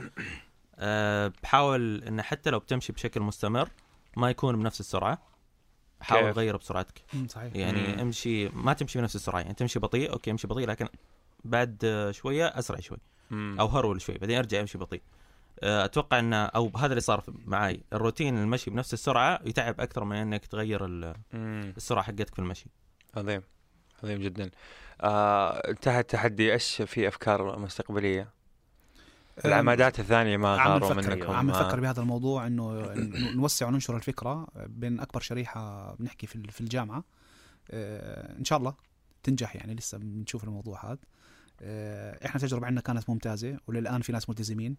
أه 0.79 1.33
بحاول 1.43 2.05
إن 2.05 2.23
حتى 2.23 2.51
لو 2.51 2.59
بتمشي 2.59 2.93
بشكل 2.93 3.21
مستمر 3.21 3.69
ما 4.17 4.31
يكون 4.31 4.57
بنفس 4.57 4.81
السرعة. 4.81 5.36
حاول 6.01 6.23
كيف؟ 6.27 6.39
غير 6.39 6.57
بسرعتك 6.57 7.03
صحيح 7.29 7.57
يعني 7.57 7.95
مم. 7.95 8.01
امشي 8.01 8.49
ما 8.49 8.73
تمشي 8.73 8.99
بنفس 8.99 9.17
السرعة 9.17 9.41
يعني 9.41 9.55
تمشي 9.55 9.79
بطيء 9.79 10.13
أوكي 10.13 10.31
امشي 10.31 10.47
بطيء 10.47 10.67
لكن 10.69 10.89
بعد 11.45 12.09
شوية 12.11 12.47
أسرع 12.47 12.81
شوي 12.81 12.99
مم. 13.31 13.57
أو 13.61 13.67
هرول 13.67 14.01
شوي 14.01 14.19
بعدين 14.19 14.39
أرجع 14.39 14.61
أمشي 14.61 14.79
بطيء 14.79 15.03
آه، 15.63 15.85
أتوقع 15.85 16.19
إن 16.19 16.33
أو 16.33 16.71
هذا 16.77 16.87
اللي 16.87 17.01
صار 17.01 17.25
معي 17.45 17.81
الروتين 17.93 18.39
المشي 18.39 18.71
بنفس 18.71 18.95
السرعة 18.95 19.41
يتعب 19.45 19.81
أكثر 19.81 20.05
من 20.05 20.17
إنك 20.17 20.47
تغير. 20.47 20.87
السرعة 21.35 22.05
حقتك 22.05 22.35
في 22.35 22.39
المشي 22.39 22.67
عظيم 23.17 23.43
عظيم 24.03 24.21
جدا 24.21 24.51
آه 25.01 25.51
انتهى 25.69 26.01
التحدي 26.01 26.53
إيش 26.53 26.83
في 26.83 27.09
أفكار 27.09 27.59
مستقبلية 27.59 28.36
العمادات 29.45 30.01
الثانية 30.01 30.37
ما 30.37 30.61
عم 30.61 30.73
غاروا 30.73 30.95
نفكر 30.95 31.17
منكم 31.17 31.33
عم 31.33 31.51
نفكر 31.51 31.81
بهذا 31.81 32.01
الموضوع 32.01 32.47
إنه 32.47 32.93
نوسع 33.35 33.67
وننشر 33.67 33.97
الفكرة 33.97 34.47
بين 34.57 35.01
أكبر 35.01 35.21
شريحة 35.21 35.95
بنحكي 35.95 36.27
في 36.27 36.51
في 36.51 36.61
الجامعة. 36.61 37.05
آه، 37.71 38.39
إن 38.39 38.45
شاء 38.45 38.59
الله 38.59 38.75
تنجح 39.23 39.57
يعني 39.57 39.75
لسه 39.75 39.99
بنشوف 39.99 40.45
الموضوع 40.45 40.93
هذا. 40.93 40.99
آه، 41.63 42.27
إحنا 42.27 42.41
التجربه 42.41 42.67
عندنا 42.67 42.81
كانت 42.81 43.11
ممتازة 43.11 43.59
وللآن 43.67 44.01
في 44.01 44.13
ناس 44.13 44.29
ملتزمين. 44.29 44.77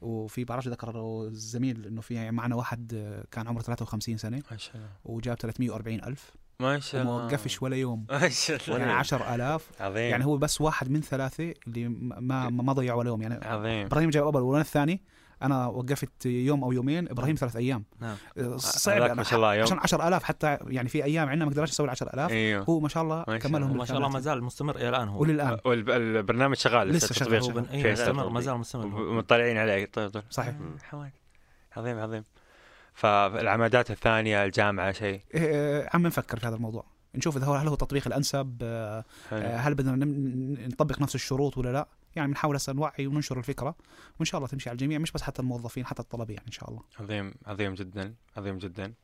وفي 0.00 0.44
بعرفش 0.44 0.68
ذكر 0.68 1.22
الزميل 1.26 1.86
إنه 1.86 2.00
في 2.00 2.30
معنا 2.30 2.54
واحد 2.54 3.14
كان 3.30 3.48
عمره 3.48 3.62
53 3.62 4.16
سنة. 4.16 4.42
ما 4.50 4.56
شاء 4.56 4.76
الله. 4.76 4.88
وجاب 5.04 5.36
340 5.36 6.04
ألف. 6.04 6.32
ما 6.62 6.80
شاء 6.80 7.02
الله. 7.02 7.14
وما 7.14 7.24
وقفش 7.24 7.62
ولا 7.62 7.76
يوم. 7.76 8.06
ما 8.10 8.28
شاء 8.28 8.60
الله. 8.68 8.78
يعني 8.78 8.92
10000 8.92 9.70
عظيم. 9.80 10.10
يعني 10.10 10.24
هو 10.24 10.36
بس 10.36 10.60
واحد 10.60 10.90
من 10.90 11.00
ثلاثة 11.00 11.54
اللي 11.66 11.88
ما 11.88 12.20
ما 12.20 12.50
ما 12.50 12.72
ضيع 12.72 12.94
ولا 12.94 13.08
يوم. 13.08 13.22
يعني 13.22 13.46
عظيم. 13.46 13.86
إبراهيم 13.86 14.10
جاب 14.10 14.24
أول 14.24 14.42
وأنا 14.42 14.60
الثاني 14.60 15.02
أنا 15.42 15.66
وقفت 15.66 16.26
يوم 16.26 16.64
أو 16.64 16.72
يومين 16.72 17.08
إبراهيم 17.08 17.34
ثلاث 17.34 17.56
أيام. 17.56 17.84
نعم. 18.00 18.16
صعب. 18.56 19.16
ما 19.16 19.22
شاء 19.22 19.36
الله 19.36 19.54
يوم. 19.54 19.62
عشان 19.62 19.78
10000 19.78 20.24
حتى 20.24 20.58
يعني 20.66 20.88
في 20.88 21.04
أيام 21.04 21.28
عندنا 21.28 21.44
ما 21.44 21.50
قدرناش 21.50 21.70
نسوي 21.70 21.90
10000 21.90 22.30
إيوه. 22.30 22.64
هو 22.64 22.80
ما 22.80 22.88
شاء 22.88 23.02
الله 23.02 23.24
ما 23.28 23.38
شاء 23.38 23.38
كملهم 23.38 23.70
وما 23.70 23.84
شاء 23.84 23.96
الله 23.96 24.08
ما 24.08 24.20
زال 24.20 24.44
مستمر 24.44 24.76
إلى 24.76 24.88
الآن 24.88 25.08
هو. 25.08 25.20
وللان 25.20 25.58
والبرنامج 25.64 26.56
شغال. 26.56 26.88
لسه 26.88 27.14
شغال. 27.14 27.66
مستمر 27.92 28.28
ما 28.28 28.40
زال 28.40 28.58
مستمر 28.58 28.86
هو. 28.86 29.10
ومطلعين 29.10 29.56
عليه. 29.56 29.86
طيب 29.86 30.10
طيب. 30.10 30.24
صحيح. 30.30 30.54
عظيم 31.76 31.98
عظيم. 31.98 32.24
فالعمادات 32.98 33.90
الثانية 33.90 34.44
الجامعة 34.44 34.92
شيء. 34.92 35.20
إيه، 35.34 35.88
عم 35.94 36.06
نفكر 36.06 36.38
في 36.38 36.46
هذا 36.46 36.56
الموضوع. 36.56 36.84
نشوف 37.14 37.36
إذا 37.36 37.46
هو 37.46 37.54
هل 37.54 37.66
هو 37.66 37.74
التطبيق 37.74 38.06
الأنسب 38.06 38.58
آه، 38.62 39.04
حلو. 39.30 39.40
آه، 39.40 39.56
هل 39.56 39.74
بدنا 39.74 40.04
نطبق 40.68 41.00
نفس 41.00 41.14
الشروط 41.14 41.58
ولا 41.58 41.72
لا؟ 41.72 41.88
يعني 42.16 42.28
بنحاول 42.28 42.56
هسه 42.56 42.72
نوعي 42.72 43.06
وننشر 43.06 43.38
الفكرة 43.38 43.76
وإن 44.18 44.24
شاء 44.24 44.38
الله 44.38 44.48
تمشي 44.48 44.68
على 44.68 44.76
الجميع 44.76 44.98
مش 44.98 45.12
بس 45.12 45.22
حتى 45.22 45.42
الموظفين 45.42 45.86
حتى 45.86 46.02
الطلبة 46.02 46.34
يعني 46.34 46.46
إن 46.46 46.52
شاء 46.52 46.70
الله. 46.70 46.82
عظيم 47.00 47.34
عظيم 47.46 47.74
جدا 47.74 48.14
عظيم 48.36 48.58
جدا. 48.58 48.94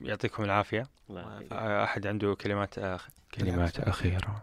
يعطيكم 0.00 0.44
العافية. 0.44 0.86
آه، 1.10 1.84
أحد 1.84 2.06
عنده 2.06 2.34
كلمات 2.34 2.78
أخ... 2.78 3.08
كلمات 3.34 3.80
أخيرة. 3.80 4.42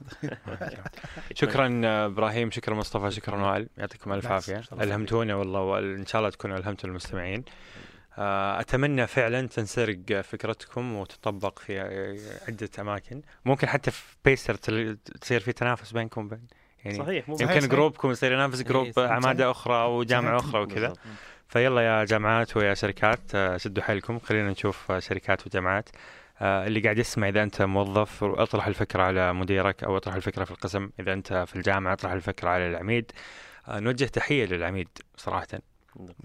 شكرا 1.34 1.80
إبراهيم 2.06 2.50
شكرا 2.50 2.74
مصطفى 2.74 3.10
شكرا 3.10 3.36
وائل 3.50 3.68
يعطيكم 3.78 4.12
ألف 4.12 4.26
عافية. 4.26 4.62
ألهمتونا 4.72 5.34
والله 5.34 5.60
وإن 5.60 6.06
شاء 6.06 6.18
الله 6.20 6.30
تكونوا 6.30 6.56
ألهمتوا 6.56 6.88
المستمعين 6.90 7.44
آه، 8.18 8.60
أتمنى 8.60 9.06
فعلا 9.06 9.48
تنسرق 9.48 10.20
فكرتكم 10.20 10.94
وتطبق 10.96 11.58
في 11.58 11.80
عدة 12.48 12.68
أماكن 12.78 13.22
ممكن 13.44 13.68
حتى 13.68 13.90
في 13.90 14.02
بيستر 14.24 14.54
تل- 14.54 14.98
تصير 15.20 15.40
في 15.40 15.52
تنافس 15.52 15.92
بينكم 15.92 16.24
وبين 16.24 16.46
يعني 16.84 16.98
صحيح 16.98 17.28
مو 17.28 17.34
يمكن 17.40 17.46
صحيح. 17.60 17.64
group 17.64 17.97
كم 17.97 18.10
يصير 18.10 18.32
ينافس 18.32 18.60
إيه، 18.60 18.66
group 18.68 18.92
صحيح. 18.92 19.10
عمادة 19.10 19.50
أخرى 19.50 19.82
أو 19.82 20.02
جامعة 20.02 20.38
صحيح. 20.38 20.48
أخرى 20.48 20.60
وكذا. 20.62 20.92
فيلا 21.48 21.80
يا 21.80 22.04
جامعات 22.04 22.56
ويا 22.56 22.74
شركات 22.74 23.20
آه، 23.34 23.56
شدوا 23.56 23.82
حيلكم 23.82 24.18
خلينا 24.18 24.50
نشوف 24.50 24.90
آه، 24.90 24.98
شركات 24.98 25.46
وجامعات 25.46 25.88
اللي 26.42 26.80
قاعد 26.80 26.98
يسمع 26.98 27.28
إذا 27.28 27.42
أنت 27.42 27.62
موظف 27.62 28.24
اطرح 28.24 28.66
الفكرة 28.66 29.02
على 29.02 29.32
مديرك 29.32 29.84
أو 29.84 29.96
أطرح 29.96 30.14
الفكرة 30.14 30.44
في 30.44 30.50
القسم. 30.50 30.90
إذا 31.00 31.12
أنت 31.12 31.44
في 31.48 31.56
الجامعة 31.56 31.92
أطرح 31.92 32.12
الفكرة 32.12 32.48
على 32.48 32.66
العميد. 32.68 33.12
آه، 33.68 33.80
نوجه 33.80 34.04
تحية 34.04 34.44
للعميد 34.46 34.88
صراحة. 35.16 35.46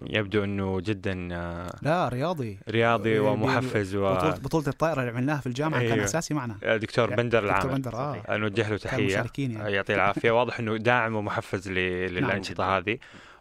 يبدو 0.10 0.44
إنه 0.44 0.80
جدا 0.82 1.30
آه، 1.32 1.76
لا 1.82 2.10
رياضي. 2.10 2.60
رياضي 2.70 3.10
إيه، 3.10 3.20
ومحفز 3.20 3.96
ودكتور 3.96 4.32
بطولة 4.32 4.68
الطائرة 4.68 5.00
اللي 5.00 5.12
عملناها 5.12 5.40
في 5.40 5.48
الجامعة 5.48 5.82
كان 5.82 5.92
أيوه. 5.92 6.06
أساسي 6.06 6.34
معنا. 6.34 6.54
بندر 6.54 6.78
دكتور 6.78 7.06
العامل 7.46 7.70
بندر 7.74 7.94
آه. 7.94 8.12
صحيح. 8.12 8.30
آه، 8.30 8.38
نوجه 8.38 8.70
له 8.70 8.78
تحية. 8.78 9.20
آه، 9.20 9.28
يعني. 9.38 9.76
يعطيه 9.76 9.96
العافية. 9.96 10.32
واضح 10.40 10.60
إنه 10.60 10.78
داعم 10.78 11.16
ومحفز 11.16 11.70
ل- 11.70 11.74
للأنشطة. 12.14 12.78
هذه. 12.78 12.98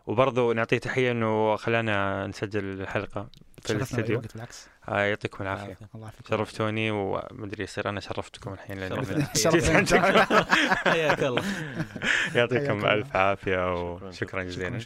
وبرضه 0.07 0.53
نعطيه 0.55 0.79
تحية 0.79 1.11
إنه 1.11 1.57
خلانا 1.57 2.27
نسجل 2.27 2.65
الحلقة. 2.81 3.29
في 3.65 3.73
الاستديو. 3.73 4.21
بالعكس. 4.35 4.69
آه 4.89 5.01
يعطيكم 5.01 5.45
العافية. 5.45 5.77
الله 5.95 6.05
يعافيك. 6.05 6.27
شرفتوني 6.29 6.91
ومدري 6.91 7.65
يصير 7.65 7.89
أنا 7.89 8.01
شرفتكم 8.01 8.53
الحين 8.53 8.79
لأن. 8.79 9.25
جيت 9.37 9.71
عندكم. 9.71 10.45
حياك 10.91 11.23
الله. 11.23 11.43
يعطيكم. 12.37 12.87
ألف 12.87 13.17
عافية 13.17 13.53
شكراً. 13.53 14.09
وشكرا 14.09 14.43
جزيلا. 14.43 14.79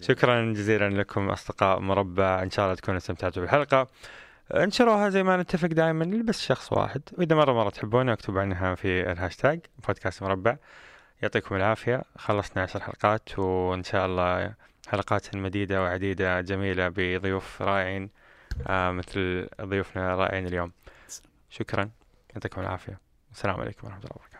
شكرا 0.00 0.52
جزيلا. 0.52 0.88
لكم 0.88 1.30
أصدقاء 1.30 1.78
مربع. 1.78 2.42
إن 2.42 2.50
شاء 2.50 2.64
الله 2.64 2.76
تكونوا 2.76 2.98
استمتعتوا 2.98 3.42
بالحلقة. 3.42 3.86
انشروها 4.54 5.08
زي 5.08 5.22
ما 5.22 5.36
نتفق 5.36 5.68
دائما 5.68 6.22
بس 6.24 6.40
شخص 6.40 6.72
واحد. 6.72 7.02
وإذا 7.18 7.36
مرة 7.36 7.52
مرة 7.52 7.70
تحبونه 7.70 8.12
اكتبوا 8.12 8.40
عنها 8.40 8.74
في 8.74 9.12
الهاشتاج 9.12 9.60
بودكاست 9.86 10.22
مربع. 10.22 10.56
يعطيكم 11.22 11.54
العافية. 11.56 12.02
خلصنا 12.18 12.62
عشر 12.62 12.80
حلقات 12.80 13.38
وإن 13.38 13.82
شاء 13.82 14.06
الله 14.06 14.54
حلقات 14.88 15.36
مديده 15.36 15.82
وعديدة 15.82 16.40
جميلة 16.40 16.88
بضيوف 16.88 17.62
رائعين 17.62 18.10
آه 18.66 18.90
مثل 18.90 19.48
ضيوفنا 19.60 20.14
الرائعين 20.14 20.46
اليوم. 20.46 20.72
شكرا. 21.50 21.90
يعطيكم 22.34 22.60
العافية. 22.60 23.00
السلام 23.32 23.60
عليكم 23.60 23.86
ورحمة 23.86 24.00
الله 24.00 24.16
وبركاته. 24.16 24.31